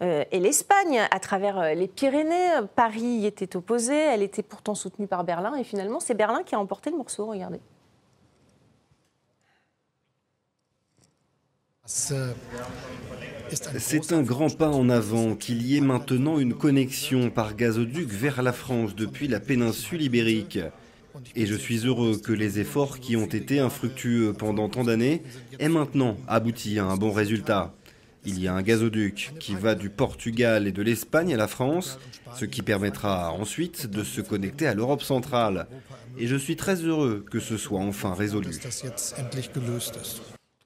et 0.00 0.38
l'Espagne, 0.38 1.00
à 1.10 1.18
travers 1.18 1.74
les 1.74 1.88
Pyrénées. 1.88 2.60
Paris 2.74 3.00
y 3.00 3.26
était 3.26 3.56
opposé, 3.56 3.94
elle 3.94 4.22
était 4.22 4.42
pourtant 4.42 4.74
soutenue 4.74 5.06
par 5.06 5.24
Berlin, 5.24 5.54
et 5.56 5.64
finalement, 5.64 6.00
c'est 6.00 6.14
Berlin 6.14 6.42
qui 6.44 6.54
a 6.54 6.60
emporté 6.60 6.90
le 6.90 6.98
morceau, 6.98 7.26
regardez. 7.26 7.60
C'est 11.86 12.34
un 14.12 14.22
grand 14.22 14.56
pas 14.56 14.70
en 14.70 14.88
avant 14.88 15.36
qu'il 15.36 15.62
y 15.62 15.76
ait 15.76 15.80
maintenant 15.80 16.38
une 16.40 16.54
connexion 16.54 17.30
par 17.30 17.54
gazoduc 17.54 18.08
vers 18.08 18.42
la 18.42 18.52
France 18.52 18.96
depuis 18.96 19.28
la 19.28 19.38
péninsule 19.38 20.02
ibérique. 20.02 20.58
Et 21.34 21.46
je 21.46 21.54
suis 21.54 21.86
heureux 21.86 22.18
que 22.18 22.32
les 22.32 22.58
efforts 22.58 22.98
qui 22.98 23.16
ont 23.16 23.26
été 23.26 23.60
infructueux 23.60 24.32
pendant 24.32 24.68
tant 24.68 24.84
d'années 24.84 25.22
aient 25.60 25.68
maintenant 25.68 26.16
abouti 26.26 26.78
à 26.78 26.84
un 26.84 26.96
bon 26.96 27.12
résultat. 27.12 27.72
Il 28.24 28.40
y 28.40 28.48
a 28.48 28.54
un 28.54 28.62
gazoduc 28.62 29.34
qui 29.38 29.54
va 29.54 29.76
du 29.76 29.88
Portugal 29.88 30.66
et 30.66 30.72
de 30.72 30.82
l'Espagne 30.82 31.32
à 31.32 31.36
la 31.36 31.46
France, 31.46 32.00
ce 32.34 32.44
qui 32.44 32.62
permettra 32.62 33.32
ensuite 33.32 33.86
de 33.86 34.02
se 34.02 34.20
connecter 34.20 34.66
à 34.66 34.74
l'Europe 34.74 35.02
centrale. 35.02 35.68
Et 36.18 36.26
je 36.26 36.34
suis 36.34 36.56
très 36.56 36.74
heureux 36.76 37.24
que 37.30 37.38
ce 37.38 37.56
soit 37.56 37.78
enfin 37.78 38.14
résolu. 38.14 38.50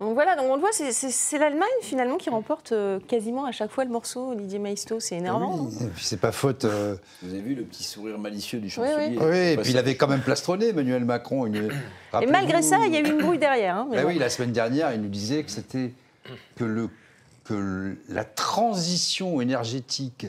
Donc 0.01 0.15
voilà, 0.15 0.35
donc 0.35 0.47
on 0.49 0.55
le 0.55 0.61
voit, 0.61 0.71
c'est 0.73 1.39
l'Allemagne 1.39 1.69
finalement 1.83 2.17
qui 2.17 2.31
remporte 2.31 2.73
euh, 2.73 2.99
quasiment 3.07 3.45
à 3.45 3.53
chaque 3.53 3.71
fois 3.71 3.85
le 3.85 3.91
morceau, 3.91 4.35
Didier 4.35 4.59
Maisto, 4.59 4.99
c'est 4.99 5.17
énervant. 5.17 5.69
Oui, 5.69 5.77
et 5.85 5.89
puis 5.89 6.03
c'est 6.05 6.17
pas 6.17 6.33
faute. 6.33 6.65
Euh, 6.65 6.97
Vous 7.23 7.35
avez 7.35 7.43
vu 7.43 7.55
le 7.55 7.65
petit 7.65 7.85
sourire 7.85 8.19
malicieux 8.19 8.61
du 8.61 8.71
chancelier 8.71 9.19
Oui, 9.21 9.37
et 9.37 9.57
puis 9.59 9.73
il 9.73 9.79
avait 9.79 9.97
quand 9.97 10.09
même 10.09 10.23
plastronné 10.23 10.69
Emmanuel 10.69 11.05
Macron. 11.05 11.45
Et 11.47 12.27
malgré 12.27 12.63
ça, 12.63 12.79
il 12.87 12.95
y 12.95 12.97
a 12.97 13.01
eu 13.01 13.11
une 13.11 13.19
brouille 13.19 13.39
derrière. 13.39 13.77
Hein, 13.77 13.89
ben 13.91 14.07
oui, 14.07 14.19
la 14.19 14.31
semaine 14.31 14.53
dernière, 14.53 14.95
il 14.95 15.03
nous 15.03 15.09
disait 15.11 15.45
que 15.45 15.51
c'était 15.51 15.93
que, 16.57 16.65
le, 16.65 16.89
que 17.45 17.95
la 18.09 18.25
transition 18.25 19.43
énergétique 19.43 20.27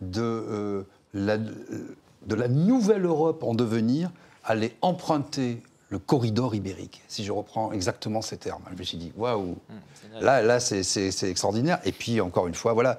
de, 0.00 0.22
euh, 0.22 0.82
la, 1.12 1.36
de 1.36 2.34
la 2.34 2.48
nouvelle 2.48 3.04
Europe 3.04 3.42
en 3.44 3.52
devenir 3.54 4.10
allait 4.42 4.74
emprunter 4.80 5.62
le 5.92 5.98
corridor 5.98 6.54
ibérique, 6.54 7.02
si 7.06 7.22
je 7.22 7.32
reprends 7.32 7.70
exactement 7.70 8.22
ces 8.22 8.38
termes. 8.38 8.62
Je 8.72 8.78
me 8.78 8.82
suis 8.82 8.96
dit, 8.96 9.12
waouh, 9.14 9.58
mmh, 9.68 10.20
là, 10.22 10.40
là 10.40 10.58
c'est 10.58 11.28
extraordinaire. 11.28 11.80
Et 11.84 11.92
puis, 11.92 12.18
encore 12.22 12.46
une 12.46 12.54
fois, 12.54 12.72
voilà. 12.72 12.98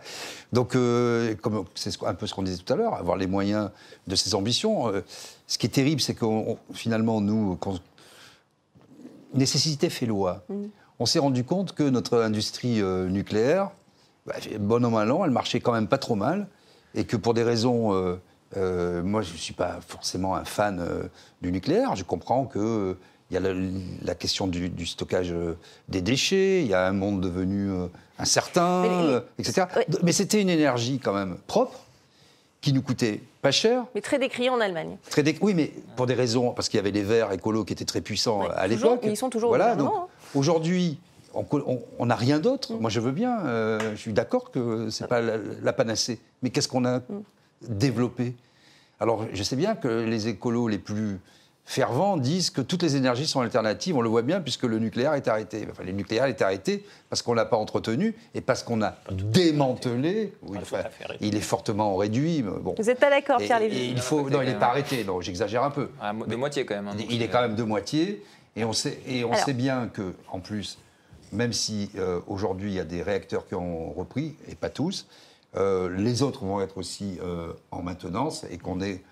Donc, 0.53 0.75
euh, 0.75 1.33
comme 1.41 1.65
c'est 1.73 1.91
un 2.03 2.13
peu 2.13 2.27
ce 2.27 2.35
qu'on 2.35 2.43
disait 2.43 2.61
tout 2.61 2.71
à 2.71 2.75
l'heure, 2.75 2.93
avoir 2.93 3.17
les 3.17 3.25
moyens 3.25 3.71
de 4.05 4.15
ses 4.15 4.35
ambitions. 4.35 4.89
Euh, 4.89 5.01
ce 5.47 5.57
qui 5.57 5.65
est 5.65 5.71
terrible, 5.71 6.01
c'est 6.01 6.13
que 6.13 6.25
finalement, 6.71 7.19
nous, 7.19 7.57
nécessité 9.33 9.89
fait 9.89 10.05
loi. 10.05 10.43
Mmh. 10.47 10.65
On 10.99 11.07
s'est 11.07 11.17
rendu 11.17 11.43
compte 11.43 11.73
que 11.73 11.81
notre 11.81 12.19
industrie 12.19 12.79
euh, 12.79 13.09
nucléaire, 13.09 13.71
bah, 14.27 14.35
bon 14.59 14.85
an 14.85 14.91
mal 14.91 15.11
an, 15.11 15.25
elle 15.25 15.31
marchait 15.31 15.61
quand 15.61 15.73
même 15.73 15.87
pas 15.87 15.97
trop 15.97 16.15
mal, 16.15 16.47
et 16.93 17.05
que 17.05 17.17
pour 17.17 17.33
des 17.33 17.41
raisons 17.41 18.19
euh, 18.57 19.03
moi, 19.03 19.21
je 19.21 19.33
ne 19.33 19.37
suis 19.37 19.53
pas 19.53 19.79
forcément 19.87 20.35
un 20.35 20.45
fan 20.45 20.79
euh, 20.79 21.03
du 21.41 21.51
nucléaire. 21.51 21.95
Je 21.95 22.03
comprends 22.03 22.45
qu'il 22.45 22.61
euh, 22.61 22.93
y 23.31 23.37
a 23.37 23.39
la, 23.39 24.15
question 24.15 24.47
du, 24.47 24.85
stockage 24.85 25.33
des 25.89 26.01
déchets, 26.01 26.61
il 26.61 26.67
y 26.67 26.73
a 26.73 26.85
un 26.85 26.93
monde 26.93 27.21
devenu 27.21 27.71
incertain, 28.19 29.23
etc. 29.39 29.67
Mais 30.03 30.11
c'était 30.11 30.41
une 30.41 30.49
énergie 30.49 30.99
quand 30.99 31.13
même 31.13 31.37
propre, 31.47 31.79
qui 32.61 32.73
nous 32.73 32.81
coûtait 32.81 33.21
pas 33.41 33.51
cher. 33.51 33.85
Mais 33.95 34.01
très 34.01 34.19
décriée 34.19 34.49
en 34.49 34.61
Allemagne. 34.61 34.97
Très 35.09 35.23
Oui, 35.41 35.53
mais 35.53 35.73
pour 35.95 36.05
des 36.05 36.13
raisons, 36.13 36.51
parce 36.51 36.69
qu'il 36.69 36.77
y 36.77 36.79
avait 36.79 36.91
les 36.91 37.01
Verts 37.01 37.31
écolos 37.31 37.65
qui 37.65 37.73
étaient 37.73 37.85
très 37.85 38.01
puissants 38.01 38.47
à 38.55 38.67
l'époque. 38.67 39.01
Ils 39.03 39.17
sont 39.17 39.29
toujours 39.29 39.49
voilà, 39.49 39.75
donc, 39.75 39.91
hein. 39.93 40.05
Aujourd'hui, 40.35 40.99
on 41.33 42.05
n'a 42.05 42.15
rien 42.15 42.39
d'autre. 42.39 42.73
Mm. 42.73 42.79
Moi, 42.79 42.89
je 42.89 42.99
veux 42.99 43.11
bien. 43.11 43.39
je 43.79 43.95
suis 43.95 44.13
d'accord 44.13 44.51
que 44.51 44.89
ce 44.89 45.03
n'est 45.03 45.09
pas 45.09 45.21
la, 45.21 45.73
panacée. 45.73 46.19
Mais 46.43 46.51
qu'est-ce 46.51 46.67
qu'on 46.67 46.85
a 46.85 46.99
mm 46.99 47.23
développer. 47.67 48.33
Alors, 48.99 49.25
je 49.33 49.43
sais 49.43 49.55
bien 49.55 49.75
que 49.75 49.87
les 49.87 50.27
écolos 50.27 50.67
les 50.67 50.77
plus 50.77 51.19
fervents 51.65 52.17
disent 52.17 52.49
que 52.49 52.61
toutes 52.61 52.83
les 52.83 52.95
énergies 52.95 53.27
sont 53.27 53.41
alternatives. 53.41 53.95
On 53.95 54.01
le 54.01 54.09
voit 54.09 54.21
bien 54.21 54.41
puisque 54.41 54.63
le 54.63 54.79
nucléaire 54.79 55.13
est 55.13 55.27
arrêté. 55.27 55.67
Enfin, 55.71 55.83
le 55.83 55.91
nucléaire 55.91 56.25
est 56.25 56.41
arrêté 56.41 56.85
parce 57.09 57.21
qu'on 57.21 57.31
ne 57.31 57.37
l'a 57.37 57.45
pas 57.45 57.57
entretenu 57.57 58.15
et 58.35 58.41
parce 58.41 58.63
qu'on 58.63 58.81
a 58.81 58.95
démantelé. 59.11 60.33
il, 61.21 61.35
est 61.35 61.41
fortement 61.41 61.95
réduit. 61.95 62.41
Bon. 62.43 62.75
Vous 62.77 62.83
n'êtes 62.83 62.99
pas 62.99 63.09
d'accord, 63.09 63.37
Pierre 63.37 63.59
Lévy 63.59 63.91
il 63.91 63.99
faut, 63.99 64.29
Non, 64.29 64.41
il 64.41 64.49
n'est 64.49 64.59
pas 64.59 64.67
arrêté. 64.67 65.03
Non, 65.03 65.21
j'exagère 65.21 65.63
un 65.63 65.71
peu. 65.71 65.89
Ah, 66.01 66.13
de 66.13 66.35
moitié 66.35 66.65
quand 66.65 66.75
même. 66.75 66.87
Hein, 66.87 66.95
il 67.09 67.21
est 67.21 67.27
quand 67.27 67.41
même 67.41 67.55
de 67.55 67.63
moitié. 67.63 68.23
Et 68.55 68.65
on 68.65 68.73
sait, 68.73 68.99
et 69.07 69.25
on 69.25 69.33
sait 69.33 69.53
bien 69.53 69.89
que, 69.91 70.13
en 70.31 70.39
plus, 70.39 70.77
même 71.31 71.53
si 71.53 71.89
euh, 71.97 72.19
aujourd'hui 72.27 72.71
il 72.71 72.75
y 72.75 72.79
a 72.79 72.83
des 72.83 73.01
réacteurs 73.01 73.47
qui 73.47 73.55
ont 73.55 73.91
repris, 73.91 74.35
et 74.47 74.53
pas 74.53 74.69
tous, 74.69 75.07
euh, 75.55 75.89
les 75.95 76.23
autres 76.23 76.43
vont 76.45 76.61
être 76.61 76.77
aussi 76.77 77.17
euh, 77.21 77.53
en 77.71 77.81
maintenance 77.81 78.45
et 78.49 78.57
qu'on 78.57 78.81
est, 78.81 79.03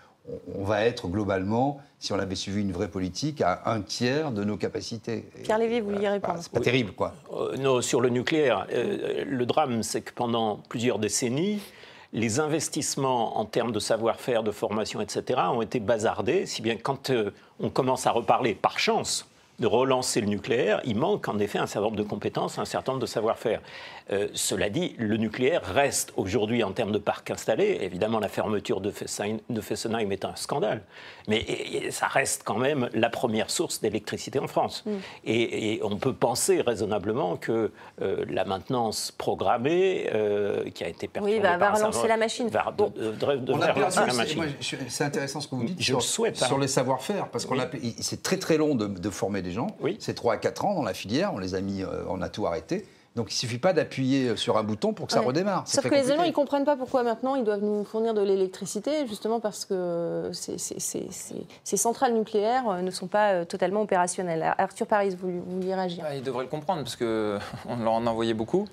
on, 0.55 0.63
va 0.63 0.85
être 0.85 1.07
globalement, 1.07 1.79
si 1.99 2.13
on 2.13 2.19
avait 2.19 2.35
suivi 2.35 2.61
une 2.61 2.71
vraie 2.71 2.87
politique, 2.87 3.41
à 3.41 3.61
un 3.65 3.81
tiers 3.81 4.31
de 4.31 4.43
nos 4.43 4.57
capacités. 4.57 5.29
Pierre 5.43 5.57
Lévy, 5.57 5.81
vous 5.81 5.93
y 5.93 6.07
répondre. 6.07 6.39
c'est 6.41 6.51
pas 6.51 6.59
terrible, 6.59 6.93
quoi. 6.93 7.13
Euh, 7.33 7.57
non, 7.57 7.81
sur 7.81 8.01
le 8.01 8.09
nucléaire, 8.09 8.67
le 8.71 9.45
drame, 9.45 9.83
c'est 9.83 10.01
que 10.01 10.13
pendant 10.13 10.57
plusieurs 10.69 10.99
décennies, 10.99 11.61
les 12.13 12.39
investissements 12.39 13.39
en 13.39 13.45
termes 13.45 13.71
de 13.71 13.79
savoir-faire, 13.79 14.43
de 14.43 14.51
formation, 14.51 14.99
etc., 14.99 15.39
ont 15.53 15.61
été 15.61 15.79
bazardés, 15.79 16.45
si 16.45 16.61
bien 16.61 16.75
que 16.75 16.81
quand 16.81 17.11
on 17.59 17.69
commence 17.69 18.05
à 18.05 18.11
reparler, 18.11 18.53
par 18.53 18.79
chance, 18.79 19.27
de 19.61 19.67
relancer 19.67 20.21
le 20.21 20.27
nucléaire, 20.27 20.81
il 20.83 20.97
manque 20.97 21.27
en 21.29 21.37
effet 21.39 21.59
un 21.59 21.67
certain 21.67 21.85
nombre 21.85 21.97
de 21.97 22.03
compétences, 22.03 22.57
un 22.57 22.65
certain 22.65 22.93
nombre 22.93 23.03
de 23.03 23.07
savoir-faire. 23.07 23.61
Euh, 24.11 24.27
cela 24.33 24.69
dit, 24.69 24.95
le 24.97 25.17
nucléaire 25.17 25.61
reste 25.63 26.13
aujourd'hui 26.17 26.63
en 26.63 26.71
termes 26.71 26.91
de 26.91 26.97
parc 26.97 27.29
installé. 27.31 27.79
Évidemment, 27.81 28.19
la 28.19 28.27
fermeture 28.27 28.81
de 28.81 28.91
Fessenheim, 28.91 30.11
est 30.11 30.25
un 30.25 30.35
scandale, 30.35 30.81
mais 31.27 31.89
ça 31.91 32.07
reste 32.07 32.43
quand 32.43 32.57
même 32.57 32.89
la 32.93 33.09
première 33.09 33.49
source 33.49 33.81
d'électricité 33.81 34.39
en 34.39 34.47
France. 34.47 34.83
Mm. 34.85 34.91
Et, 35.25 35.79
on 35.83 35.97
peut 35.97 36.13
penser 36.13 36.61
raisonnablement 36.61 37.37
que 37.37 37.71
euh, 38.01 38.25
la 38.29 38.45
maintenance 38.45 39.11
programmée, 39.11 40.09
euh, 40.13 40.69
qui 40.69 40.83
a 40.83 40.87
été 40.87 41.07
perturbée 41.07 41.37
oui, 41.37 41.41
va, 41.41 41.71
relancer 41.71 42.07
la 42.07 42.17
machine. 42.17 42.47
Va 42.49 42.73
la 44.05 44.13
machine. 44.13 44.43
C'est 44.89 45.03
intéressant 45.03 45.41
ce 45.41 45.47
que 45.47 45.55
vous 45.55 45.63
dites 45.63 45.79
Je 45.79 45.85
sur, 45.85 46.01
souhaite, 46.01 46.41
hein. 46.41 46.45
sur 46.45 46.59
les 46.59 46.67
savoir-faire, 46.67 47.29
parce 47.29 47.45
qu'on 47.45 47.57
c'est 47.99 48.23
très 48.23 48.37
très 48.37 48.57
long 48.57 48.75
de, 48.75 48.87
de 48.87 49.09
former 49.09 49.41
des 49.41 49.51
gens. 49.51 49.67
Oui. 49.79 49.97
C'est 49.99 50.13
3 50.13 50.35
à 50.35 50.37
4 50.37 50.65
ans 50.65 50.73
dans 50.75 50.83
la 50.83 50.93
filière, 50.93 51.33
on 51.33 51.37
les 51.37 51.55
a 51.55 51.61
mis, 51.61 51.83
on 52.09 52.21
a 52.21 52.29
tout 52.29 52.45
arrêté. 52.45 52.85
Donc 53.15 53.29
il 53.29 53.35
ne 53.35 53.39
suffit 53.39 53.57
pas 53.57 53.73
d'appuyer 53.73 54.37
sur 54.37 54.57
un 54.57 54.63
bouton 54.63 54.93
pour 54.93 55.07
que 55.07 55.13
ça 55.13 55.19
redémarre. 55.19 55.67
Sauf 55.67 55.83
que 55.83 55.93
les 55.93 56.11
Allemands, 56.11 56.23
ils 56.23 56.29
ne 56.29 56.33
comprennent 56.33 56.63
pas 56.63 56.77
pourquoi 56.77 57.03
maintenant 57.03 57.35
ils 57.35 57.43
doivent 57.43 57.63
nous 57.63 57.83
fournir 57.83 58.13
de 58.13 58.21
l'électricité, 58.21 59.05
justement 59.05 59.41
parce 59.41 59.65
que 59.65 60.31
ces, 60.33 61.77
centrales 61.77 62.13
nucléaires 62.13 62.69
euh, 62.69 62.81
ne 62.81 62.91
sont 62.91 63.07
pas 63.07 63.33
euh, 63.33 63.45
totalement 63.45 63.81
opérationnelles. 63.81 64.53
Arthur 64.57 64.87
Paris, 64.87 65.15
vous, 65.19 65.41
vouliez 65.45 65.75
réagir? 65.75 66.05
Ils 66.13 66.23
devraient 66.23 66.43
le 66.43 66.49
comprendre, 66.49 66.83
parce 66.83 66.95
qu'on 66.95 67.39
leur 67.83 67.93
en 67.93 68.07
a 68.07 68.09
envoyé 68.09 68.33
beaucoup, 68.33 68.65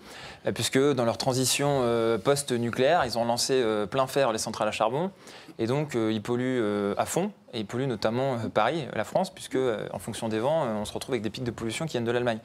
euh, 0.46 0.52
puisque 0.52 0.78
dans 0.78 1.04
leur 1.04 1.18
transition 1.18 1.82
post-nucléaire, 2.24 3.02
ils 3.04 3.18
ont 3.18 3.24
lancé 3.24 3.62
plein 3.90 4.06
fer 4.06 4.32
les 4.32 4.38
centrales 4.38 4.68
à 4.68 4.72
charbon, 4.72 5.10
et 5.58 5.66
donc 5.66 5.94
ils 5.94 6.22
polluent 6.22 6.94
à 6.96 7.06
fond. 7.06 7.30
Et 7.54 7.60
ils 7.60 7.66
polluent 7.66 7.86
notamment 7.86 8.34
euh, 8.34 8.48
Paris, 8.52 8.86
la 8.94 9.04
France, 9.04 9.30
puisque 9.30 9.54
euh, 9.54 9.86
en 9.92 9.98
fonction 9.98 10.28
des 10.28 10.38
vents, 10.38 10.64
euh, 10.64 10.74
on 10.74 10.84
se 10.84 10.92
retrouve 10.92 11.14
avec 11.14 11.22
des 11.22 11.30
pics 11.30 11.44
de 11.44 11.50
pollution 11.50 11.86
qui 11.86 11.92
viennent 11.92 12.04
de 12.04 12.10
l'Allemagne. 12.10 12.40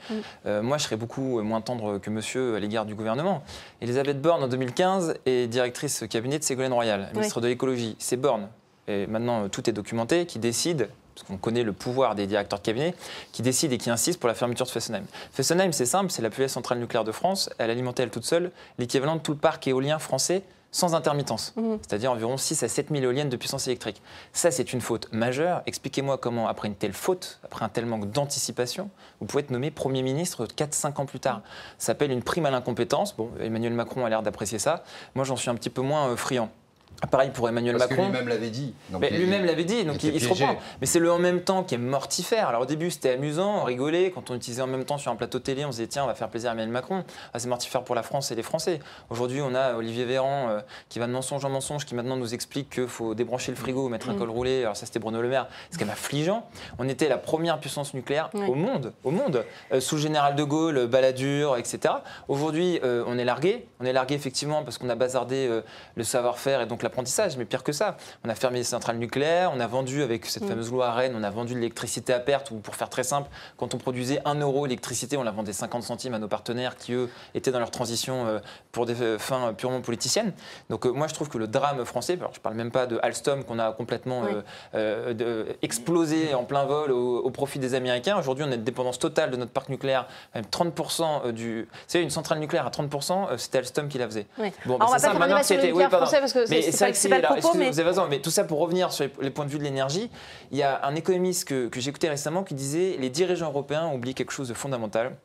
moi, 0.45 0.77
je 0.77 0.83
serais 0.83 0.95
beaucoup 0.95 1.41
moins 1.41 1.61
tendre 1.61 1.97
que 1.97 2.09
monsieur 2.09 2.55
à 2.55 2.59
l'égard 2.59 2.85
du 2.85 2.95
gouvernement. 2.95 3.43
Elisabeth 3.81 4.21
Borne, 4.21 4.43
en 4.43 4.47
2015, 4.47 5.15
est 5.25 5.47
directrice 5.47 6.05
cabinet 6.09 6.39
de 6.39 6.43
Ségolène 6.43 6.73
Royal, 6.73 7.09
ministre 7.13 7.41
de 7.41 7.47
l'écologie. 7.47 7.95
C'est 7.99 8.17
Borne, 8.17 8.49
et 8.87 9.07
maintenant 9.07 9.49
tout 9.49 9.69
est 9.69 9.73
documenté, 9.73 10.25
qui 10.25 10.39
décide 10.39 10.89
parce 11.13 11.27
qu'on 11.27 11.37
connaît 11.37 11.63
le 11.63 11.73
pouvoir 11.73 12.15
des 12.15 12.25
directeurs 12.25 12.59
de 12.59 12.63
cabinet, 12.63 12.95
qui 13.31 13.43
décide 13.43 13.71
et 13.71 13.77
qui 13.77 13.89
insiste 13.89 14.19
pour 14.19 14.27
la 14.27 14.33
fermeture 14.33 14.65
de 14.65 14.71
Fessenheim. 14.71 15.05
Fessenheim, 15.31 15.71
c'est 15.71 15.85
simple, 15.85 16.11
c'est 16.11 16.23
la 16.23 16.29
plus 16.29 16.39
vieille 16.39 16.49
centrale 16.49 16.79
nucléaire 16.79 17.03
de 17.03 17.11
France. 17.11 17.49
Elle 17.59 17.69
alimentait 17.69 18.03
elle 18.03 18.09
toute 18.09 18.25
seule 18.25 18.51
l'équivalent 18.79 19.15
de 19.15 19.21
tout 19.21 19.33
le 19.33 19.37
parc 19.37 19.67
éolien 19.67 19.99
français 19.99 20.43
sans 20.73 20.93
intermittence, 20.95 21.53
Mhm. 21.55 21.77
c'est-à-dire 21.87 22.11
environ 22.11 22.35
6 22.35 22.61
à 22.63 22.67
7 22.67 22.89
000 22.89 23.01
éoliennes 23.03 23.29
de 23.29 23.37
puissance 23.37 23.67
électrique. 23.67 24.01
Ça, 24.33 24.51
c'est 24.51 24.73
une 24.73 24.81
faute 24.81 25.07
majeure. 25.13 25.61
Expliquez-moi 25.67 26.17
comment, 26.17 26.49
après 26.49 26.67
une 26.67 26.75
telle 26.75 26.91
faute, 26.91 27.39
après 27.45 27.63
un 27.63 27.69
tel 27.69 27.85
manque 27.85 28.11
d'anticipation, 28.11 28.89
vous 29.21 29.25
pouvez 29.27 29.43
être 29.43 29.51
nommé 29.51 29.71
Premier 29.71 30.01
ministre 30.01 30.45
4-5 30.45 30.99
ans 30.99 31.05
plus 31.05 31.21
tard. 31.21 31.41
Ça 31.77 31.85
s'appelle 31.87 32.11
une 32.11 32.23
prime 32.23 32.45
à 32.45 32.51
l'incompétence. 32.51 33.15
Bon, 33.15 33.29
Emmanuel 33.39 33.71
Macron 33.73 34.03
a 34.03 34.09
l'air 34.09 34.23
d'apprécier 34.23 34.59
ça. 34.59 34.83
Moi, 35.15 35.23
j'en 35.23 35.37
suis 35.37 35.49
un 35.49 35.55
petit 35.55 35.69
peu 35.69 35.81
moins 35.81 36.09
euh, 36.09 36.15
friand. 36.17 36.49
Pareil 37.11 37.31
pour 37.33 37.47
Emmanuel 37.49 37.77
Parce 37.77 37.89
Macron. 37.89 38.05
lui-même 38.07 38.27
l'avait 38.27 38.49
dit. 38.49 38.73
Mais 38.99 39.09
lui-même 39.09 39.45
l'avait 39.45 39.65
dit, 39.65 39.83
donc 39.85 40.03
il 40.03 40.09
il, 40.09 40.15
était 40.15 40.25
il 40.25 40.35
se 40.37 40.43
reprend. 40.43 40.57
Mais 40.81 40.87
c'est 40.87 40.99
le 40.99 41.11
en 41.11 41.19
même 41.19 41.41
temps 41.41 41.63
qui 41.63 41.75
est 41.75 41.77
mortifère. 41.79 42.47
Alors 42.47 42.61
au 42.61 42.65
début, 42.65 42.91
c'était 42.91 43.11
amusant, 43.11 43.61
on 43.61 43.63
rigolait. 43.63 44.11
Quand 44.11 44.31
on 44.31 44.35
utilisait 44.35 44.61
en 44.61 44.67
même 44.67 44.85
temps 44.85 44.97
sur 44.97 45.11
un 45.11 45.15
plateau 45.15 45.39
télé, 45.39 45.65
on 45.65 45.71
se 45.71 45.77
disait 45.77 45.87
tiens, 45.87 46.03
on 46.03 46.07
va 46.07 46.15
faire 46.15 46.29
plaisir 46.29 46.49
à 46.49 46.53
Emmanuel 46.53 46.71
Macron. 46.71 47.03
Ah, 47.33 47.39
c'est 47.39 47.47
mortifère 47.47 47.83
pour 47.83 47.95
la 47.95 48.03
France 48.03 48.31
et 48.31 48.35
les 48.35 48.43
Français. 48.43 48.79
Aujourd'hui, 49.09 49.41
on 49.41 49.53
a 49.53 49.73
Olivier 49.75 50.05
Véran 50.05 50.47
euh, 50.49 50.59
qui 50.89 50.99
va 50.99 51.07
de 51.07 51.11
mensonge 51.11 51.43
en 51.45 51.49
mensonge, 51.49 51.85
qui 51.85 51.95
maintenant 51.95 52.15
nous 52.15 52.33
explique 52.33 52.69
qu'il 52.69 52.87
faut 52.87 53.15
débrancher 53.15 53.51
le 53.51 53.57
frigo, 53.57 53.89
mettre 53.89 54.09
un 54.09 54.13
Mm. 54.13 54.19
col 54.19 54.29
roulé. 54.29 54.61
Alors 54.63 54.75
ça, 54.77 54.85
c'était 54.85 54.99
Bruno 54.99 55.21
Le 55.21 55.27
Maire. 55.29 55.47
C'est 55.71 55.77
quand 55.79 55.85
même 55.85 55.93
affligeant. 55.93 56.47
On 56.79 56.87
était 56.87 57.09
la 57.09 57.17
première 57.17 57.59
puissance 57.59 57.93
nucléaire 57.93 58.29
au 58.33 58.55
monde, 58.55 58.93
au 59.03 59.11
monde, 59.11 59.43
Euh, 59.71 59.79
sous 59.79 59.95
le 59.95 60.01
général 60.01 60.35
de 60.35 60.43
Gaulle, 60.43 60.77
euh, 60.77 60.87
Balladur, 60.87 61.57
etc. 61.57 61.95
Aujourd'hui, 62.27 62.79
euh, 62.83 63.03
on 63.07 63.17
est 63.17 63.25
largué. 63.25 63.67
On 63.79 63.85
est 63.85 63.93
largué 63.93 64.15
effectivement 64.15 64.63
parce 64.63 64.77
qu'on 64.77 64.89
a 64.89 64.95
bazardé 64.95 65.47
euh, 65.49 65.61
le 65.95 66.03
savoir-faire 66.03 66.61
et 66.61 66.65
donc 66.65 66.83
l'apprentissage. 66.97 67.37
Mais 67.37 67.45
pire 67.45 67.63
que 67.63 67.71
ça, 67.71 67.97
on 68.25 68.29
a 68.29 68.35
fermé 68.35 68.59
les 68.59 68.63
centrales 68.63 68.97
nucléaires, 68.97 69.51
on 69.53 69.59
a 69.59 69.67
vendu 69.67 70.03
avec 70.03 70.25
cette 70.27 70.43
Mm. 70.43 70.47
fameuse 70.49 70.71
loi 70.71 70.87
à 70.87 70.91
Rennes, 70.93 71.13
on 71.17 71.23
a 71.23 71.29
vendu 71.29 71.53
de 71.53 71.59
l'électricité 71.59 72.13
à 72.13 72.19
perte, 72.19 72.51
ou 72.51 72.55
pour 72.57 72.75
faire 72.75 72.89
très 72.89 73.03
simple, 73.03 73.29
quand 73.57 73.73
on 73.73 73.77
produisait 73.77 74.21
1 74.25 74.35
euro 74.35 74.67
d'électricité, 74.67 75.17
on 75.17 75.23
la 75.23 75.31
vendait 75.31 75.53
50 75.53 75.83
centimes 75.83 76.13
à 76.13 76.19
nos 76.19 76.27
partenaires 76.27 76.75
qui, 76.77 76.93
eux, 76.93 77.09
étaient 77.33 77.51
dans 77.51 77.59
leur 77.59 77.71
transition 77.71 78.27
euh, 78.27 78.39
pour 78.71 78.85
des 78.85 79.01
euh, 79.01 79.17
fins 79.17 79.53
purement 79.53 79.81
politiciennes. 79.81 80.33
Donc 80.69 80.85
euh, 80.85 80.91
moi, 80.91 81.07
je 81.07 81.13
trouve 81.13 81.29
que 81.29 81.37
le 81.37 81.47
drame 81.47 81.83
français, 81.85 82.13
alors 82.19 82.31
je 82.33 82.39
ne 82.39 82.43
parle 82.43 82.55
même 82.55 82.71
pas 82.71 82.85
de 82.85 82.99
Alstom 83.01 83.43
qu'on 83.43 83.59
a 83.59 83.71
complètement 83.71 84.21
Oui. 84.21 84.31
euh, 84.75 85.13
euh, 85.19 85.45
explosé 85.61 86.33
en 86.35 86.43
plein 86.43 86.65
vol 86.65 86.91
au, 86.91 87.19
au 87.19 87.31
profit 87.31 87.59
des 87.59 87.73
Américains. 87.73 88.17
Aujourd'hui, 88.17 88.45
on 88.47 88.51
a 88.51 88.55
une 88.55 88.63
dépendance 88.63 88.99
totale 88.99 89.31
de 89.31 89.37
notre 89.37 89.51
parc 89.51 89.69
nucléaire, 89.69 90.07
même 90.35 90.45
30% 90.45 91.31
du... 91.31 91.67
Savez, 91.87 92.03
une 92.03 92.09
centrale 92.09 92.39
nucléaire 92.39 92.67
à 92.67 92.69
30%, 92.69 93.29
euh, 93.31 93.37
c'était 93.37 93.59
Alstom 93.59 93.87
qui 93.87 93.97
la 93.97 94.05
faisait. 94.07 94.27
Oui. 94.37 94.51
Bon, 94.65 94.75
on 94.75 94.77
bah, 94.77 94.85
va 94.91 94.99
c'est 94.99 95.07
pas 95.07 95.13
maintenant, 95.15 95.41
c'était- 95.43 95.71
français 95.89 96.19
parce 96.19 96.33
que 96.33 96.45
c'est- 96.45 96.71
c'est 96.71 96.82
ça, 96.93 97.09
propos, 97.41 97.57
mais- 97.59 97.71
Vous 97.71 97.79
avez 97.79 97.89
raison, 97.89 98.07
mais 98.09 98.19
tout 98.19 98.29
ça 98.31 98.43
pour 98.43 98.59
revenir 98.59 98.91
sur 98.91 99.05
les, 99.05 99.11
les 99.21 99.29
points 99.29 99.45
de 99.45 99.49
vue 99.51 99.57
de 99.59 99.63
l'énergie, 99.63 100.09
il 100.51 100.57
y 100.57 100.63
a 100.63 100.85
un 100.85 100.95
économiste 100.95 101.47
que, 101.47 101.67
que 101.67 101.79
écouté 101.89 102.09
récemment 102.09 102.43
qui 102.43 102.53
disait 102.53 102.97
les 102.99 103.09
dirigeants 103.09 103.49
européens 103.49 103.91
oublié 103.93 104.13
quelque 104.13 104.31
chose 104.31 104.47
de 104.49 104.53
fondamental. 104.53 105.15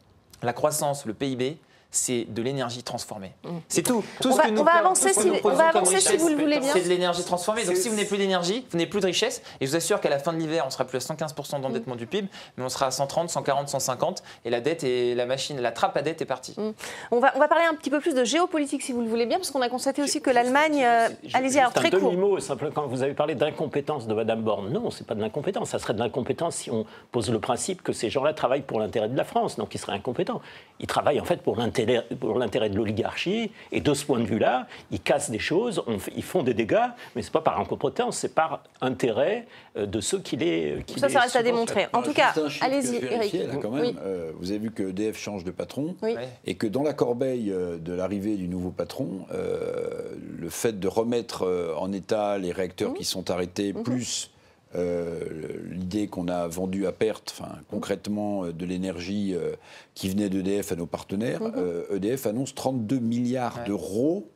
La 0.42 0.52
croissance, 0.52 1.04
le 1.06 1.14
PIB, 1.14 1.58
c'est 1.90 2.26
de 2.28 2.42
l'énergie 2.42 2.82
transformée. 2.82 3.32
C'est 3.68 3.82
tout. 3.82 4.04
Tout 4.20 4.28
On 4.28 4.32
ce 4.32 4.36
va- 4.36 4.42
que 4.44 4.50
nous 4.50 4.60
on 4.60 4.64
va 4.64 4.72
tout 4.72 4.78
avancer 4.78 5.08
si- 5.14 5.30
on 5.42 5.48
va 5.50 5.72
vous 5.72 6.28
le 6.28 6.34
voulez 6.36 6.60
bien. 6.60 6.72
C'est 6.72 6.82
de 6.82 6.88
l'énergie 6.88 7.24
transformée. 7.24 7.64
Donc 7.64 7.76
si 7.76 7.88
vous 7.88 7.94
n'avez 7.94 8.06
plus 8.06 8.18
d'énergie, 8.18 8.66
vous 8.70 8.76
n'avez 8.76 8.90
plus 8.90 9.00
de 9.00 9.06
richesse. 9.06 9.42
Et 9.60 9.66
je 9.66 9.70
vous 9.70 9.76
assure 9.76 10.00
qu'à 10.00 10.10
la 10.10 10.18
fin 10.18 10.32
de 10.34 10.38
l'hiver, 10.38 10.64
on 10.66 10.70
sera 10.70 10.84
plus 10.84 10.96
à 10.96 11.00
115% 11.00 11.60
d'endettement 11.60 11.96
du 11.96 12.06
PIB, 12.06 12.28
mais 12.56 12.64
on 12.64 12.68
sera 12.68 12.86
à 12.86 12.90
130, 12.90 13.30
140, 13.30 13.68
150. 13.68 14.22
Et 14.44 14.50
la 14.50 14.60
dette 14.60 14.84
et 14.84 15.14
la 15.14 15.24
machine, 15.24 15.58
la 15.60 15.72
trappe 15.72 15.96
à 15.96 16.02
dette 16.02 16.20
est 16.20 16.26
partie. 16.26 16.54
On 17.10 17.20
va, 17.20 17.32
on 17.36 17.38
va 17.38 17.48
parler 17.48 17.64
un 17.64 17.74
petit 17.74 17.90
peu 17.90 18.00
plus 18.00 18.14
de 18.14 18.24
géopolitique 18.24 18.82
si 18.82 18.92
vous 18.92 19.00
le 19.00 19.08
voulez 19.08 19.24
bien, 19.26 19.38
parce 19.38 19.50
qu'on 19.50 19.62
a 19.62 19.68
constaté 19.70 20.02
aussi 20.02 20.20
que 20.20 20.30
l'Allemagne. 20.30 20.84
euh, 20.84 21.08
Allez-y, 21.32 21.58
alors 21.58 21.72
très 21.72 21.86
un 21.86 21.90
court. 21.98 22.10
demi-mot, 22.10 22.38
simplement, 22.40 22.72
quand 22.74 22.86
vous 22.86 23.02
avez 23.02 23.14
parlé 23.14 23.34
d'incompétence 23.34 24.06
de 24.06 24.12
Madame 24.14 24.42
Borne. 24.42 24.70
Non, 24.70 24.90
c'est 24.90 25.06
pas 25.06 25.14
de 25.14 25.20
l'incompétence. 25.22 25.70
Ça 25.70 25.78
serait 25.78 25.94
de 25.94 25.98
l'incompétence 26.00 26.56
si 26.56 26.70
on 26.70 26.84
pose 27.12 27.30
le 27.30 27.38
principe 27.40 27.82
que 27.82 27.92
ces 27.94 28.10
gens-là 28.10 28.34
travaillent 28.34 28.60
pour 28.62 28.78
l'intérêt 28.78 29.08
de 29.08 29.16
la 29.16 29.24
France. 29.24 29.56
Donc 29.56 29.74
ils 29.74 29.78
seraient 29.78 29.94
incompétents. 29.94 30.42
Ils 30.80 30.86
travaillent 30.86 31.20
en 31.20 31.24
fait 31.24 31.40
pour 31.42 31.56
l'intérêt 31.56 31.77
l'intérêt 31.86 32.70
de 32.70 32.76
l'oligarchie. 32.76 33.50
Et 33.72 33.80
de 33.80 33.94
ce 33.94 34.04
point 34.04 34.20
de 34.20 34.24
vue-là, 34.26 34.66
ils 34.90 35.00
cassent 35.00 35.30
des 35.30 35.38
choses, 35.38 35.82
on 35.86 35.98
ils 36.16 36.22
font 36.22 36.42
des 36.42 36.54
dégâts, 36.54 36.88
mais 37.14 37.22
c'est 37.22 37.32
pas 37.32 37.40
par 37.40 37.60
incompétence, 37.60 38.18
c'est 38.18 38.34
par 38.34 38.62
intérêt 38.80 39.46
euh, 39.76 39.86
de 39.86 40.00
ceux 40.00 40.20
qui 40.20 40.36
les. 40.36 40.82
Qui 40.86 40.98
Ça, 40.98 41.06
les 41.06 41.12
ça 41.12 41.20
reste 41.20 41.36
à 41.36 41.42
démontrer. 41.42 41.86
En 41.92 41.98
Alors, 41.98 42.04
tout 42.04 42.14
cas, 42.14 42.34
allez-y, 42.60 42.96
Eric. 42.96 43.32
là, 43.32 43.56
quand 43.60 43.70
même. 43.70 43.84
Oui. 43.84 43.96
Euh, 44.02 44.32
vous 44.38 44.50
avez 44.50 44.60
vu 44.60 44.70
que 44.70 44.82
EDF 44.90 45.18
change 45.18 45.44
de 45.44 45.50
patron 45.50 45.96
Oui. 46.02 46.14
Et 46.44 46.54
que 46.54 46.66
dans 46.66 46.82
la 46.82 46.92
corbeille 46.92 47.50
euh, 47.52 47.78
de 47.78 47.92
l'arrivée 47.92 48.36
du 48.36 48.48
nouveau 48.48 48.70
patron, 48.70 49.26
euh, 49.32 50.14
le 50.38 50.48
fait 50.50 50.78
de 50.78 50.88
remettre 50.88 51.42
euh, 51.44 51.74
en 51.76 51.92
état 51.92 52.36
les 52.38 52.48
Mmh. 52.48 52.52
réacteurs 52.52 52.94
qui 52.94 53.04
sont 53.04 53.30
arrêtés, 53.30 53.72
plus 53.72 54.30
euh, 54.74 55.20
l'idée 55.70 56.08
qu'on 56.08 56.28
a 56.28 56.46
vendu 56.48 56.86
à 56.86 56.92
perte, 56.92 57.34
enfin 57.38 57.52
concrètement 57.68 58.44
euh, 58.44 58.52
de 58.52 58.66
l'énergie 58.66 59.34
euh, 59.34 59.52
qui 59.94 60.08
venait 60.08 60.28
d'EDF 60.28 60.72
à 60.72 60.76
nos 60.76 60.86
partenaires, 60.86 61.42
Mmh. 61.42 61.52
euh, 61.56 61.96
EDF 61.96 62.26
annonce 62.26 62.54
32 62.54 62.98
milliards 62.98 63.58
Ouais. 63.58 63.64
d'euros 63.66 64.30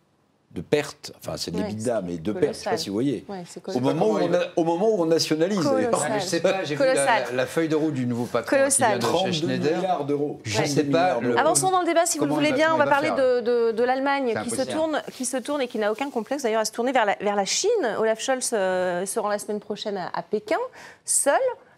de 0.55 0.61
pertes, 0.61 1.13
enfin 1.19 1.37
c'est 1.39 1.51
de 1.51 1.57
Ouais, 1.57 1.63
l'EBITDA, 1.69 2.03
c'est 2.05 2.13
mais 2.13 2.19
de 2.19 2.33
pertes, 2.33 2.45
je 2.45 2.49
ne 2.49 2.53
sais 2.53 2.59
pas 2.65 2.71
colossal. 2.71 2.79
si 2.79 2.89
vous 2.91 2.95
voyez. 2.95 3.25
Ouais, 3.29 3.43
Au 3.75 3.81
moment, 3.81 4.07
où 4.11 4.19
on 4.19 4.35
a- 4.35 4.39
au 4.57 4.65
moment 4.65 4.89
où 4.95 5.03
on 5.03 5.07
nationalise. 5.07 5.59
Colossal. 5.63 6.13
Je 6.21 6.25
sais 6.27 6.41
pas, 6.41 6.63
j'ai 6.65 6.75
vu 6.75 6.81
la, 6.85 6.93
Colossal. 6.93 7.25
la- 7.31 7.37
la 7.37 7.47
feuille 7.47 7.69
de 7.69 7.77
route 7.77 7.95
du 7.95 8.05
nouveau 8.07 8.25
patron 8.27 8.51
qui 8.51 8.59
Colossal. 8.59 8.89
vient 8.89 8.99
de 8.99 9.03
chez 9.03 9.09
32 9.09 9.33
Schneider. 9.33 9.77
milliards 9.79 10.05
d'euros. 10.05 10.41
Je 10.45 10.55
32 10.55 10.69
sais 10.75 10.85
pas, 10.85 11.19
le-. 11.21 11.39
Avançons 11.39 11.71
dans 11.71 11.81
le 11.81 11.87
débat 11.87 12.05
si 12.05 12.19
vous 12.19 12.27
le 12.27 12.33
voulez 12.33 12.53
bien. 12.53 12.75
On 12.75 12.77
va 12.77 12.87
parler 12.87 13.11
de, 13.11 13.41
de- 13.41 13.73
de 13.73 13.83
l'Allemagne 13.85 14.35
qui 14.45 14.51
se, 14.51 14.63
tourne, 14.63 15.03
qui 15.13 15.25
se 15.25 15.37
tourne 15.39 15.63
et 15.63 15.69
qui 15.69 15.79
n'a 15.79 15.91
aucun 15.91 16.11
complexe 16.11 16.43
d'ailleurs 16.43 16.61
à 16.61 16.65
se 16.67 16.73
tourner 16.73 16.93
vers 16.93 17.07
la, 17.07 17.17
vers 17.21 17.37
la 17.37 17.45
Chine. 17.47 17.71
Olaf 17.99 18.21
Scholz 18.21 18.51
euh, 18.53 19.07
se 19.07 19.19
rend 19.21 19.29
la 19.29 19.39
semaine 19.39 19.61
prochaine 19.61 19.97
à, 19.97 20.11
à 20.15 20.23
Pékin, 20.23 20.59
seul, 21.05 21.33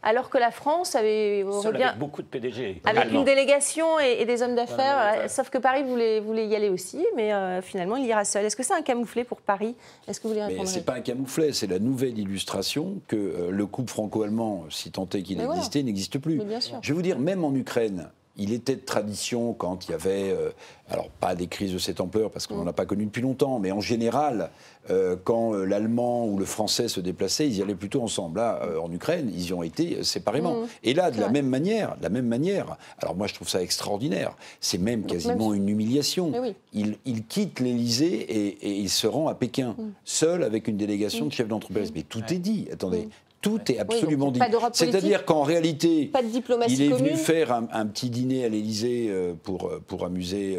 alors 0.05 0.29
que 0.29 0.39
la 0.39 0.51
France 0.51 0.95
avait, 0.95 1.43
bien, 1.73 1.89
avec 1.89 1.99
beaucoup 1.99 2.21
de 2.23 2.27
PDG. 2.27 2.83
avec 2.85 3.11
une 3.11 3.25
délégation 3.25 3.99
et, 3.99 4.19
et 4.21 4.27
des 4.27 4.43
hommes 4.43 4.55
d'affaires, 4.55 4.75
Ouais, 4.75 5.19
ouais, 5.19 5.25
euh, 5.25 5.29
sauf 5.29 5.49
que 5.51 5.59
Paris 5.59 5.83
voulait, 5.83 6.21
voulait 6.21 6.47
y 6.47 6.55
aller 6.55 6.69
aussi, 6.69 7.05
mais 7.17 7.33
euh, 7.33 7.63
finalement 7.63 7.97
il 7.97 8.05
ira 8.05 8.25
seul. 8.25 8.45
Est-ce 8.45 8.55
que 8.57 8.63
c'est 8.63 8.75
un 8.75 8.83
camouflet 8.83 9.25
pour 9.25 9.41
Paris? 9.41 9.75
Est-ce 10.07 10.21
que 10.21 10.29
vous 10.29 10.35
voulez 10.35 10.45
c'est 10.67 10.85
pas 10.85 10.95
un 10.95 11.01
camouflet, 11.01 11.53
c'est 11.53 11.67
la 11.67 11.79
nouvelle 11.79 12.19
illustration 12.19 13.01
que 13.09 13.17
euh, 13.17 13.51
le 13.51 13.67
couple 13.67 13.91
franco-allemand, 13.91 14.65
si 14.71 14.91
tant 14.91 15.09
est 15.15 15.23
qu'il 15.23 15.41
existait, 15.41 15.83
n'existe 15.83 16.19
plus. 16.19 16.39
Mais 16.39 16.45
bien 16.45 16.61
sûr. 16.61 16.79
Je 16.83 16.89
vais 16.89 16.95
vous 16.95 17.03
dire, 17.03 17.19
même 17.19 17.45
en 17.45 17.55
Ukraine, 17.55 18.11
il 18.37 18.53
était 18.53 18.74
de 18.76 18.80
tradition 18.80 19.53
quand 19.53 19.87
il 19.87 19.93
y 19.93 19.95
avait, 19.95 20.30
euh, 20.32 20.51
alors 20.91 21.09
pas 21.09 21.35
des 21.35 21.47
crises 21.47 21.72
de 21.72 21.78
cette 21.78 22.01
ampleur 22.01 22.30
parce 22.30 22.47
qu'on 22.47 22.57
n'en 22.57 22.66
a 22.66 22.72
pas 22.72 22.85
connu 22.87 23.05
depuis 23.07 23.22
longtemps, 23.22 23.59
mais 23.61 23.70
en 23.70 23.80
général, 23.80 24.51
euh, 24.91 25.14
quand 25.22 25.55
euh, 25.55 25.64
l'allemand 25.64 26.26
ou 26.26 26.37
le 26.39 26.45
français 26.45 26.89
se 26.89 27.01
déplaçaient, 27.01 27.47
ils 27.47 27.57
y 27.59 27.62
allaient 27.62 27.74
plutôt 27.76 28.03
ensemble. 28.03 28.41
Là, 28.41 28.61
euh, 28.64 28.78
en 28.80 28.91
Ukraine, 28.91 29.30
ils 29.32 29.47
y 29.49 29.53
ont 29.53 29.62
été 29.62 30.03
séparément. 30.03 30.62
Mhm. 30.62 30.66
Et 30.82 30.95
là, 30.95 31.11
de 31.11 31.16
la 31.18 31.24
vrai. 31.24 31.32
même 31.32 31.47
manière, 31.49 31.97
de 31.97 32.03
la 32.03 32.09
même 32.09 32.26
manière. 32.26 32.76
Alors 32.99 33.14
moi, 33.14 33.26
je 33.28 33.35
trouve 33.35 33.49
ça 33.49 33.62
extraordinaire. 33.62 34.37
C'est 34.61 34.78
même 34.78 35.05
quasiment 35.07 35.51
même- 35.51 35.62
une 35.62 35.68
humiliation. 35.68 36.32
Oui. 36.41 36.55
Il, 36.72 36.97
il 37.05 37.24
quitte 37.24 37.61
l'Élysée 37.61 38.14
et, 38.14 38.47
et 38.66 38.76
il 38.78 38.91
se 38.91 39.07
rend 39.07 39.28
à 39.28 39.35
Pékin, 39.35 39.76
Mm. 39.78 39.93
seul 40.05 40.43
avec 40.43 40.66
une 40.68 40.76
délégation 40.76 41.26
de 41.26 41.32
chefs 41.32 41.49
d'entreprise. 41.49 41.93
Mais 41.95 42.03
tout 42.03 42.22
est 42.30 42.39
dit. 42.39 42.66
Attendez. 42.72 43.09
Tout 43.45 43.61
est 43.71 43.79
absolument 43.79 44.31
donc 44.31 44.43
dit. 44.43 44.57
C'est-à-dire 44.73 45.25
qu'en 45.25 45.43
réalité, 45.43 46.07
Pas 46.07 46.23
de 46.23 46.29
diplomatie 46.29 46.75
il 46.75 46.83
est 46.83 46.89
commune. 46.89 47.07
venu 47.09 47.17
faire 47.17 47.53
un, 47.53 47.69
un 47.73 47.87
petit 47.87 48.09
dîner 48.11 48.45
à 48.45 48.49
l'Élysée 48.49 49.09
euh, 49.11 49.35
pour, 49.41 49.67
euh, 49.69 49.83
pour 49.87 50.05
amuser 50.05 50.59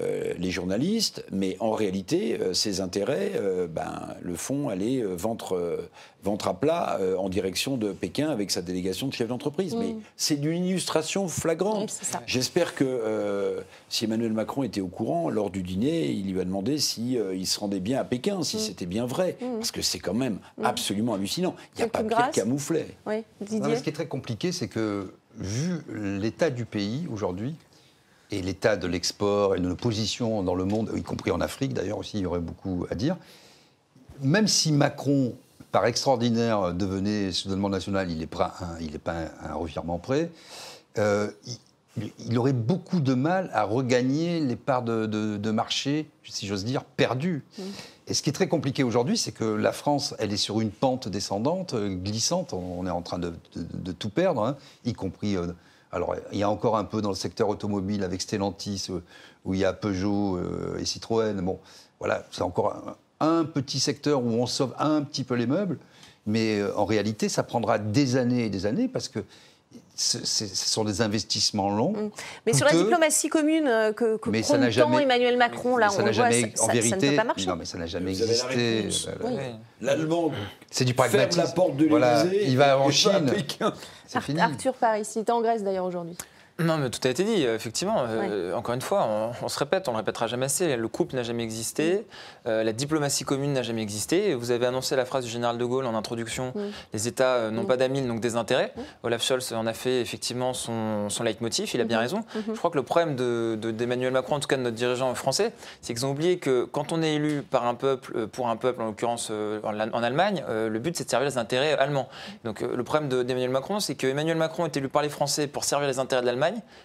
euh, 0.00 0.32
les 0.38 0.50
journalistes, 0.50 1.24
mais 1.30 1.56
en 1.60 1.72
réalité, 1.72 2.38
euh, 2.40 2.54
ses 2.54 2.80
intérêts 2.80 3.32
euh, 3.36 3.66
ben, 3.66 4.14
le 4.22 4.34
font 4.36 4.70
aller 4.70 5.02
euh, 5.02 5.14
ventre, 5.14 5.54
euh, 5.54 5.88
ventre 6.24 6.48
à 6.48 6.54
plat 6.54 6.96
euh, 7.00 7.16
en 7.16 7.28
direction 7.28 7.76
de 7.76 7.92
Pékin 7.92 8.30
avec 8.30 8.50
sa 8.50 8.62
délégation 8.62 9.06
de 9.08 9.12
chefs 9.12 9.28
d'entreprise. 9.28 9.74
Mais 9.74 9.94
c'est 10.16 10.36
d'une 10.40 10.64
illustration 10.64 11.28
flagrante. 11.28 11.90
Mm. 11.92 12.14
Oui. 12.14 12.20
J'espère 12.26 12.74
que 12.74 12.84
euh, 12.84 13.60
si 13.90 14.06
Emmanuel 14.06 14.32
Macron 14.32 14.62
était 14.62 14.80
au 14.80 14.88
courant, 14.88 15.28
lors 15.28 15.50
du 15.50 15.62
dîner, 15.62 16.10
il 16.10 16.32
lui 16.32 16.40
a 16.40 16.44
demandé 16.44 16.78
si 16.78 17.18
euh, 17.18 17.34
il 17.34 17.46
se 17.46 17.60
rendait 17.60 17.80
bien 17.80 18.00
à 18.00 18.04
Pékin, 18.04 18.38
Mm. 18.38 18.44
si 18.44 18.60
c'était 18.60 18.86
bien 18.86 19.04
vrai. 19.04 19.36
Parce 19.58 19.72
que 19.72 19.82
c'est 19.82 19.98
quand 19.98 20.14
même 20.14 20.38
absolument 20.62 21.14
hallucinant. 21.14 21.54
Il 21.76 21.78
n'y 21.78 21.84
a 21.84 21.88
pas 21.88 22.02
de 22.02 22.08
pire 22.08 22.30
camouflet. 22.30 22.86
Oui, 23.06 23.24
Non, 23.50 23.68
mais 23.68 23.76
ce 23.76 23.82
qui 23.82 23.90
est 23.90 23.92
très 23.92 24.06
compliqué, 24.08 24.52
c'est 24.52 24.68
que 24.68 25.12
vu 25.38 25.80
l'état 25.92 26.50
du 26.50 26.64
pays 26.64 27.06
aujourd'hui 27.12 27.54
et 28.32 28.42
l'état 28.42 28.76
de 28.76 28.86
l'export 28.88 29.54
et 29.54 29.60
de 29.60 29.68
nos 29.68 29.76
positions 29.76 30.42
dans 30.42 30.54
le 30.54 30.64
monde, 30.64 30.90
y 30.96 31.02
compris 31.02 31.30
en 31.30 31.40
Afrique 31.40 31.74
d'ailleurs 31.74 31.98
aussi, 31.98 32.18
il 32.18 32.22
y 32.22 32.26
aurait 32.26 32.40
beaucoup 32.40 32.86
à 32.90 32.94
dire. 32.94 33.16
Même 34.20 34.48
si 34.48 34.72
Macron, 34.72 35.34
par 35.70 35.86
extraordinaire, 35.86 36.72
devenait 36.74 37.30
soudainement 37.32 37.68
national, 37.68 38.10
il 38.10 38.18
n'est 38.18 38.26
pas 38.26 38.54
un, 38.60 38.78
il 38.80 38.94
est 38.94 38.98
pas 38.98 39.14
un, 39.14 39.50
un 39.50 39.54
revirement 39.54 39.98
près. 39.98 40.30
euh, 40.98 41.30
il, 41.46 42.10
il 42.26 42.38
aurait 42.38 42.54
beaucoup 42.54 43.00
de 43.00 43.12
mal 43.12 43.50
à 43.52 43.64
regagner 43.64 44.40
les 44.40 44.56
parts 44.56 44.82
de, 44.82 45.04
de- 45.04 45.36
de 45.36 45.50
marché, 45.50 46.08
si 46.24 46.46
j'ose 46.46 46.64
dire, 46.64 46.84
perdues. 46.84 47.44
Et 48.06 48.14
ce 48.14 48.22
qui 48.22 48.30
est 48.30 48.32
très 48.32 48.48
compliqué 48.48 48.82
aujourd'hui, 48.82 49.18
c'est 49.18 49.32
que 49.32 49.44
la 49.44 49.72
France, 49.72 50.14
elle 50.18 50.32
est 50.32 50.38
sur 50.38 50.62
une 50.62 50.70
pente 50.70 51.08
descendante, 51.08 51.74
euh, 51.74 51.90
glissante. 51.94 52.54
On 52.54 52.86
est 52.86 52.90
en 52.90 53.02
train 53.02 53.18
de 53.18 53.34
tout 53.92 54.08
perdre, 54.08 54.42
hein, 54.42 54.56
y 54.86 54.94
compris. 54.94 55.36
euh, 55.36 55.48
alors, 55.92 56.16
il 56.32 56.38
y 56.38 56.42
a 56.42 56.48
encore 56.48 56.78
un 56.78 56.84
peu 56.84 57.02
dans 57.02 57.10
le 57.10 57.14
secteur 57.14 57.50
automobile 57.50 58.02
avec 58.02 58.22
Stellantis, 58.22 58.86
euh, 58.88 59.00
où 59.44 59.52
il 59.52 59.60
y 59.60 59.64
a 59.66 59.74
Peugeot 59.74 60.38
euh, 60.38 60.78
et 60.78 60.86
Citroën. 60.86 61.38
Bon, 61.42 61.60
voilà, 62.00 62.24
c'est 62.30 62.42
encore 62.42 62.96
un, 63.20 63.44
petit 63.44 63.78
secteur 63.78 64.24
où 64.24 64.30
on 64.30 64.46
sauve 64.46 64.74
un 64.78 65.02
petit 65.02 65.22
peu 65.22 65.34
les 65.34 65.46
meubles. 65.46 65.78
Mais 66.24 66.58
euh, 66.58 66.74
en 66.76 66.86
réalité, 66.86 67.28
ça 67.28 67.42
prendra 67.42 67.78
des 67.78 68.16
années 68.16 68.46
et 68.46 68.50
des 68.50 68.64
années 68.64 68.88
parce 68.88 69.08
que 69.08 69.18
ce 69.94 70.46
sont 70.46 70.84
des 70.84 71.02
investissements 71.02 71.70
longs. 71.70 71.92
Mm. 71.92 72.10
Mais 72.46 72.52
sur 72.52 72.66
la 72.66 72.72
diplomatie 72.72 73.28
commune 73.28 73.66
euh, 73.66 73.92
que, 73.92 74.16
que 74.16 74.30
mais 74.30 74.42
ça 74.42 74.70
jamais, 74.70 75.02
Emmanuel 75.02 75.36
Macron, 75.36 75.76
là, 75.76 75.88
ça 75.88 76.02
on 76.02 76.12
jamais, 76.12 76.52
voit, 76.54 76.64
en 76.64 76.72
vérité, 76.72 76.88
ça 76.88 76.96
ne 76.96 77.10
peut 77.10 77.16
pas 77.16 77.24
marcher. 77.24 77.46
Non, 77.46 77.56
mais 77.56 77.64
ça 77.64 77.78
n'a 77.78 77.86
jamais 77.86 78.10
existé. 78.10 78.88
L'Allemand 79.80 80.32
c'est 80.70 80.84
du 80.84 80.94
pragmatisme. 80.94 81.40
Ferme 81.40 81.48
la 81.48 81.54
porte 81.54 81.76
de 81.76 81.86
voilà, 81.86 82.24
il 82.24 82.56
va 82.56 82.78
en 82.78 82.90
Chine. 82.90 83.32
C'est 84.06 84.20
fini. 84.20 84.40
Arthur 84.40 84.74
Paris, 84.74 85.06
il 85.14 85.20
était 85.20 85.32
en 85.32 85.42
Grèce 85.42 85.62
d'ailleurs 85.62 85.84
aujourd'hui. 85.84 86.16
Non, 86.58 86.76
mais 86.76 86.90
tout 86.90 87.00
a 87.04 87.10
été 87.10 87.24
dit, 87.24 87.44
effectivement. 87.44 88.04
Euh, 88.06 88.54
encore 88.54 88.74
une 88.74 88.82
fois, 88.82 89.08
on, 89.42 89.48
se 89.48 89.58
répète, 89.58 89.88
on 89.88 89.92
ne 89.92 89.96
le 89.96 90.00
répétera 90.00 90.26
jamais 90.26 90.46
assez. 90.46 90.76
Le 90.76 90.88
couple 90.88 91.16
n'a 91.16 91.22
jamais 91.22 91.42
existé, 91.42 92.06
euh, 92.46 92.62
la 92.62 92.72
diplomatie 92.72 93.24
commune 93.24 93.54
n'a 93.54 93.62
jamais 93.62 93.82
existé. 93.82 94.34
Vous 94.34 94.50
avez 94.50 94.66
annoncé 94.66 94.94
la 94.94 95.04
phrase 95.04 95.24
du 95.24 95.30
général 95.30 95.56
de 95.58 95.64
Gaulle 95.64 95.86
en 95.86 95.94
introduction 95.94 96.52
les 96.92 97.08
États 97.08 97.36
euh, 97.36 97.50
n'ont 97.50 97.64
pas 97.64 97.76
d'amis, 97.76 98.02
donc 98.02 98.20
des 98.20 98.36
intérêts. 98.36 98.74
Olaf 99.02 99.22
Scholz 99.22 99.52
en 99.52 99.66
a 99.66 99.72
fait 99.72 100.00
effectivement 100.00 100.52
son, 100.52 101.08
son 101.08 101.24
leitmotiv, 101.24 101.70
il 101.74 101.80
a 101.80 101.84
bien 101.84 101.96
mhm. 101.96 102.02
raison. 102.02 102.24
Mhm. 102.34 102.42
Je 102.48 102.58
crois 102.58 102.70
que 102.70 102.76
le 102.76 102.82
problème 102.82 103.16
d'Emmanuel 103.16 104.10
de, 104.10 104.14
Macron, 104.14 104.36
en 104.36 104.40
tout 104.40 104.48
cas 104.48 104.56
de 104.56 104.62
notre 104.62 104.76
dirigeant 104.76 105.14
français, 105.14 105.52
c'est 105.80 105.94
qu'ils 105.94 106.04
ont 106.04 106.10
oublié 106.10 106.38
que 106.38 106.64
quand 106.64 106.92
on 106.92 107.02
est 107.02 107.14
élu 107.14 107.42
par 107.42 107.66
un 107.66 107.74
peuple, 107.74 108.26
pour 108.28 108.48
un 108.48 108.56
peuple, 108.56 108.82
en 108.82 108.86
l'occurrence 108.86 109.30
en, 109.30 110.02
Allemagne, 110.02 110.44
le 110.48 110.78
but 110.78 110.96
c'est 110.96 111.04
de 111.04 111.10
servir 111.10 111.28
les 111.28 111.38
intérêts 111.38 111.72
allemands. 111.78 112.08
Donc 112.44 112.60
le 112.60 112.84
problème 112.84 113.08
d'Emmanuel 113.08 113.50
Macron, 113.50 113.80
c'est 113.80 113.94
qu'Emmanuel 113.94 114.36
Macron 114.36 114.66
est 114.66 114.76
élu 114.76 114.88
par 114.88 115.02
les 115.02 115.08
Français 115.08 115.46
pour 115.46 115.64
servir 115.64 115.88
les 115.88 115.98
intérêts 115.98 116.22
de 116.22 116.26
l'Allemagne 116.26 116.41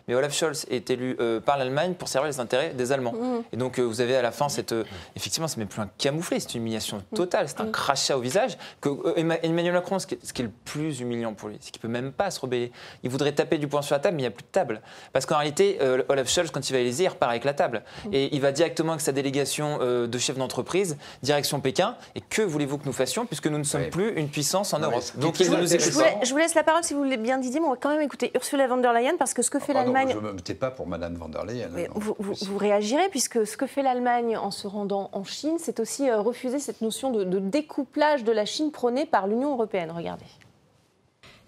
mais 0.08 0.16
Olaf 0.16 0.34
Scholz 0.34 0.66
est 0.70 0.90
élu 0.90 1.16
euh, 1.20 1.40
par 1.40 1.58
l'Allemagne 1.58 1.94
pour 1.94 2.08
servir 2.08 2.30
les 2.30 2.40
intérêts 2.40 2.74
des 2.74 2.92
Allemands. 2.92 3.14
Mmh. 3.14 3.44
Et 3.54 3.58
donc 3.58 3.80
euh, 3.80 3.84
vous 3.84 4.02
avez 4.02 4.16
à 4.16 4.22
la 4.22 4.32
fin 4.32 4.50
cette... 4.50 4.74
Euh, 4.74 4.84
effectivement, 5.16 5.48
c'est 5.48 5.58
même 5.58 5.68
plus 5.68 5.82
un 5.82 5.90
camouflet, 5.98 6.40
c'est 6.40 6.54
une 6.56 6.62
humiliation 6.62 6.98
mmh. 6.98 7.16
totale, 7.16 7.50
c'est 7.50 7.62
un 7.62 7.66
mmh. 7.66 7.72
crachat 7.72 8.18
au 8.18 8.22
visage. 8.22 8.58
Que 8.82 8.90
Emmanuel 9.18 9.74
Macron, 9.74 10.00
ce 10.00 10.08
qui, 10.08 10.16
est, 10.16 10.40
le 10.42 10.52
plus 10.66 11.00
humiliant 11.00 11.34
pour 11.34 11.50
lui, 11.50 11.58
c'est 11.60 11.72
qu'il 11.72 11.82
peut 11.82 11.88
même 11.88 12.12
pas 12.12 12.32
se 12.32 12.40
rebeller. 12.40 12.72
Il 13.04 13.10
voudrait 13.10 13.34
taper 13.34 13.58
du 13.58 13.68
poing 13.68 13.82
sur 13.82 13.96
la 13.96 14.00
table, 14.00 14.16
mais 14.16 14.24
il 14.24 14.26
n'y 14.26 14.28
a 14.28 14.32
plus 14.32 14.44
de 14.44 14.52
table. 14.52 14.82
Parce 15.14 15.26
qu'en 15.26 15.38
réalité, 15.38 15.80
Olaf 16.10 16.30
Scholz, 16.30 16.52
quand 16.52 16.70
il 16.70 16.74
va 16.74 16.80
à 16.80 16.82
l'Élysée, 16.82 17.06
il 17.06 17.10
repart 17.10 17.32
avec 17.32 17.44
la 17.44 17.54
table. 17.54 17.84
Et 18.12 18.36
il 18.36 18.42
va 18.42 18.52
directement 18.52 18.94
avec 18.94 19.02
sa 19.02 19.12
délégation 19.12 19.80
de 19.80 20.18
chefs 20.18 20.38
d'entreprise, 20.38 20.98
direction 21.24 21.60
Pékin. 21.60 21.96
Et 22.16 22.22
que 22.22 22.42
voulez-vous 22.42 22.78
que 22.78 22.86
nous 22.86 22.94
fassions, 22.94 23.26
puisque 23.26 23.48
nous 23.48 23.58
ne 23.58 23.64
sommes 23.64 23.90
plus 23.90 24.14
une 24.16 24.30
puissance 24.30 24.74
en 24.74 24.80
Europe? 24.80 25.04
Donc 25.18 25.36
je, 25.38 26.32
vous 26.32 26.38
laisse 26.38 26.56
la 26.56 26.64
parole 26.64 26.84
si 26.84 26.94
vous 26.94 27.04
voulez 27.04 27.18
bien 27.18 27.38
Didier, 27.38 27.60
mais 27.60 27.68
on 27.68 27.72
va 27.72 27.78
quand 27.78 27.90
même 27.90 28.02
écouter 28.02 28.32
Ursula 28.36 28.68
von 28.68 28.78
der 28.78 28.94
Leyen, 28.94 29.18
parce 29.18 29.34
que 29.34 29.42
ce 29.48 29.50
que 29.50 29.60
fait 29.60 29.72
ah, 29.72 29.76
l'Allemagne 29.76 30.10
je 30.12 30.18
ne 30.18 30.32
me 30.34 30.54
pas 30.56 30.72
pour 30.72 30.88
Madame 30.88 31.16
van 31.16 31.30
der 31.30 31.46
Leyen. 31.46 31.70
vous, 31.96 32.58
réagirez, 32.58 33.08
puisque 33.10 33.48
ce 33.48 33.56
que 33.56 33.66
fait 33.66 33.82
l'Allemagne 33.82 34.36
en 34.36 34.52
se 34.52 34.68
rendant 34.68 35.10
en 35.14 35.24
Chine, 35.24 35.56
c'est 35.58 35.80
aussi 35.80 36.10
euh, 36.10 36.20
refuser 36.20 36.60
cette 36.60 36.82
notion 36.82 37.12
de, 37.12 37.40
découplage 37.40 38.26
de 38.26 38.34
la 38.34 38.44
Chine 38.44 38.72
prônée 38.72 39.06
par 39.06 39.26
l'Union 39.26 39.54
européenne. 39.54 39.92
Regardez. 39.92 40.26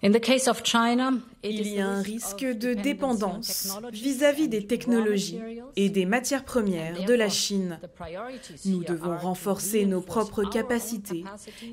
Il 0.02 1.68
y 1.68 1.78
a 1.78 1.86
un 1.86 2.00
risque 2.00 2.46
de 2.46 2.72
dépendance 2.72 3.78
vis-à-vis 3.92 4.48
des 4.48 4.66
technologies 4.66 5.38
et 5.76 5.90
des 5.90 6.06
matières 6.06 6.44
premières 6.44 7.04
de 7.04 7.12
la 7.12 7.28
Chine. 7.28 7.78
Nous 8.64 8.82
devons 8.82 9.18
renforcer 9.18 9.84
nos 9.84 10.00
propres 10.00 10.44
capacités 10.44 11.24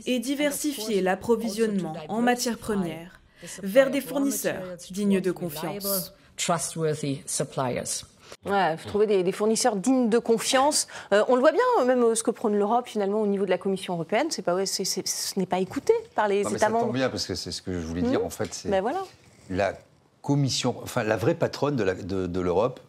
et 0.05 0.19
diversifier 0.19 1.01
l'approvisionnement 1.01 1.95
en 2.09 2.21
matières 2.21 2.57
premières 2.57 3.21
vers 3.63 3.91
des 3.91 4.01
fournisseurs 4.01 4.63
dignes 4.91 5.21
de 5.21 5.31
confiance 5.31 6.13
trustworthy 6.38 7.21
suppliers. 7.25 8.03
Ouais, 8.45 8.75
trouver 8.77 9.23
des, 9.23 9.31
fournisseurs 9.31 9.75
dignes 9.75 10.09
de 10.09 10.19
confiance. 10.19 10.88
Euh, 11.13 11.23
on 11.27 11.35
le 11.35 11.41
voit 11.41 11.51
bien, 11.51 11.85
même 11.85 12.03
euh, 12.03 12.15
ce 12.15 12.23
que 12.23 12.31
prône 12.31 12.57
l'Europe 12.57 12.88
finalement 12.88 13.21
au 13.21 13.27
niveau 13.27 13.45
de 13.45 13.49
la 13.49 13.57
Commission 13.57 13.93
européenne, 13.93 14.27
c'est 14.29 14.41
pas, 14.41 14.53
ouais, 14.53 14.65
ce 14.65 15.39
n'est 15.39 15.45
pas 15.45 15.59
écouté 15.59 15.93
par 16.13 16.27
les 16.27 16.41
États 16.41 16.69
membres. 16.69 16.79
Ça 16.81 16.85
tombe 16.85 16.95
bien 16.95 17.09
parce 17.09 17.25
que 17.25 17.35
c'est 17.35 17.51
ce 17.51 17.61
que 17.61 17.73
je 17.73 17.85
voulais 17.85 18.01
dire 18.01 18.21
mmh. 18.21 18.25
en 18.25 18.29
fait. 18.29 18.53
C'est 18.53 18.69
ben 18.69 18.81
voilà. 18.81 19.03
la 19.49 19.73
Commission, 20.21 20.75
enfin 20.83 21.03
la 21.03 21.17
vraie 21.17 21.35
patronne 21.35 21.75
de 21.77 22.39
l'Europe 22.41 22.79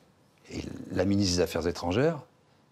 et 0.52 0.62
la 0.92 1.04
ministre 1.04 1.36
des 1.36 1.42
Affaires 1.42 1.66
étrangères, 1.66 2.18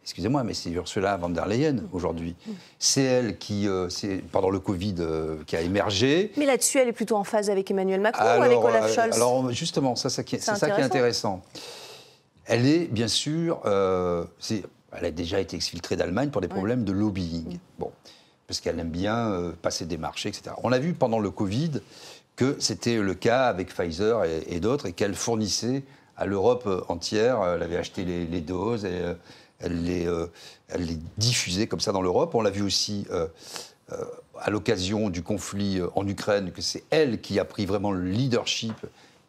excusez-moi, 0.07 0.45
mais 0.45 0.55
c'est 0.55 0.71
Ursula 0.71 1.17
von 1.17 1.31
der 1.31 1.47
Leyen 1.47 1.79
aujourd'hui. 1.93 2.37
C'est 2.79 3.03
elle 3.03 3.39
qui, 3.39 3.67
euh, 3.67 3.89
pendant 4.31 4.51
le 4.51 4.61
Covid, 4.61 4.95
euh, 5.01 5.39
qui 5.49 5.57
a 5.57 5.63
émergé. 5.63 6.31
Mais 6.37 6.47
là-dessus, 6.47 6.79
elle 6.79 6.87
est 6.87 6.93
plutôt 6.93 7.17
en 7.17 7.25
phase 7.25 7.51
avec 7.51 7.69
Emmanuel 7.73 8.01
Macron 8.01 8.25
ou 8.25 8.43
avec 8.43 8.57
Olaf 8.57 8.85
euh, 8.85 8.95
Scholz 8.95 9.17
Alors 9.17 9.51
justement, 9.51 9.97
ça, 9.97 10.09
c'est 10.09 10.41
ça 10.41 10.71
qui 10.71 10.81
est 10.81 10.85
intéressant. 10.85 11.43
Elle 12.45 12.67
est, 12.67 12.87
bien 12.87 13.09
sûr, 13.09 13.61
elle 13.65 15.05
a 15.05 15.11
déjà 15.11 15.41
été 15.41 15.57
exfiltrée 15.57 15.97
d'Allemagne 15.97 16.31
pour 16.31 16.41
des 16.41 16.49
problèmes 16.49 16.85
de 16.85 16.93
lobbying. 16.93 17.59
Bon, 17.81 17.91
parce 18.47 18.61
qu'elle 18.61 18.79
aime 18.79 18.91
bien 18.91 19.53
passer 19.61 19.87
des 19.87 19.97
marchés, 19.97 20.29
etc. 20.29 20.55
On 20.63 20.71
a 20.71 20.79
vu 20.79 20.95
pendant 20.95 21.19
le 21.19 21.31
Covid 21.31 21.81
que 22.37 22.55
c'était 22.61 22.99
le 22.99 23.15
cas 23.15 23.47
avec 23.47 23.75
Pfizer 23.75 24.23
et, 24.25 24.61
d'autres, 24.61 24.87
et 24.87 24.93
qu'elle 24.93 25.17
fournissait 25.17 25.83
à 26.17 26.27
l'Europe 26.27 26.69
entière. 26.89 27.41
Elle 27.45 27.63
avait 27.65 27.79
acheté 27.79 28.05
les, 28.05 28.25
les 28.27 28.41
doses. 28.41 28.85
Et, 28.85 29.03
elle 29.61 29.85
les, 29.85 30.07
euh, 30.07 30.27
elle 30.69 30.85
les 30.85 30.99
diffusait 31.17 31.67
comme 31.67 31.81
ça 31.81 31.93
dans 31.93 32.03
l'Europe. 32.03 32.35
On 32.35 32.43
l'a 32.43 32.51
vu 32.51 32.63
aussi 32.63 33.07
euh, 33.11 33.27
euh, 33.93 34.05
à 34.39 34.51
l'occasion 34.51 35.11
du 35.11 35.23
conflit 35.23 35.81
en 35.95 36.07
Ukraine, 36.07 36.53
que 36.53 36.63
c'est 36.63 36.85
elle 36.91 37.21
qui 37.21 37.39
a 37.39 37.45
pris 37.45 37.67
vraiment 37.67 37.93
le 37.93 38.09
leadership, 38.09 38.75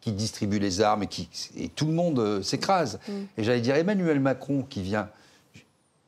qui 0.00 0.12
distribue 0.12 0.58
les 0.58 0.80
armes 0.80 1.04
et, 1.04 1.06
qui, 1.06 1.28
et 1.56 1.68
tout 1.68 1.86
le 1.86 1.92
monde 1.92 2.42
s'écrase. 2.42 3.00
Mm. 3.08 3.12
Et 3.36 3.44
j'allais 3.44 3.60
dire 3.60 3.76
Emmanuel 3.76 4.20
Macron 4.20 4.64
qui 4.68 4.82
vient 4.82 5.08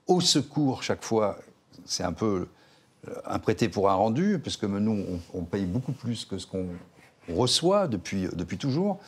au 0.06 0.20
secours 0.20 0.82
chaque 0.82 1.04
fois, 1.04 1.38
c'est 1.84 2.02
un 2.02 2.12
peu 2.12 2.48
un 3.24 3.38
prêté 3.38 3.68
pour 3.68 3.88
un 3.88 3.94
rendu, 3.94 4.38
parce 4.42 4.56
que 4.56 4.66
nous, 4.66 5.04
on, 5.32 5.44
paye 5.44 5.64
beaucoup 5.64 5.92
plus 5.92 6.26
que 6.26 6.36
ce 6.36 6.46
qu'on 6.46 6.66
reçoit 7.32 7.88
depuis, 7.88 8.28
depuis 8.34 8.58
toujours. 8.58 8.98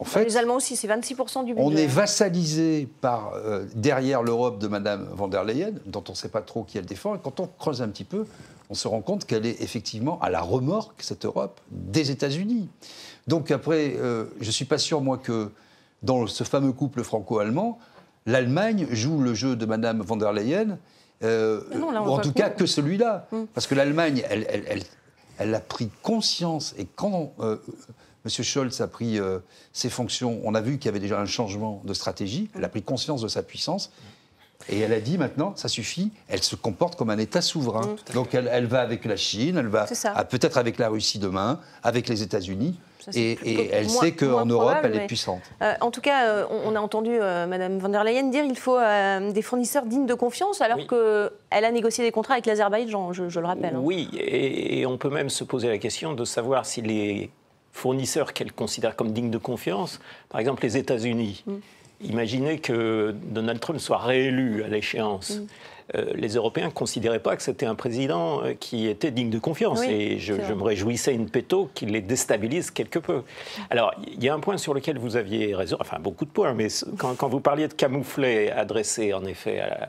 En 0.00 0.04
fait, 0.04 0.24
les 0.24 0.38
Allemands 0.38 0.56
aussi, 0.56 0.76
c'est 0.76 0.88
26% 0.88 1.44
du 1.44 1.52
budget. 1.52 1.66
On 1.66 1.76
est 1.76 1.86
vassalisé 1.86 2.88
par, 3.02 3.34
euh, 3.34 3.66
derrière 3.74 4.22
l'Europe 4.22 4.58
de 4.58 4.66
Mme 4.66 5.06
von 5.12 5.28
der 5.28 5.44
Leyen, 5.44 5.72
dont 5.84 6.02
on 6.08 6.12
ne 6.12 6.16
sait 6.16 6.30
pas 6.30 6.40
trop 6.40 6.64
qui 6.64 6.78
elle 6.78 6.86
défend. 6.86 7.14
Et 7.14 7.18
quand 7.22 7.38
on 7.38 7.46
creuse 7.46 7.82
un 7.82 7.88
petit 7.88 8.04
peu, 8.04 8.26
on 8.70 8.74
se 8.74 8.88
rend 8.88 9.02
compte 9.02 9.26
qu'elle 9.26 9.44
est 9.44 9.60
effectivement 9.60 10.18
à 10.20 10.30
la 10.30 10.40
remorque, 10.40 11.02
cette 11.02 11.26
Europe, 11.26 11.60
des 11.70 12.10
États-Unis. 12.10 12.70
Donc 13.26 13.50
après, 13.50 13.94
euh, 13.98 14.24
je 14.40 14.46
ne 14.46 14.52
suis 14.52 14.64
pas 14.64 14.78
sûr, 14.78 15.02
moi, 15.02 15.18
que 15.18 15.50
dans 16.02 16.26
ce 16.26 16.44
fameux 16.44 16.72
couple 16.72 17.02
franco-allemand, 17.02 17.78
l'Allemagne 18.24 18.86
joue 18.90 19.20
le 19.20 19.34
jeu 19.34 19.54
de 19.54 19.66
Mme 19.66 20.00
von 20.00 20.16
der 20.16 20.32
Leyen, 20.32 20.78
euh, 21.22 21.60
ou 21.74 22.10
en 22.10 22.20
tout 22.20 22.32
cas 22.32 22.48
que 22.48 22.64
celui-là. 22.64 23.28
Hum. 23.32 23.46
Parce 23.52 23.66
que 23.66 23.74
l'Allemagne, 23.74 24.22
elle, 24.30 24.46
elle, 24.48 24.82
elle, 25.36 25.54
a 25.54 25.60
pris 25.60 25.90
conscience, 26.02 26.74
et 26.78 26.86
quand 26.86 27.34
M. 28.24 28.30
Scholz 28.30 28.80
a 28.80 28.86
pris 28.86 29.18
euh, 29.18 29.38
ses 29.72 29.88
fonctions, 29.88 30.40
on 30.44 30.54
a 30.54 30.60
vu 30.60 30.78
qu'il 30.78 30.86
y 30.86 30.88
avait 30.88 31.00
déjà 31.00 31.18
un 31.20 31.26
changement 31.26 31.80
de 31.84 31.94
stratégie, 31.94 32.50
elle 32.54 32.64
a 32.64 32.68
pris 32.68 32.82
conscience 32.82 33.22
de 33.22 33.28
sa 33.28 33.42
puissance. 33.42 33.90
Et 34.68 34.78
elle 34.80 34.92
a 34.92 35.00
dit 35.00 35.16
maintenant, 35.16 35.54
ça 35.56 35.68
suffit, 35.68 36.12
elle 36.28 36.42
se 36.42 36.54
comporte 36.54 36.94
comme 36.94 37.08
un 37.08 37.16
État 37.16 37.40
souverain. 37.40 37.86
Mmh. 37.86 38.12
Donc 38.12 38.34
elle, 38.34 38.66
va 38.66 38.82
avec 38.82 39.06
la 39.06 39.16
Chine, 39.16 39.56
elle 39.56 39.68
va 39.68 39.86
peut-être 40.28 40.58
avec 40.58 40.76
la 40.76 40.90
Russie 40.90 41.18
demain, 41.18 41.60
avec 41.82 42.08
les 42.08 42.22
États-Unis. 42.22 42.78
Et, 43.14 43.70
elle 43.72 43.88
sait 43.88 44.12
qu'en 44.12 44.44
Europe, 44.44 44.76
elle 44.84 44.96
est 44.96 45.06
puissante. 45.06 45.40
Euh, 45.62 45.72
en 45.80 45.90
tout 45.90 46.02
cas, 46.02 46.26
euh, 46.26 46.44
on, 46.66 46.76
a 46.76 46.80
entendu 46.80 47.10
Mme 47.18 47.78
von 47.78 47.88
der 47.88 48.04
Leyen 48.04 48.24
dire 48.24 48.44
qu'il 48.44 48.58
faut 48.58 48.78
des 48.78 49.40
fournisseurs 49.40 49.86
dignes 49.86 50.04
de 50.04 50.12
confiance, 50.12 50.60
alors 50.60 50.86
qu'elle 50.86 51.64
a 51.64 51.72
négocié 51.72 52.04
des 52.04 52.12
contrats 52.12 52.34
avec 52.34 52.44
l'Azerbaïdjan, 52.44 53.14
je, 53.14 53.30
je, 53.30 53.40
le 53.40 53.46
rappelle. 53.46 53.76
Hein. 53.76 53.82
Oui, 53.82 54.10
et, 54.12 54.84
on 54.84 54.98
peut 54.98 55.08
même 55.08 55.30
se 55.30 55.42
poser 55.42 55.68
la 55.68 55.78
question 55.78 56.12
de 56.12 56.24
savoir 56.26 56.66
si 56.66 56.82
les 56.82 57.30
fournisseurs 57.72 58.32
qu'elle 58.32 58.52
considère 58.52 58.96
comme 58.96 59.12
dignes 59.12 59.30
de 59.30 59.38
confiance, 59.38 60.00
par 60.28 60.40
exemple 60.40 60.62
les 60.62 60.76
États-Unis. 60.76 61.44
Mm. 61.46 61.54
Imaginez 62.02 62.58
que 62.58 63.14
Donald 63.14 63.60
Trump 63.60 63.78
soit 63.78 63.98
réélu 63.98 64.64
à 64.64 64.68
l'échéance. 64.68 65.36
Mm. 65.36 65.46
Euh, 65.96 66.12
les 66.14 66.34
Européens 66.34 66.66
ne 66.66 66.72
considéraient 66.72 67.20
pas 67.20 67.36
que 67.36 67.42
c'était 67.42 67.66
un 67.66 67.74
président 67.74 68.44
euh, 68.44 68.54
qui 68.58 68.86
était 68.86 69.10
digne 69.10 69.30
de 69.30 69.38
confiance. 69.38 69.82
et 69.82 70.18
je, 70.18 70.34
me 70.34 70.62
réjouissais 70.62 71.14
une 71.14 71.28
péto 71.28 71.70
qui 71.74 71.86
les 71.86 72.00
déstabilise 72.00 72.70
quelque 72.70 72.98
peu. 72.98 73.22
Alors, 73.70 73.94
il 74.06 74.22
y 74.22 74.28
a 74.28 74.34
un 74.34 74.40
point 74.40 74.58
sur 74.58 74.74
lequel 74.74 74.98
vous 74.98 75.16
aviez 75.16 75.54
raison, 75.54 75.76
enfin 75.80 75.98
beaucoup 75.98 76.24
de 76.24 76.30
points, 76.30 76.54
mais 76.54 76.68
quand, 76.98 77.28
vous 77.28 77.40
parliez 77.40 77.68
de 77.68 77.72
camouflet 77.72 78.50
adressé 78.50 79.14
en 79.14 79.24
effet 79.24 79.60
à, 79.60 79.88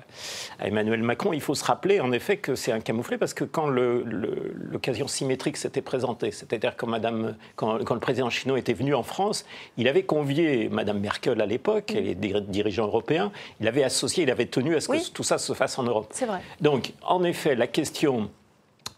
Emmanuel 0.66 1.04
Macron, 1.04 1.34
il 1.34 1.42
faut 1.42 1.56
se 1.56 1.64
rappeler 1.64 2.00
en 2.00 2.12
effet 2.12 2.38
que 2.38 2.56
c'est 2.56 2.72
un 2.72 2.80
camouflet 2.80 3.18
parce 3.18 3.34
que 3.34 3.44
quand 3.44 3.68
l'occasion 3.68 5.08
symétrique 5.08 5.58
s'était 5.58 5.82
présentée, 5.82 6.32
c'est-à-dire 6.32 6.76
quand, 6.78 6.88
Madame, 6.88 7.36
quand, 7.56 7.78
le 7.78 8.00
président 8.00 8.30
chinois 8.30 8.60
était 8.60 8.74
venu 8.74 8.94
en 8.94 9.04
France, 9.04 9.46
il 9.78 9.88
avait 9.88 10.04
convié 10.04 10.70
Madame 10.70 11.00
Merkel 11.00 11.42
à 11.42 11.46
l'époque 11.46 11.94
et 11.96 12.02
les 12.02 12.16
dirigeants 12.16 12.88
européens, 12.88 13.32
il 13.60 13.68
avait 13.68 13.84
associé, 13.84 14.24
il 14.24 14.32
avait 14.32 14.46
tenu 14.46 14.76
à 14.76 14.82
ce 14.82 14.88
que 14.88 15.12
tout 15.12 15.24
ça 15.24 15.38
se 15.38 15.54
fasse 15.54 15.78
en 15.80 15.88
c'est 16.12 16.26
vrai. 16.26 16.42
Donc, 16.60 16.94
en 17.04 17.24
effet, 17.24 17.56
la 17.56 17.68
question 17.68 18.30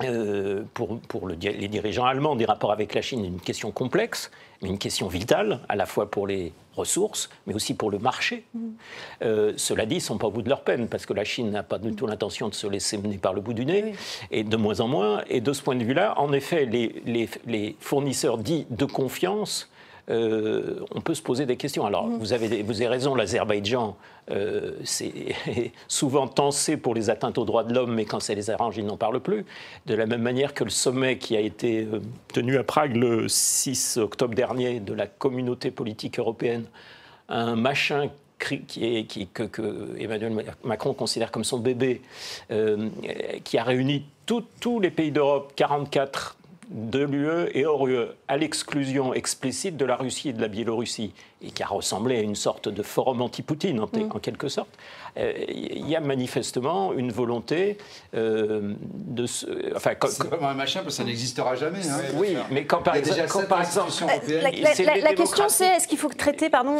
euh, 0.04 0.64
pour, 0.74 1.00
pour 1.02 1.28
le, 1.28 1.36
les 1.36 1.68
dirigeants 1.68 2.06
allemands 2.06 2.36
des 2.36 2.46
rapports 2.46 2.72
avec 2.72 2.94
la 2.96 3.02
Chine 3.02 3.24
une 3.24 3.40
question 3.40 3.72
complexe, 3.72 4.32
mais 4.62 4.70
une 4.70 4.80
question 4.80 5.08
vitale, 5.08 5.60
à 5.70 5.76
la 5.76 5.86
fois 5.86 6.10
pour 6.10 6.26
les 6.26 6.52
ressources, 6.76 7.30
mais 7.46 7.54
aussi 7.54 7.76
pour 7.76 7.92
le 7.92 8.00
marché. 8.00 8.44
Mm. 8.54 8.60
Euh, 9.22 9.54
cela 9.56 9.86
dit, 9.86 9.96
ils 9.96 10.00
ne 10.00 10.04
sont 10.04 10.18
pas 10.18 10.28
au 10.28 10.32
bout 10.32 10.42
de 10.42 10.50
leur 10.50 10.64
peine, 10.64 10.88
parce 10.88 11.06
que 11.06 11.14
la 11.14 11.24
Chine 11.24 11.52
n'a 11.52 11.64
pas 11.64 11.78
du 11.78 11.94
tout 11.94 12.08
l'intention 12.08 12.50
de 12.50 12.56
se 12.56 12.66
laisser 12.66 12.98
mener 12.98 13.18
par 13.18 13.34
le 13.34 13.42
bout 13.42 13.54
du 13.54 13.66
nez, 13.66 13.94
et 14.32 14.44
de 14.44 14.58
moins 14.58 14.80
en 14.80 14.88
moins. 14.88 15.24
Et 15.30 15.42
de 15.42 15.54
ce 15.54 15.62
point 15.62 15.76
de 15.76 15.84
vue-là, 15.84 16.20
en 16.20 16.34
effet, 16.34 16.66
les, 16.66 17.02
les, 17.06 17.30
les 17.46 17.76
fournisseurs 17.80 18.40
dits 18.40 18.66
de 18.72 18.86
confiance 18.86 19.70
euh, 20.10 20.80
on 20.94 21.02
peut 21.02 21.14
se 21.14 21.22
poser 21.22 21.46
des 21.46 21.56
questions. 21.56 21.86
Alors, 21.86 22.08
mm. 22.08 22.18
vous, 22.18 22.34
avez, 22.34 22.62
vous 22.62 22.82
avez 22.82 22.88
raison, 22.88 23.16
l'Azerbaïdjan, 23.16 23.96
euh, 24.32 24.74
c'est 24.84 25.14
souvent 25.88 26.28
tensé 26.28 26.78
pour 26.78 26.94
les 26.94 27.10
atteintes 27.10 27.38
aux 27.38 27.46
droits 27.46 27.64
de 27.64 27.74
l'homme, 27.74 27.94
mais 27.94 28.06
quand 28.06 28.20
ça 28.20 28.34
les 28.34 28.50
arrange, 28.50 28.78
ils 28.78 28.86
n'en 28.86 28.98
parlent 28.98 29.22
plus. 29.22 29.46
De 29.86 29.96
la 29.96 30.06
même 30.06 30.22
manière 30.22 30.54
que 30.54 30.64
le 30.64 30.70
sommet 30.70 31.18
qui 31.18 31.38
a 31.38 31.40
été 31.40 31.84
euh, 31.86 32.02
tenu 32.34 32.58
à 32.58 32.64
Prague 32.64 32.96
le 32.96 33.28
6 33.30 33.98
octobre 33.98 34.36
dernier 34.36 34.80
de 34.80 34.94
la 34.94 35.08
communauté 35.08 35.72
politique 35.72 36.20
européenne, 36.20 36.66
un 37.30 37.56
machin 37.56 38.10
qui 38.40 38.64
est, 38.82 39.06
qui, 39.06 39.28
que, 39.28 39.98
Emmanuel 39.98 40.34
Macron 40.66 40.94
considère 40.94 41.32
comme 41.32 41.46
son 41.46 41.60
bébé, 41.60 42.02
qui 43.46 43.58
a 43.58 43.64
réuni 43.64 44.04
tous 44.26 44.80
les 44.82 44.92
pays 44.92 45.12
d'Europe, 45.12 45.54
44 45.56 46.36
de 46.70 47.00
l'UE 47.04 47.50
et 47.54 47.66
hors 47.66 47.88
UE 47.88 48.08
à 48.28 48.38
l'exclusion 48.38 49.14
explicite 49.14 49.78
de 49.78 49.86
la 49.86 49.96
Russie 49.96 50.30
et 50.30 50.34
de 50.34 50.42
la 50.42 50.48
Biélorussie, 50.48 51.14
et 51.42 51.52
qui 51.52 51.64
a 51.64 51.68
ressemblé 51.68 52.18
à 52.18 52.22
une 52.22 52.36
sorte 52.36 52.70
de 52.70 52.84
forum 52.84 53.22
anti-Poutine 53.22 53.80
en, 53.80 53.86
mm. 53.86 54.20
quelque 54.22 54.48
sorte, 54.48 54.70
euh, 55.18 55.34
il 55.48 55.88
y 55.88 55.96
a 55.96 56.00
manifestement 56.00 56.94
une 56.94 57.12
volonté 57.12 57.78
euh, 58.16 58.74
de 58.82 59.26
se. 59.26 59.46
Enfin, 59.76 59.92
c'est 60.08 60.24
vraiment 60.24 60.50
un 60.50 60.54
machin 60.54 60.82
parce 60.82 60.96
que 60.96 61.04
ça 61.04 61.04
n'existera 61.04 61.56
jamais. 61.56 61.88
Hein. 61.88 62.00
Oui, 62.16 62.36
mais 62.50 62.66
quand 62.66 62.82
par, 62.82 62.96
exemple, 62.96 63.48
par 63.48 63.62
exemple, 63.62 63.92
la, 64.28 65.14
question 65.14 65.46
c'est 65.50 65.68
est-ce 65.68 65.88
qu'il 65.88 65.98
faut 65.98 66.10
traiter, 66.10 66.50
pardon, 66.50 66.78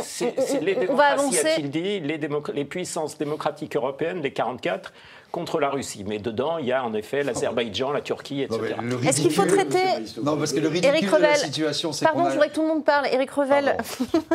on, 0.90 0.96
va 0.96 1.06
avancer. 1.06 1.40
A-t-il 1.40 1.70
dit 1.70 2.00
les, 2.00 2.20
les 2.54 2.66
puissances 2.66 3.18
démocratiques 3.18 3.76
européennes, 3.76 4.22
les 4.22 4.32
44 4.32 4.94
contre 5.34 5.60
la 5.60 5.72
Russie. 5.72 6.06
Mais 6.08 6.20
dedans, 6.20 6.60
il 6.60 6.68
y 6.68 6.72
a 6.72 6.86
en 6.86 6.94
effet 6.94 7.24
l'Azerbaïdjan, 7.24 7.92
la 7.92 8.02
Turquie, 8.02 8.44
etc. 8.44 8.76
Est-ce 9.06 9.20
qu'il 9.20 9.32
faut 9.32 9.46
traiter 9.46 9.80
Non, 10.24 10.38
parce 10.38 10.54
que 10.54 10.60
le 10.60 10.68
ridicule 10.68 11.10
de 11.10 11.22
la 11.22 11.36
situation, 11.36 11.92
c'est 11.92 12.06
Pardon, 12.06 12.26
je 12.26 12.34
voudrais 12.34 12.50
que 12.50 12.54
tout 12.54 12.62
le 12.62 12.68
monde 12.68 12.86
parle. 12.86 13.08
Éric 13.08 13.32
Revel, 13.32 13.76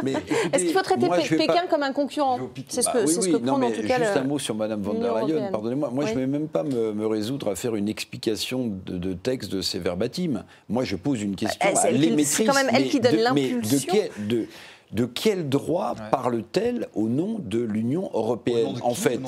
est-ce 0.52 0.64
qu'il 0.64 0.72
faut 0.72 0.82
traiter 0.82 1.08
Pékin 1.36 1.66
comme 1.70 1.84
un 1.84 1.92
concurrent 1.92 2.40
C'est 2.66 2.82
ce 2.82 2.88
que, 2.88 2.98
bah, 2.98 3.04
oui, 3.06 3.14
ce 3.14 3.28
que 3.28 3.36
non, 3.36 3.58
mais 3.58 3.72
Juste 3.72 4.16
un 4.16 4.24
mot 4.24 4.40
sur 4.40 4.56
Mme 4.56 4.82
von 4.82 4.94
der 4.94 5.24
Leyen, 5.24 5.50
pardonnez-moi. 5.52 5.90
Moi, 5.90 6.06
je 6.06 6.14
ne 6.14 6.18
vais 6.18 6.26
même 6.26 6.48
pas 6.48 6.64
me, 6.64 7.06
résoudre 7.06 7.48
à 7.48 7.54
faire 7.54 7.76
une 7.76 7.88
explication 7.88 8.70
de, 8.86 9.12
texte 9.12 9.52
de 9.52 9.62
ces 9.62 9.78
verbatim. 9.78 10.42
Moi, 10.68 10.82
je 10.82 10.96
pose 10.96 11.22
une 11.22 11.36
question 11.36 11.58
bah, 11.72 11.80
à. 11.80 12.24
C'est 12.24 12.44
quand 12.44 12.54
même 12.54 12.70
elle 12.72 12.88
qui 12.88 12.98
donne 12.98 13.16
l'impulsion 13.16 13.94
de 14.92 15.04
quel 15.04 15.48
droit 15.48 15.94
parle-t-elle 16.10 16.88
au 16.94 17.08
nom 17.08 17.38
de 17.38 17.60
l'Union 17.60 18.10
européenne 18.14 18.78
En 18.82 18.94
fait, 18.94 19.20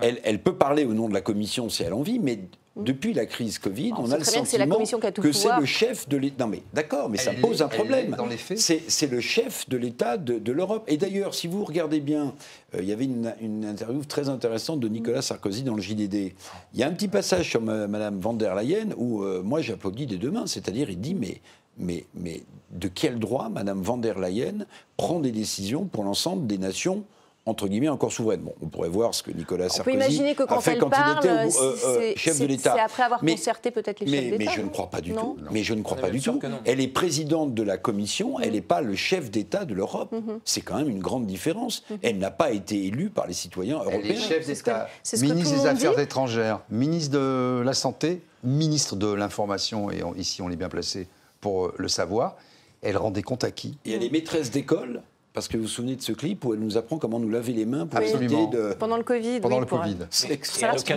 elle, 0.00 0.40
peut 0.40 0.54
parler 0.54 0.84
au 0.84 0.94
nom 0.94 1.08
de 1.08 1.14
la 1.14 1.20
Commission 1.20 1.68
si 1.68 1.82
elle 1.82 1.94
en 1.94 2.02
vit, 2.02 2.18
mais 2.18 2.40
depuis 2.76 3.12
la 3.12 3.26
crise 3.26 3.58
Covid, 3.58 3.92
on, 3.98 4.10
a 4.12 4.18
le 4.18 4.24
sentiment 4.24 4.78
que 5.14 5.32
c'est 5.32 5.58
le 5.58 5.66
chef 5.66 6.08
de 6.08 6.16
l'État. 6.16 6.44
Non 6.44 6.50
mais 6.50 6.62
d'accord, 6.72 7.10
mais 7.10 7.18
ça 7.18 7.32
pose 7.32 7.62
un 7.62 7.68
problème. 7.68 8.16
C'est 8.56 9.10
le 9.10 9.20
chef 9.20 9.68
de 9.68 9.76
l'État 9.76 10.16
de, 10.16 10.52
l'Europe. 10.52 10.84
Et 10.86 10.96
d'ailleurs, 10.96 11.34
si 11.34 11.46
vous 11.48 11.64
regardez 11.64 12.00
bien, 12.00 12.34
euh, 12.74 12.78
il 12.80 12.88
y 12.88 12.92
avait 12.92 13.04
une, 13.04 13.64
interview 13.64 14.04
très 14.04 14.28
intéressante 14.28 14.80
de 14.80 14.88
Nicolas 14.88 15.22
Sarkozy 15.22 15.62
dans 15.62 15.74
le 15.74 15.82
JDD. 15.82 16.32
Il 16.74 16.80
y 16.80 16.82
a 16.82 16.86
un 16.86 16.92
petit 16.92 17.08
passage 17.08 17.48
sur 17.48 17.60
Madame 17.60 18.18
van 18.18 18.34
der 18.34 18.54
Leyen 18.54 18.90
où 18.96 19.22
euh, 19.22 19.42
moi 19.42 19.60
j'applaudis 19.60 20.06
des 20.06 20.16
deux 20.16 20.30
mains. 20.30 20.46
C'est-à-dire, 20.46 20.90
il 20.90 21.00
dit 21.00 21.14
mais 21.14 21.40
mais, 21.78 22.04
mais 22.14 22.42
de 22.70 22.88
quel 22.88 23.18
droit 23.18 23.48
Mme 23.48 23.82
van 23.82 23.96
der 23.96 24.18
Leyen 24.18 24.66
prend 24.96 25.20
des 25.20 25.32
décisions 25.32 25.84
pour 25.84 26.04
l'ensemble 26.04 26.46
des 26.46 26.58
nations 26.58 27.04
entre 27.46 27.68
guillemets 27.68 27.88
encore 27.88 28.12
souveraines? 28.12 28.42
Bon, 28.42 28.54
on 28.62 28.66
pourrait 28.66 28.88
voir 28.88 29.14
ce 29.14 29.22
que 29.22 29.30
Nicolas 29.30 29.68
Sarkozy 29.68 29.96
on 29.96 29.98
peut 29.98 30.04
imaginer 30.04 30.34
que 30.34 30.42
quand 30.44 30.58
a 30.58 30.60
fait 30.60 30.78
quand 30.78 30.90
il 30.90 31.18
était 31.18 31.28
euh, 31.28 31.72
euh, 31.86 32.12
chef 32.16 32.38
de 32.38 32.46
l'État. 32.46 32.74
C'est 32.76 32.82
après 32.82 33.02
avoir 33.02 33.20
concerté 33.20 33.70
peut-être 33.70 34.00
les 34.00 34.06
chefs 34.06 34.24
d'État. 34.24 34.36
Mais 34.38 34.50
je 34.54 34.60
ne 34.60 34.68
crois 34.68 34.90
pas 34.90 35.00
du 35.00 35.12
tout. 35.12 35.36
Mais 35.50 35.62
je 35.62 35.74
ne 35.74 35.82
crois 35.82 35.96
pas 35.96 36.10
du 36.10 36.20
tout. 36.20 36.40
Elle 36.64 36.80
est 36.80 36.88
présidente 36.88 37.54
de 37.54 37.62
la 37.62 37.76
Commission. 37.76 38.38
Elle 38.40 38.52
n'est 38.52 38.60
pas 38.60 38.80
le 38.80 38.94
chef 38.94 39.30
d'État 39.30 39.64
de 39.64 39.74
l'Europe. 39.74 40.12
Mhm. 40.12 40.40
C'est 40.44 40.60
quand 40.60 40.76
même 40.76 40.88
une 40.88 41.00
grande 41.00 41.26
différence. 41.26 41.82
Mhm. 41.90 41.98
Elle 42.02 42.18
n'a 42.18 42.30
pas 42.30 42.52
été 42.52 42.84
élue 42.86 43.10
par 43.10 43.26
les 43.26 43.34
citoyens 43.34 43.78
européens. 43.78 44.00
Elle 44.04 44.10
est 44.12 44.16
chef 44.16 44.46
d'État, 44.46 44.88
ministre 45.20 45.56
des 45.56 45.66
Affaires 45.66 45.98
étrangères, 45.98 46.60
ministre 46.70 47.12
de 47.12 47.62
la 47.64 47.74
Santé, 47.74 48.22
ministre 48.44 48.96
de 48.96 49.12
l'Information, 49.12 49.90
et 49.90 50.02
ici 50.16 50.42
on 50.42 50.50
est 50.50 50.56
bien 50.56 50.68
placé 50.68 51.08
pour 51.40 51.66
euh, 51.66 51.74
le 51.78 51.88
savoir. 51.88 52.36
Elle 52.82 52.96
rend 52.96 53.10
des 53.10 53.22
comptes 53.22 53.44
à 53.44 53.50
qui? 53.50 53.78
Et 53.84 53.92
elle 53.92 54.02
est 54.02 54.10
maîtresse 54.10 54.50
d'école 54.50 55.02
parce 55.32 55.46
que 55.46 55.56
vous 55.56 55.64
vous 55.64 55.68
souvenez 55.68 55.94
de 55.94 56.02
ce 56.02 56.12
clip 56.12 56.44
où 56.44 56.54
elle 56.54 56.60
nous 56.60 56.76
apprend 56.76 56.98
comment 56.98 57.20
nous 57.20 57.30
laver 57.30 57.52
les 57.52 57.64
mains 57.64 57.86
pour 57.86 58.00
Absolument. 58.00 58.46
De... 58.48 58.74
Pendant 58.78 58.96
le 58.96 59.04
Covid. 59.04 59.40
Pendant 59.40 59.60
le 59.60 59.66
Covid. 59.66 59.98
C'est 60.10 60.40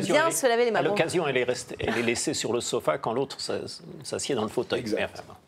bien 0.01 0.31
se 0.31 0.47
laver 0.47 0.65
les 0.65 0.71
mains. 0.71 0.79
À 0.79 0.83
l'occasion, 0.83 1.27
elle, 1.27 1.37
est 1.37 1.75
elle 1.79 1.97
est 1.97 2.03
laissée 2.03 2.33
sur 2.33 2.51
le 2.51 2.59
sofa 2.59 2.97
quand 2.97 3.13
l'autre 3.13 3.37
s'assied 4.03 4.33
dans 4.33 4.43
le 4.43 4.49
fauteuil. 4.49 4.83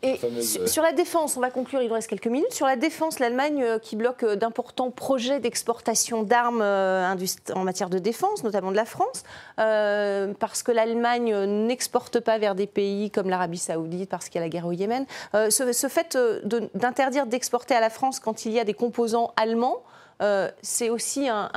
Et 0.02 0.20
sur 0.66 0.82
la 0.82 0.92
défense, 0.92 1.36
on 1.36 1.40
va 1.40 1.50
conclure, 1.50 1.82
il 1.82 1.88
nous 1.88 1.94
reste 1.94 2.08
quelques 2.08 2.28
minutes. 2.28 2.52
Sur 2.52 2.66
la 2.66 2.76
défense, 2.76 3.18
l'Allemagne 3.18 3.62
euh, 3.62 3.78
qui 3.78 3.96
bloque 3.96 4.22
euh, 4.22 4.36
d'importants 4.36 4.90
projets 4.90 5.40
d'exportation 5.40 6.22
d'armes 6.22 6.62
euh, 6.62 7.12
en 7.54 7.64
matière 7.64 7.90
de 7.90 7.98
défense, 7.98 8.44
notamment 8.44 8.70
de 8.70 8.76
la 8.76 8.84
France, 8.84 9.24
parce 9.56 10.62
que 10.62 10.70
l'Allemagne 10.70 11.34
n'exporte 11.66 12.20
pas 12.20 12.38
vers 12.38 12.54
des 12.54 12.66
pays 12.66 13.10
comme 13.10 13.28
l'Arabie 13.28 13.58
Saoudite, 13.58 14.08
parce 14.08 14.28
qu'il 14.28 14.38
y 14.40 14.42
a 14.42 14.46
la 14.46 14.48
guerre 14.48 14.66
au 14.66 14.72
Yémen. 14.72 15.06
ce, 15.32 15.72
ce 15.72 15.88
fait 15.88 16.16
d'interdire 16.74 17.26
d'exporter 17.26 17.74
à 17.74 17.80
la 17.80 17.90
France 17.90 18.20
quand 18.20 18.44
il 18.44 18.52
y 18.52 18.60
a 18.60 18.64
des 18.64 18.74
composants 18.76 19.32
allemands. 19.36 19.78
Euh, 20.22 20.50
c'est 20.62 20.88
aussi 20.88 21.28
un, 21.28 21.50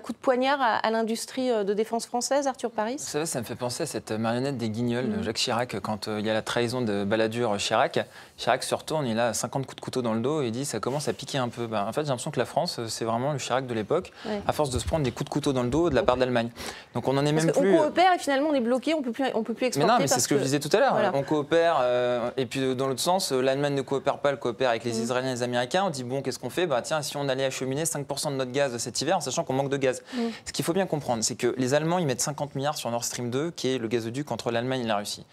coup 0.00 0.12
de 0.12 0.18
poignard 0.18 0.60
à, 0.60 0.90
l'industrie 0.92 1.50
euh, 1.50 1.64
de 1.64 1.74
défense 1.74 2.06
française, 2.06 2.46
Arthur 2.46 2.70
Paris 2.70 2.96
Vous 2.98 3.04
savez, 3.04 3.26
ça 3.26 3.40
me 3.40 3.44
fait 3.44 3.56
penser 3.56 3.82
à 3.82 3.86
cette 3.86 4.12
marionnette 4.12 4.56
des 4.56 4.70
guignols 4.70 5.10
de 5.10 5.16
mm. 5.16 5.22
Jacques 5.24 5.36
Chirac, 5.36 5.80
quand 5.80 6.06
euh, 6.06 6.20
il 6.20 6.26
y 6.26 6.30
a 6.30 6.32
la 6.32 6.42
trahison 6.42 6.82
de 6.82 7.02
Balladur 7.02 7.56
Chirac. 7.56 7.98
Chirac 8.36 8.62
se 8.62 8.74
retourne, 8.76 9.08
il 9.08 9.18
a 9.18 9.34
50 9.34 9.66
coups 9.66 9.76
de 9.76 9.80
couteau 9.80 10.02
dans 10.02 10.14
le 10.14 10.20
dos 10.20 10.40
et 10.42 10.46
il 10.46 10.52
dit 10.52 10.64
ça 10.64 10.78
commence 10.78 11.08
à 11.08 11.12
piquer 11.12 11.38
un 11.38 11.48
peu. 11.48 11.66
Ben, 11.66 11.84
en 11.84 11.92
fait, 11.92 12.02
j'ai 12.02 12.08
l'impression 12.08 12.30
que 12.30 12.38
la 12.38 12.44
France, 12.44 12.78
c'est 12.86 13.04
vraiment 13.04 13.32
le 13.32 13.38
Chirac 13.38 13.66
de 13.66 13.74
l'époque, 13.74 14.12
à 14.46 14.52
force 14.52 14.70
de 14.70 14.78
se 14.78 14.84
prendre 14.84 15.02
des 15.02 15.10
coups 15.10 15.28
de 15.28 15.30
couteau 15.30 15.52
dans 15.52 15.64
le 15.64 15.70
dos 15.70 15.90
de 15.90 15.96
la 15.96 16.04
part 16.04 16.16
d'Allemagne. 16.16 16.50
Donc 16.94 17.08
on 17.08 17.18
en 17.18 17.26
est 17.26 17.32
même 17.32 17.50
plus. 17.50 17.74
On 17.74 17.84
coopère 17.84 18.12
et 18.14 18.18
finalement 18.18 18.50
on 18.50 18.54
est 18.54 18.60
bloqué, 18.60 18.94
on 18.94 19.02
peut 19.02 19.12
plus, 19.12 19.24
on 19.34 19.42
peut 19.42 19.54
plus 19.54 19.66
exporter. 19.66 19.86
Mais 19.86 19.92
non, 19.92 19.98
mais 20.00 20.06
c'est 20.06 20.20
ce 20.20 20.28
que, 20.28 20.38
je 20.38 20.44
disais 20.44 20.60
tout 20.60 20.70
à 20.72 20.78
l'heure. 20.78 21.12
On 21.14 21.24
coopère 21.24 21.82
et 22.36 22.46
puis 22.46 22.76
dans 22.76 22.86
l'autre 22.86 23.00
sens, 23.00 23.32
l'Allemagne 23.32 23.74
ne 23.74 23.82
coopère 23.82 24.18
pas, 24.18 24.30
elle 24.30 24.38
coopère 24.38 24.70
avec 24.70 24.84
les 24.84 24.92
mm. 24.92 25.02
Israéliens 25.02 25.30
et 25.30 25.34
les 25.34 25.42
Américains. 25.42 25.84
On 25.86 25.90
dit 25.90 26.04
bon, 26.04 26.22
qu'est-ce 26.22 26.38
qu'on 26.38 26.50
fait? 26.50 26.68
Bah 26.68 26.82
tiens, 26.82 27.02
si 27.02 27.16
on 27.16 27.28
allait 27.28 27.44
acheminer 27.44 27.79
5% 27.84 28.30
de 28.30 28.36
notre 28.36 28.52
gaz 28.52 28.76
cet 28.78 29.00
hiver, 29.00 29.16
en 29.16 29.20
sachant 29.20 29.44
qu'on 29.44 29.54
manque 29.54 29.70
de 29.70 29.76
gaz. 29.76 30.02
Ce 30.44 30.52
qu'il 30.52 30.64
faut 30.64 30.72
bien 30.72 30.86
comprendre, 30.86 31.22
c'est 31.22 31.36
que 31.36 31.54
les 31.56 31.74
Allemands, 31.74 31.98
ils 31.98 32.06
mettent 32.06 32.20
50 32.20 32.54
milliards 32.54 32.76
sur 32.76 32.90
Nord 32.90 33.04
Stream 33.04 33.30
2, 33.30 33.50
qui 33.50 33.68
est 33.68 33.78
le 33.78 33.88
gazoduc 33.88 34.30
entre 34.30 34.50
l'Allemagne 34.50 34.82
et 34.82 34.86
la 34.86 34.96
Russie. 34.96 35.24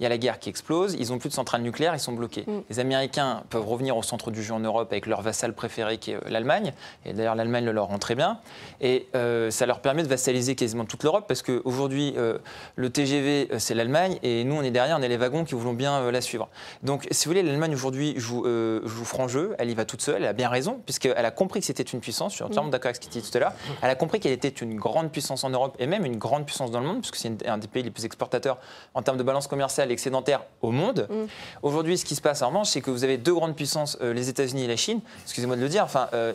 Il 0.00 0.02
y 0.02 0.06
a 0.06 0.08
la 0.08 0.18
guerre 0.18 0.38
qui 0.38 0.48
explose, 0.48 0.94
ils 0.98 1.10
n'ont 1.10 1.18
plus 1.18 1.28
de 1.28 1.34
centrales 1.34 1.62
nucléaires, 1.62 1.94
ils 1.94 2.00
sont 2.00 2.12
bloqués. 2.12 2.46
Les 2.70 2.78
Américains 2.80 3.42
peuvent 3.50 3.66
revenir 3.66 3.96
au 3.96 4.02
centre 4.02 4.30
du 4.30 4.42
jeu 4.42 4.54
en 4.54 4.60
Europe 4.60 4.88
avec 4.90 5.06
leur 5.06 5.22
vassal 5.22 5.54
préféré 5.54 5.98
qui 5.98 6.12
est 6.12 6.16
euh, 6.16 6.20
l'Allemagne, 6.28 6.72
et 7.04 7.12
d'ailleurs 7.12 7.34
l'Allemagne 7.34 7.64
le 7.64 7.72
leur 7.72 7.86
rend 7.86 7.98
très 7.98 8.14
bien, 8.14 8.38
et 8.80 9.06
euh, 9.14 9.50
ça 9.50 9.66
leur 9.66 9.80
permet 9.80 10.02
de 10.02 10.08
vassaliser 10.08 10.54
quasiment 10.54 10.84
toute 10.84 11.02
l'Europe, 11.02 11.24
parce 11.28 11.42
qu'aujourd'hui, 11.42 12.14
euh, 12.16 12.38
le 12.76 12.90
TGV, 12.90 13.48
c'est 13.58 13.74
l'Allemagne, 13.74 14.18
et 14.22 14.44
nous, 14.44 14.56
on 14.56 14.62
est 14.62 14.70
derrière, 14.70 14.96
on 14.98 15.02
est 15.02 15.08
les 15.08 15.16
wagons 15.16 15.44
qui 15.44 15.54
voulons 15.54 15.74
bien 15.74 16.10
la 16.10 16.20
suivre. 16.20 16.48
Donc, 16.82 17.06
si 17.10 17.24
vous 17.24 17.30
voulez, 17.30 17.42
l'Allemagne 17.42 17.74
aujourd'hui 17.74 18.14
joue, 18.16 18.46
joue 18.84 19.04
franc 19.04 19.28
jeu, 19.28 19.54
elle 19.58 19.70
y 19.70 19.74
va 19.74 19.84
toute 19.84 20.02
seule, 20.02 20.16
elle 20.16 20.28
a 20.28 20.32
bien 20.32 20.48
raison, 20.48 20.80
puisqu'elle 20.84 21.24
a 21.24 21.30
compris 21.30 21.60
que 21.60 21.66
c'était 21.66 21.82
une 21.82 21.95
puissance, 22.00 22.32
je 22.32 22.36
suis 22.36 22.44
entièrement 22.44 22.68
mm. 22.68 22.72
d'accord 22.72 22.86
avec 22.86 22.96
ce 22.96 23.00
qu'il 23.00 23.10
dit 23.10 23.28
tout 23.28 23.36
à 23.36 23.40
l'heure, 23.40 23.52
elle 23.82 23.90
a 23.90 23.94
compris 23.94 24.20
qu'elle 24.20 24.32
était 24.32 24.48
une 24.48 24.76
grande 24.76 25.10
puissance 25.10 25.44
en 25.44 25.50
Europe 25.50 25.76
et 25.78 25.86
même 25.86 26.04
une 26.04 26.16
grande 26.16 26.46
puissance 26.46 26.70
dans 26.70 26.80
le 26.80 26.86
monde, 26.86 27.00
puisque 27.00 27.16
c'est 27.16 27.46
un 27.46 27.58
des 27.58 27.68
pays 27.68 27.82
les 27.82 27.90
plus 27.90 28.04
exportateurs 28.04 28.58
en 28.94 29.02
termes 29.02 29.16
de 29.16 29.22
balance 29.22 29.46
commerciale 29.46 29.90
excédentaire 29.90 30.42
au 30.62 30.70
monde. 30.70 31.06
Mm. 31.10 31.26
Aujourd'hui, 31.62 31.98
ce 31.98 32.04
qui 32.04 32.14
se 32.14 32.20
passe 32.20 32.42
en 32.42 32.48
revanche, 32.48 32.68
c'est 32.68 32.80
que 32.80 32.90
vous 32.90 33.04
avez 33.04 33.18
deux 33.18 33.34
grandes 33.34 33.56
puissances, 33.56 33.98
euh, 34.00 34.12
les 34.12 34.28
États-Unis 34.28 34.64
et 34.64 34.68
la 34.68 34.76
Chine. 34.76 35.00
Excusez-moi 35.24 35.56
de 35.56 35.60
le 35.60 35.68
dire. 35.68 35.84
Enfin, 35.84 36.08
euh, 36.14 36.32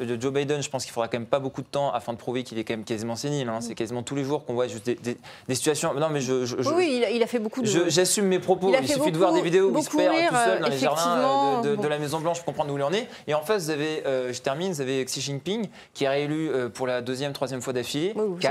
euh, 0.00 0.16
Joe 0.20 0.32
Biden, 0.32 0.62
je 0.62 0.70
pense 0.70 0.84
qu'il 0.84 0.92
faudra 0.92 1.08
quand 1.08 1.18
même 1.18 1.26
pas 1.26 1.38
beaucoup 1.38 1.62
de 1.62 1.66
temps 1.66 1.92
afin 1.92 2.12
de 2.12 2.18
prouver 2.18 2.42
qu'il 2.42 2.58
est 2.58 2.64
quand 2.64 2.74
même 2.74 2.84
quasiment 2.84 3.16
sénile. 3.16 3.48
Hein. 3.48 3.60
C'est 3.60 3.74
quasiment 3.74 4.02
tous 4.02 4.14
les 4.14 4.24
jours 4.24 4.44
qu'on 4.44 4.54
voit 4.54 4.68
juste 4.68 4.86
des, 4.86 5.16
situations. 5.54 5.94
Non, 5.94 6.08
mais 6.10 6.20
je. 6.20 6.32
oui, 6.74 7.04
il 7.12 7.22
a, 7.22 7.26
fait 7.26 7.38
beaucoup 7.38 7.62
de. 7.62 7.88
J'assume 7.88 8.26
mes 8.26 8.38
propos. 8.38 8.72
Il, 8.78 8.88
suffit 8.88 9.12
de 9.12 9.18
voir 9.18 9.32
des 9.32 9.42
vidéos 9.42 9.70
où 9.70 9.78
il 9.78 9.84
se 9.84 9.96
perd 9.96 10.14
tout 10.28 10.34
seul 10.34 10.60
dans 10.60 10.68
les 10.68 10.78
jardins 10.78 11.62
de, 11.62 11.88
la 11.88 11.98
Maison 11.98 12.20
Blanche 12.20 12.38
pour 12.38 12.46
comprendre 12.46 12.72
où 12.72 12.78
il 12.78 12.82
en 12.82 12.92
est. 12.92 13.08
Et 13.26 13.34
en 13.34 13.42
face, 13.42 13.64
vous 13.64 13.70
avez, 13.70 14.02
je 14.04 14.40
termine, 14.40 14.72
vous 14.72 14.80
avez 14.80 15.00
c'est 15.10 15.20
Xi 15.20 15.20
Jinping 15.20 15.68
qui 15.94 16.04
est 16.04 16.08
réélu 16.08 16.50
pour 16.74 16.86
la 16.86 17.00
deuxième, 17.00 17.32
troisième 17.32 17.60
fois 17.60 17.72
d'affilée, 17.72 18.14
qui, 18.40 18.48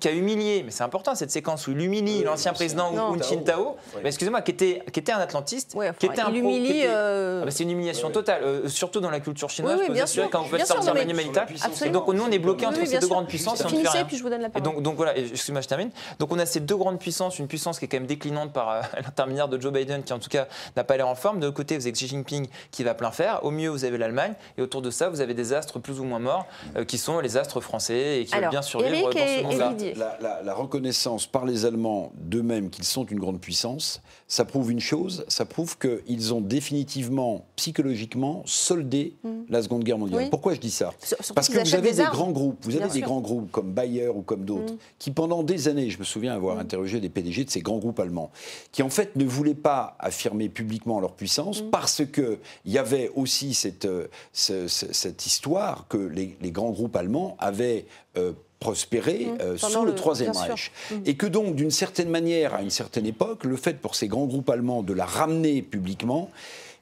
qui, 0.00 0.08
a 0.08 0.12
humilié, 0.12 0.62
mais 0.64 0.70
c'est 0.70 0.84
important 0.84 1.14
cette 1.14 1.30
séquence 1.30 1.66
où 1.66 1.72
il 1.72 1.80
humilie 1.80 2.22
l'ancien 2.24 2.52
président 2.52 2.92
Hu 2.92 3.22
Jintao, 3.22 3.76
mais 4.02 4.08
excusez-moi, 4.08 4.42
qui 4.42 4.52
était, 4.52 4.82
qui 4.92 5.00
était 5.00 5.12
un 5.12 5.18
atlantiste, 5.18 5.76
qui 5.98 6.06
était 6.06 6.20
un 6.20 6.32
humilie. 6.32 6.84
Ah, 6.86 7.44
c'est 7.50 7.64
une 7.64 7.70
humiliation 7.70 8.10
totale, 8.10 8.68
surtout 8.68 9.00
dans 9.00 9.10
la 9.10 9.20
culture 9.20 9.50
chinoise. 9.50 9.78
peux 9.78 9.92
vous 9.92 10.00
assurer 10.00 10.28
quand 10.30 10.42
vous 10.42 10.56
faites 10.56 10.66
sortir 10.66 10.94
Manu 10.94 11.14
Malita. 11.14 11.46
Et 11.84 11.90
donc 11.90 12.08
nous, 12.08 12.22
on 12.22 12.30
est 12.30 12.38
bloqué 12.38 12.66
entre 12.66 12.84
ces 12.86 12.98
deux 12.98 13.08
grandes 13.08 13.28
puissances. 13.28 13.66
Finissez, 13.66 14.04
puis 14.06 14.16
je 14.16 14.22
vous 14.22 14.30
donne 14.30 14.42
la 14.42 14.50
parole. 14.50 14.82
Donc 14.82 14.96
voilà, 14.96 15.16
excusez-moi, 15.16 15.60
je 15.60 15.68
termine. 15.68 15.90
Donc 16.18 16.32
on 16.32 16.38
a 16.38 16.46
ces 16.46 16.60
deux 16.60 16.76
grandes 16.76 16.98
puissances, 16.98 17.38
une 17.38 17.48
puissance 17.48 17.78
qui 17.78 17.84
est 17.84 17.88
quand 17.88 17.98
même 17.98 18.06
déclinante 18.06 18.52
par 18.52 18.82
l'intermédiaire 18.96 19.48
de 19.48 19.60
Joe 19.60 19.72
Biden, 19.72 20.02
qui 20.02 20.12
en 20.12 20.18
tout 20.18 20.28
cas 20.28 20.46
n'a 20.76 20.84
pas 20.84 20.96
l'air 20.96 21.08
en 21.08 21.14
forme. 21.14 21.40
De 21.40 21.46
l'autre 21.46 21.56
côté, 21.56 21.76
vous 21.76 21.86
avez 21.86 21.92
Xi 21.92 22.08
Jinping 22.08 22.48
qui 22.70 22.84
va 22.84 22.94
plein 22.94 23.10
faire. 23.10 23.44
Au 23.44 23.50
mieux, 23.50 23.68
vous 23.68 23.84
avez 23.84 23.98
l'Allemagne. 23.98 24.34
Et 24.58 24.62
autour 24.62 24.82
de 24.82 24.90
ça, 24.90 25.08
vous 25.08 25.20
avez 25.20 25.34
des 25.34 25.52
astres 25.52 25.78
plus 25.82 26.00
ou 26.00 26.04
moins 26.04 26.18
morts, 26.18 26.46
euh, 26.76 26.84
qui 26.84 26.98
sont 26.98 27.20
les 27.20 27.36
astres 27.36 27.60
français 27.60 28.20
et 28.20 28.24
qui 28.24 28.34
veulent 28.34 28.48
bien 28.50 28.62
survivre 28.62 29.12
dans 29.12 29.18
ce 29.18 29.42
monde-là. 29.42 29.74
La, 30.20 30.42
la, 30.42 30.54
reconnaissance 30.54 31.26
par 31.26 31.44
les 31.44 31.64
Allemands 31.64 32.12
d'eux-mêmes 32.16 32.70
qu'ils 32.70 32.84
sont 32.84 33.04
une 33.04 33.18
grande 33.18 33.40
puissance, 33.40 34.00
ça 34.28 34.44
prouve 34.44 34.70
une 34.70 34.80
chose, 34.80 35.24
ça 35.28 35.44
prouve 35.44 35.76
qu'ils 35.78 36.34
ont 36.34 36.40
définitivement, 36.40 37.44
psychologiquement, 37.56 38.42
soldé 38.46 39.16
hmm. 39.24 39.42
la 39.48 39.62
Seconde 39.62 39.84
Guerre 39.84 39.98
mondiale. 39.98 40.30
Pourquoi 40.30 40.54
je 40.54 40.60
dis 40.60 40.70
ça? 40.70 40.92
Parce 41.34 41.48
que 41.48 41.58
vous 41.58 41.74
avez 41.74 41.92
des, 41.92 42.04
grands 42.04 42.30
groupes, 42.30 42.58
vous 42.62 42.76
avez 42.76 42.88
des 42.88 43.00
grands 43.00 43.20
groupes 43.20 43.50
comme 43.50 43.72
Bayer 43.72 44.08
ou 44.08 44.22
comme 44.22 44.44
d'autres, 44.44 44.74
hmm. 44.74 44.78
qui 44.98 45.10
pendant 45.10 45.42
des 45.42 45.68
années, 45.68 45.90
je 45.90 45.98
me 45.98 46.04
souviens 46.04 46.34
avoir 46.34 46.56
hmm. 46.56 46.60
interrogé 46.60 47.00
des 47.00 47.08
PDG 47.08 47.44
de 47.44 47.50
ces 47.50 47.60
grands 47.60 47.78
groupes 47.78 48.00
allemands, 48.00 48.30
qui 48.70 48.82
en 48.82 48.90
fait 48.90 49.16
ne 49.16 49.24
voulaient 49.24 49.54
pas 49.54 49.96
affirmer 49.98 50.48
publiquement 50.48 51.00
leur 51.00 51.12
puissance 51.12 51.62
mm. 51.62 51.70
parce 51.70 52.02
qu'il 52.06 52.38
y 52.66 52.78
avait 52.78 53.10
aussi 53.14 53.54
cette, 53.54 53.84
euh, 53.84 54.08
cette 54.32 55.26
histoire 55.26 55.71
que 55.88 55.96
les, 55.96 56.36
grands 56.50 56.70
groupes 56.70 56.96
allemands 56.96 57.36
avaient 57.38 57.86
euh, 58.16 58.32
prospéré 58.60 59.26
mm. 59.26 59.40
euh, 59.40 59.56
sous 59.56 59.84
le, 59.84 59.94
Troisième 59.94 60.32
Reich. 60.32 60.72
Mm. 60.90 60.94
Et 61.06 61.16
que 61.16 61.26
donc, 61.26 61.54
d'une 61.54 61.70
certaine 61.70 62.08
manière, 62.08 62.54
à 62.54 62.62
une 62.62 62.70
certaine 62.70 63.06
époque, 63.06 63.44
le 63.44 63.56
fait 63.56 63.74
pour 63.74 63.94
ces 63.94 64.08
grands 64.08 64.26
groupes 64.26 64.50
allemands 64.50 64.82
de 64.82 64.92
la 64.92 65.04
ramener 65.04 65.62
publiquement, 65.62 66.30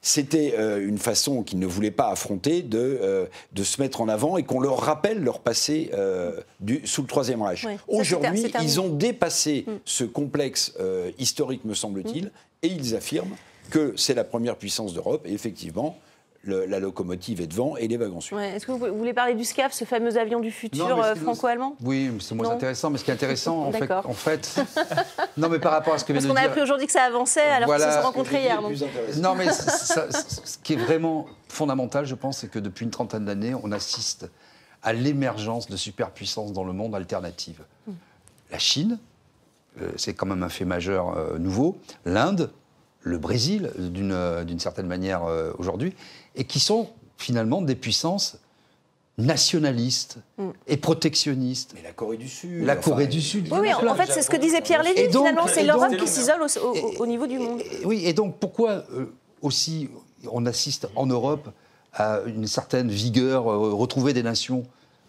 c'était 0.03 0.55
une 0.79 0.97
façon 0.97 1.43
qu'ils 1.43 1.59
ne 1.59 1.67
voulaient 1.67 1.91
pas 1.91 2.09
affronter 2.09 2.63
de, 2.63 3.29
de 3.53 3.63
se 3.63 3.79
mettre 3.79 4.01
en 4.01 4.07
avant 4.07 4.37
et 4.37 4.41
qu'on 4.41 4.59
leur 4.59 4.79
rappelle 4.79 5.19
leur 5.19 5.41
passé 5.41 5.91
du, 6.59 6.81
sous 6.85 7.03
le 7.03 7.07
Troisième 7.07 7.43
Reich. 7.43 7.67
Aujourd'hui, 7.87 8.51
ils 8.63 8.81
ont 8.81 8.89
dépassé 8.89 9.63
ce 9.85 10.03
complexe 10.03 10.73
historique, 11.19 11.65
me 11.65 11.75
semble-t-il, 11.75 12.31
et 12.63 12.67
ils 12.69 12.95
affirment 12.95 13.35
que 13.69 13.93
c'est 13.95 14.15
la 14.15 14.23
première 14.23 14.55
puissance 14.55 14.95
d'Europe. 14.95 15.25
Et 15.27 15.33
effectivement, 15.33 15.99
la 16.43 16.79
locomotive 16.79 17.39
est 17.41 17.47
devant 17.47 17.77
et 17.77 17.87
les 17.87 17.97
wagons 17.97 18.19
suivent. 18.19 18.39
Est-ce 18.39 18.65
que 18.65 18.71
vous 18.71 18.97
voulez 18.97 19.13
parler 19.13 19.35
du 19.35 19.43
SCAF, 19.43 19.73
ce 19.73 19.85
fameux 19.85 20.17
avion 20.17 20.39
du 20.39 20.51
futur 20.51 20.99
euh, 21.01 21.15
franco-allemand? 21.15 21.75
Oui, 21.83 22.11
c'est 22.19 22.35
moins 22.35 22.49
intéressant. 22.49 22.89
Mais 22.89 22.97
ce 22.97 23.03
qui 23.03 23.11
est 23.11 23.13
intéressant, 23.13 23.65
en 23.65 23.71
fait, 23.71 23.91
en 23.91 24.13
fait, 24.13 24.59
non, 25.37 25.49
mais 25.49 25.59
par 25.59 25.71
rapport 25.71 25.93
à 25.93 25.97
ce 25.97 26.05
que 26.05 26.13
Parce 26.13 26.25
qu'on 26.25 26.35
a 26.35 26.41
appris 26.41 26.61
aujourd'hui 26.61 26.87
que 26.87 26.93
ça 26.93 27.03
avançait 27.03 27.41
alors 27.41 27.73
qu'ils 27.75 27.85
se 27.85 27.91
sont 27.91 28.01
rencontrés 28.01 28.41
hier. 28.41 28.61
Non, 29.17 29.35
mais 29.35 29.51
ce 29.51 30.57
qui 30.63 30.73
est 30.73 30.77
vraiment 30.77 31.27
fondamental, 31.47 32.05
je 32.05 32.15
pense, 32.15 32.39
c'est 32.39 32.49
que 32.49 32.59
depuis 32.59 32.85
une 32.85 32.91
trentaine 32.91 33.25
d'années, 33.25 33.53
on 33.61 33.71
assiste 33.71 34.29
à 34.83 34.93
l'émergence 34.93 35.67
de 35.67 35.75
superpuissances 35.75 36.53
dans 36.53 36.63
le 36.63 36.73
monde 36.73 36.95
alternatives. 36.95 37.61
Hmm. 37.87 37.93
La 38.51 38.57
Chine, 38.57 38.99
euh, 39.79 39.91
c'est 39.95 40.13
quand 40.13 40.25
même 40.25 40.43
un 40.43 40.49
fait 40.49 40.65
majeur 40.65 41.17
euh, 41.17 41.37
nouveau. 41.37 41.77
L'Inde, 42.05 42.51
le 43.01 43.17
Brésil, 43.17 43.71
d'une 43.77 44.59
certaine 44.59 44.87
manière 44.87 45.23
euh, 45.23 45.53
aujourd'hui, 45.57 45.93
et 46.35 46.43
qui 46.43 46.59
sont 46.59 46.89
finalement 47.17 47.61
des 47.61 47.75
puissances 47.75 48.37
nationalistes 49.17 50.17
mm. 50.37 50.49
et 50.67 50.77
protectionnistes. 50.77 51.73
Mais 51.75 51.83
la 51.83 51.91
Corée 51.91 52.17
du 52.17 52.29
Sud. 52.29 52.65
La 52.65 52.75
Corée 52.75 53.07
du 53.07 53.21
Sud. 53.21 53.47
Oui, 53.51 53.59
oui 53.61 53.73
en 53.73 53.95
fait, 53.95 54.11
c'est 54.11 54.21
ce 54.21 54.29
que 54.29 54.37
disait 54.37 54.61
Pierre 54.61 54.83
Lévy. 54.83 55.09
Finalement, 55.09 55.47
c'est 55.47 55.63
l'Europe 55.63 55.95
qui 55.97 56.07
s'isole 56.07 56.41
au, 56.99 57.05
niveau 57.05 57.27
du 57.27 57.39
monde. 57.39 57.61
oui, 57.85 58.05
et 58.05 58.13
donc 58.13 58.37
pourquoi 58.39 58.83
aussi 59.41 59.89
on 60.31 60.45
assiste 60.45 60.87
en 60.95 61.05
Europe 61.05 61.49
à 61.93 62.21
une 62.25 62.47
certaine 62.47 62.89
vigueur, 62.89 63.45
retrouver 63.45 64.13
des 64.13 64.23
nations 64.23 64.63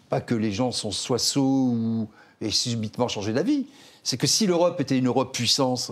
Pas 0.09 0.21
que 0.21 0.35
les 0.35 0.51
gens 0.51 0.71
sont 0.71 0.91
soit 0.91 1.19
sots 1.19 1.41
ou 1.41 2.07
et 2.41 2.51
subitement 2.51 3.07
changer 3.07 3.33
d'avis. 3.33 3.65
C'est 4.03 4.17
que 4.17 4.27
si 4.27 4.45
l'Europe 4.45 4.79
était 4.81 4.97
une 4.97 5.07
Europe 5.07 5.33
puissance, 5.33 5.91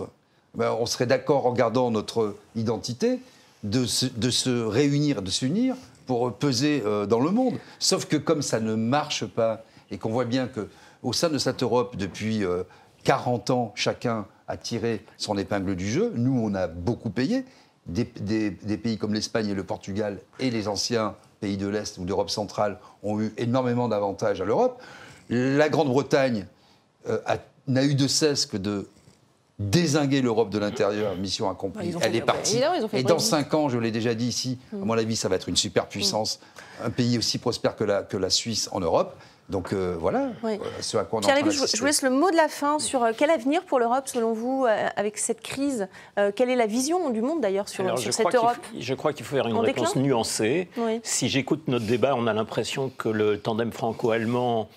ben, 0.54 0.76
on 0.78 0.86
serait 0.86 1.06
d'accord 1.06 1.46
en 1.46 1.52
gardant 1.52 1.90
notre 1.90 2.36
identité 2.54 3.20
de 3.62 3.86
se, 3.86 4.64
réunir, 4.64 5.22
de 5.22 5.30
s'unir 5.30 5.76
pour 6.06 6.34
peser 6.34 6.82
euh, 6.84 7.06
dans 7.06 7.20
le 7.20 7.30
monde. 7.30 7.58
Sauf 7.78 8.06
que 8.06 8.16
comme 8.16 8.42
ça 8.42 8.60
ne 8.60 8.74
marche 8.74 9.24
pas 9.24 9.64
et 9.90 9.98
qu'on 9.98 10.10
voit 10.10 10.24
bien 10.24 10.48
que 10.48 10.68
au 11.02 11.12
sein 11.12 11.28
de 11.28 11.38
cette 11.38 11.62
Europe, 11.62 11.96
depuis 11.96 12.42
40 13.04 13.50
euh, 13.50 13.52
ans, 13.52 13.72
chacun 13.74 14.26
a 14.48 14.56
tiré 14.56 15.04
son 15.16 15.36
épingle 15.36 15.74
du 15.74 15.90
jeu. 15.90 16.12
Nous, 16.14 16.38
on 16.38 16.54
a 16.54 16.66
beaucoup 16.66 17.10
payé. 17.10 17.44
Des, 17.86 18.04
pays 18.04 18.96
comme 18.96 19.12
l'Espagne 19.12 19.48
et 19.48 19.54
le 19.54 19.64
Portugal 19.64 20.20
et 20.38 20.50
les 20.50 20.68
anciens 20.68 21.16
pays 21.40 21.56
de 21.56 21.66
l'Est 21.66 21.98
ou 21.98 22.04
d'Europe 22.04 22.30
centrale 22.30 22.78
ont 23.02 23.20
eu 23.20 23.32
énormément 23.38 23.88
d'avantages 23.88 24.40
à 24.40 24.44
l'Europe. 24.44 24.80
La 25.28 25.68
Grande-Bretagne 25.68 26.46
euh, 27.08 27.18
n'a 27.66 27.84
eu 27.84 27.96
de 27.96 28.06
cesse 28.06 28.46
que 28.46 28.56
de 28.56 28.88
désinguer 29.70 30.20
l'Europe 30.20 30.50
de 30.50 30.58
l'intérieur, 30.58 31.16
mission 31.16 31.50
accomplie. 31.50 31.94
Elle 32.00 32.16
est 32.16 32.20
partie. 32.20 32.60
Et 32.92 33.02
dans 33.02 33.18
cinq 33.18 33.54
ans, 33.54 33.68
je 33.68 33.78
l'ai 33.78 33.90
déjà 33.90 34.14
dit 34.14 34.26
ici, 34.26 34.58
à 34.72 34.84
mon 34.84 34.94
avis, 34.94 35.16
ça 35.16 35.28
va 35.28 35.36
être 35.36 35.48
une 35.48 35.56
superpuissance, 35.56 36.40
un 36.82 36.90
pays 36.90 37.18
aussi 37.18 37.38
prospère 37.38 37.76
que 37.76 37.84
la, 37.84 38.02
que 38.02 38.16
la 38.16 38.30
Suisse 38.30 38.68
en 38.72 38.80
Europe. 38.80 39.16
Donc 39.48 39.72
euh, 39.72 39.96
voilà 39.98 40.30
euh, 40.44 40.56
ce 40.80 40.96
à 40.96 41.04
quoi 41.04 41.18
on 41.18 41.22
Pierre 41.22 41.36
Lévy, 41.36 41.50
je, 41.50 41.78
vous 41.78 41.84
laisse 41.84 42.02
le 42.02 42.10
mot 42.10 42.30
de 42.30 42.36
la 42.36 42.48
fin 42.48 42.78
sur 42.78 43.02
euh, 43.02 43.10
quel 43.16 43.28
avenir 43.28 43.64
pour 43.64 43.80
l'Europe 43.80 44.06
selon 44.06 44.32
vous 44.32 44.66
avec 44.96 45.18
cette 45.18 45.40
crise 45.40 45.88
Quelle 46.36 46.48
est 46.48 46.56
la 46.56 46.66
vision 46.66 47.10
du 47.10 47.20
monde 47.20 47.40
d'ailleurs 47.40 47.68
sur, 47.68 47.98
cette 47.98 48.34
Europe 48.34 48.56
Je 48.78 48.94
crois 48.94 49.12
qu'il 49.12 49.26
faut 49.26 49.36
faire 49.36 49.48
une 49.48 49.58
réponse 49.58 49.96
nuancée. 49.96 50.68
Si 51.02 51.28
j'écoute 51.28 51.68
notre 51.68 51.86
débat, 51.86 52.14
on 52.16 52.26
a 52.26 52.32
l'impression 52.32 52.90
que 52.96 53.08
le 53.08 53.38
tandem 53.38 53.72
franco-allemand 53.72 54.68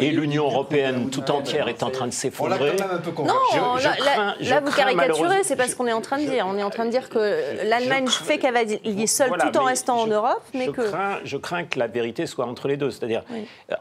et 0.00 0.10
l'Union 0.10 0.44
européenne 0.44 1.10
tout 1.10 1.30
entière 1.30 1.68
est 1.68 1.82
en 1.82 1.90
train 1.90 2.06
de 2.06 2.12
s'effondrer. 2.12 2.76
Non, 3.16 3.76
là, 3.76 4.60
vous 4.60 4.72
caricaturez, 4.72 5.44
c'est 5.44 5.56
pas 5.56 5.68
ce 5.68 5.76
qu'on 5.76 5.86
est 5.86 5.92
en 5.92 6.00
train 6.00 6.18
de 6.18 6.24
dire. 6.24 6.46
On 6.48 6.56
est 6.56 6.62
en 6.62 6.70
train 6.70 6.86
de 6.86 6.90
dire 6.90 7.08
que 7.08 7.64
l'Allemagne 7.64 8.06
fait 8.08 8.38
cavalier 8.38 9.06
seule 9.06 9.30
tout 9.38 9.56
en 9.58 9.64
restant 9.64 10.00
en 10.00 10.06
Europe, 10.06 10.42
mais 10.54 10.66
je 10.66 10.70
que... 10.70 10.82
Crains, 10.82 11.18
je 11.24 11.36
crains 11.36 11.64
que 11.64 11.78
la 11.78 11.86
vérité 11.86 12.26
soit 12.26 12.46
entre 12.46 12.68
les 12.68 12.76
deux. 12.76 12.90
C'est-à-dire, 12.90 13.22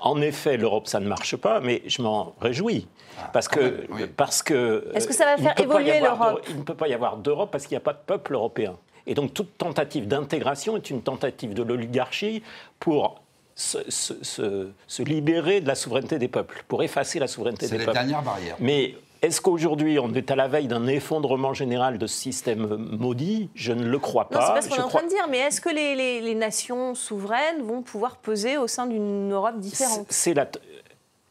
en 0.01 0.21
effet, 0.21 0.57
l'Europe, 0.57 0.87
ça 0.87 0.99
ne 0.99 1.07
marche 1.07 1.35
pas, 1.35 1.59
mais 1.59 1.81
je 1.85 2.01
m'en 2.01 2.35
réjouis. 2.41 2.87
Ah, 3.19 3.29
parce 3.33 3.47
que... 3.47 3.87
Parce 4.15 4.43
que 4.43 4.91
Est-ce 4.93 5.07
que 5.07 5.13
ça 5.13 5.25
va 5.25 5.37
faire 5.37 5.59
évoluer 5.59 5.99
l'Europe 5.99 6.41
Il 6.49 6.57
ne 6.57 6.63
peut 6.63 6.75
pas 6.75 6.87
y 6.87 6.93
avoir 6.93 7.17
d'Europe 7.17 7.49
parce 7.51 7.65
qu'il 7.65 7.75
n'y 7.75 7.81
a 7.81 7.81
pas 7.81 7.93
de 7.93 7.99
peuple 8.05 8.33
européen. 8.33 8.75
Et 9.07 9.13
donc 9.13 9.33
toute 9.33 9.57
tentative 9.57 10.07
d'intégration 10.07 10.75
est 10.75 10.89
une 10.89 11.01
tentative 11.01 11.53
de 11.53 11.63
l'oligarchie 11.63 12.43
pour 12.79 13.21
se, 13.57 15.01
libérer 15.01 15.61
de 15.61 15.67
la 15.67 15.75
souveraineté 15.75 16.19
des 16.19 16.27
peuples, 16.27 16.63
pour 16.67 16.83
effacer 16.83 17.19
la 17.19 17.27
souveraineté 17.27 17.67
des 17.67 17.77
peuples. 17.77 17.91
C'est 17.91 17.93
la 17.93 17.93
dernière 17.93 18.21
barrière. 18.21 18.55
Mais 18.59 18.95
est-ce 19.21 19.41
qu'aujourd'hui, 19.41 19.97
on 19.99 20.13
est 20.13 20.29
à 20.29 20.35
la 20.35 20.47
veille 20.47 20.67
d'un 20.67 20.85
effondrement 20.85 21.53
général 21.53 21.97
de 21.97 22.05
ce 22.05 22.15
système 22.15 22.75
maudit? 22.75 23.49
Je 23.55 23.73
ne 23.73 23.83
le 23.83 23.99
crois 23.99 24.29
pas. 24.29 24.45
C'est 24.45 24.53
pas 24.53 24.61
ce 24.61 24.69
qu'on 24.69 24.75
est 24.75 24.85
en 24.85 24.89
train 24.89 25.03
de 25.03 25.09
dire, 25.09 25.27
mais 25.29 25.39
est-ce 25.39 25.59
que 25.59 25.69
les, 25.69 26.21
les, 26.21 26.35
nations 26.35 26.93
souveraines 26.93 27.63
vont 27.63 27.81
pouvoir 27.81 28.17
peser 28.17 28.57
au 28.57 28.67
sein 28.67 28.85
d'une 28.85 29.31
Europe 29.31 29.57
différente? 29.59 30.05
C'est 30.09 30.35
la, 30.35 30.47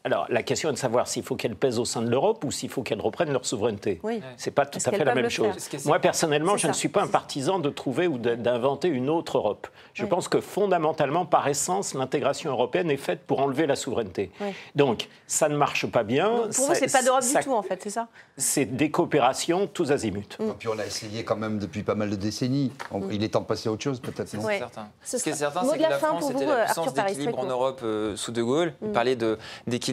alors, 0.07 0.25
la 0.29 0.41
question 0.41 0.69
est 0.69 0.71
de 0.71 0.77
savoir 0.77 1.09
s'il 1.09 1.21
faut 1.21 1.35
qu'elles 1.35 1.57
pèsent 1.57 1.79
au 1.79 1.83
sein 1.85 2.01
de 2.01 2.09
l'Europe 2.09 2.41
ou 2.45 2.51
s'il 2.51 2.69
faut 2.69 2.81
qu'elles 2.81 3.01
reprennent 3.01 3.33
leur 3.33 3.45
souveraineté. 3.45 3.99
Oui. 4.03 4.21
C'est 4.37 4.51
pas 4.51 4.65
tout 4.65 4.79
à 4.85 4.91
fait 4.91 5.03
la 5.03 5.13
même 5.13 5.29
chose. 5.29 5.69
Moi, 5.83 5.99
personnellement, 5.99 6.55
je 6.55 6.67
ne 6.67 6.71
suis 6.71 6.87
pas 6.87 7.03
un 7.03 7.07
partisan 7.07 7.59
de 7.59 7.69
trouver 7.69 8.07
ou 8.07 8.17
d'inventer 8.17 8.87
une 8.87 9.09
autre 9.09 9.37
Europe. 9.37 9.67
Je 9.93 10.05
pense 10.05 10.29
que 10.29 10.39
fondamentalement, 10.39 11.25
par 11.25 11.45
essence, 11.49 11.93
l'intégration 11.93 12.51
européenne 12.51 12.89
est 12.89 12.95
faite 12.95 13.23
pour 13.27 13.41
enlever 13.41 13.67
la 13.67 13.75
souveraineté. 13.75 14.31
Donc, 14.75 15.09
ça 15.27 15.49
ne 15.49 15.57
marche 15.57 15.85
pas 15.87 16.03
bien. 16.03 16.29
pour 16.29 16.53
ça, 16.53 16.67
vous, 16.67 16.75
c'est 16.75 16.91
pas 16.91 17.03
d'Europe 17.03 17.23
du 17.23 17.43
tout, 17.43 17.53
en 17.53 17.63
fait, 17.63 17.81
c'est 17.83 17.89
ça? 17.89 18.07
C'est 18.37 18.65
des 18.65 18.89
coopérations 18.89 19.67
tous 19.67 19.91
azimuts. 19.91 20.37
Et 20.39 20.53
puis 20.57 20.69
on 20.69 20.79
a 20.79 20.85
essayé 20.85 21.25
quand 21.25 21.35
même 21.35 21.59
depuis 21.59 21.83
pas 21.83 21.95
mal 21.95 22.09
de 22.09 22.15
décennies. 22.15 22.71
Mm. 22.91 23.11
Il 23.11 23.23
est 23.23 23.29
temps 23.29 23.41
de 23.41 23.45
passer 23.45 23.67
à 23.67 23.73
autre 23.73 23.83
chose, 23.83 23.99
peut-être. 23.99 24.29
C'est 24.29 24.39
certain. 24.39 24.87
Ce 25.03 25.17
qui 25.17 25.29
est 25.29 25.33
certain, 25.33 25.63
c'est 25.65 25.77
que 25.77 25.81
la 25.81 25.97
France 25.97 26.29
était 26.29 26.45
la 26.45 26.63
puissance 26.63 26.93
d'équilibre 26.93 27.39
en 27.39 27.45
Europe 27.45 27.81
euh, 27.83 28.15
sous 28.15 28.31
De 28.31 28.41
Gaulle. 28.41 28.73
Il 28.81 28.89
mm. 28.89 28.93
parlait 28.93 29.17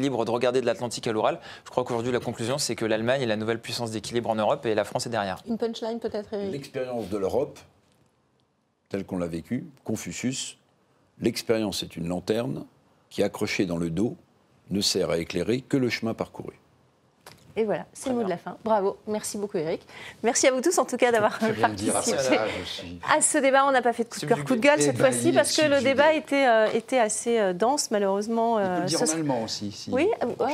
d'équilibre 0.04 0.24
de 0.24 0.30
regarder 0.30 0.60
de 0.60 0.66
l'Atlantique 0.66 1.06
à 1.06 1.12
l'oral. 1.12 1.40
Je 1.64 1.70
crois 1.70 1.84
qu'aujourd'hui, 1.84 2.12
la 2.12 2.20
conclusion, 2.20 2.58
c'est 2.58 2.76
que 2.76 2.84
l'Allemagne 2.84 3.22
est 3.22 3.26
la 3.26 3.36
nouvelle 3.36 3.60
puissance 3.60 3.90
d'équilibre 3.90 4.28
en 4.28 4.34
Europe 4.34 4.66
et 4.66 4.74
la 4.74 4.84
France 4.84 5.06
est 5.06 5.10
derrière. 5.10 5.42
Une 5.48 5.56
punchline 5.56 5.98
peut-être, 5.98 6.36
L'expérience 6.36 7.08
de 7.08 7.16
l'Europe, 7.16 7.58
telle 8.90 9.04
qu'on 9.04 9.18
l'a 9.18 9.26
vécue, 9.26 9.66
Confucius, 9.82 10.58
l'expérience 11.20 11.82
est 11.82 11.96
une 11.96 12.08
lanterne 12.08 12.66
qui, 13.08 13.22
accrochée 13.22 13.64
dans 13.64 13.78
le 13.78 13.88
dos, 13.88 14.16
ne 14.70 14.80
sert 14.80 15.10
à 15.10 15.18
éclairer 15.18 15.62
que 15.62 15.76
le 15.76 15.88
chemin 15.88 16.12
parcouru. 16.12 16.54
Et 17.56 17.64
voilà, 17.64 17.84
c'est 17.92 18.08
le 18.08 18.16
mot 18.16 18.24
de 18.24 18.28
la 18.28 18.36
fin. 18.36 18.56
Bravo, 18.64 18.96
merci 19.06 19.38
beaucoup 19.38 19.58
Eric. 19.58 19.80
Merci 20.24 20.48
à 20.48 20.52
vous 20.52 20.60
tous 20.60 20.76
en 20.78 20.84
tout 20.84 20.96
cas 20.96 21.12
d'avoir 21.12 21.38
participé 21.38 22.36
à, 23.08 23.20
ce 23.20 23.38
débat. 23.38 23.64
On 23.66 23.70
n'a 23.70 23.80
pas 23.80 23.92
fait 23.92 24.02
de 24.02 24.08
coup 24.08 24.18
de 24.18 24.26
cœur, 24.26 24.44
coup 24.44 24.56
de 24.56 24.60
gueule 24.60 24.80
cette 24.82 24.98
fois-ci 24.98 25.32
parce 25.32 25.56
que 25.56 25.66
le 25.66 25.80
débat 25.80 26.14
était, 26.14 26.48
euh, 26.48 26.66
était 26.74 26.98
assez 26.98 27.38
euh, 27.38 27.52
dense 27.52 27.92
malheureusement. 27.92 28.58
Euh, 28.58 28.80
on 28.82 28.84
dire 28.86 29.02
en 29.02 29.06
allemand 29.06 29.42
aussi. 29.44 29.70
Si. 29.70 29.90
Oui, 29.92 30.08
oh, 30.22 30.46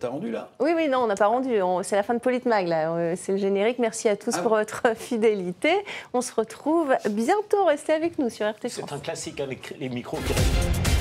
T'as 0.00 0.08
rendu 0.08 0.30
là? 0.30 0.48
Oui, 0.60 0.70
oui, 0.74 0.88
non, 0.88 1.00
on 1.00 1.06
n'a 1.06 1.16
pas 1.16 1.26
rendu. 1.26 1.50
C'est 1.82 1.96
la 1.96 2.02
fin 2.02 2.14
de 2.14 2.20
Politmag 2.20 2.68
là. 2.68 3.14
C'est 3.16 3.32
le 3.32 3.38
générique. 3.38 3.78
Merci 3.78 4.08
à 4.08 4.16
tous 4.16 4.34
ah 4.34 4.40
pour 4.40 4.52
votre 4.52 4.82
fidélité. 4.96 5.74
On 6.14 6.22
se 6.22 6.32
retrouve 6.32 6.94
bientôt. 7.10 7.64
Restez 7.66 7.92
avec 7.92 8.18
nous 8.18 8.30
sur 8.30 8.48
RT 8.48 8.68
C'est 8.68 8.92
un 8.92 8.98
classique 8.98 9.40
avec 9.40 9.74
les 9.78 9.90
micros 9.90 10.18
qui 10.26 10.32
restent. 10.32 10.91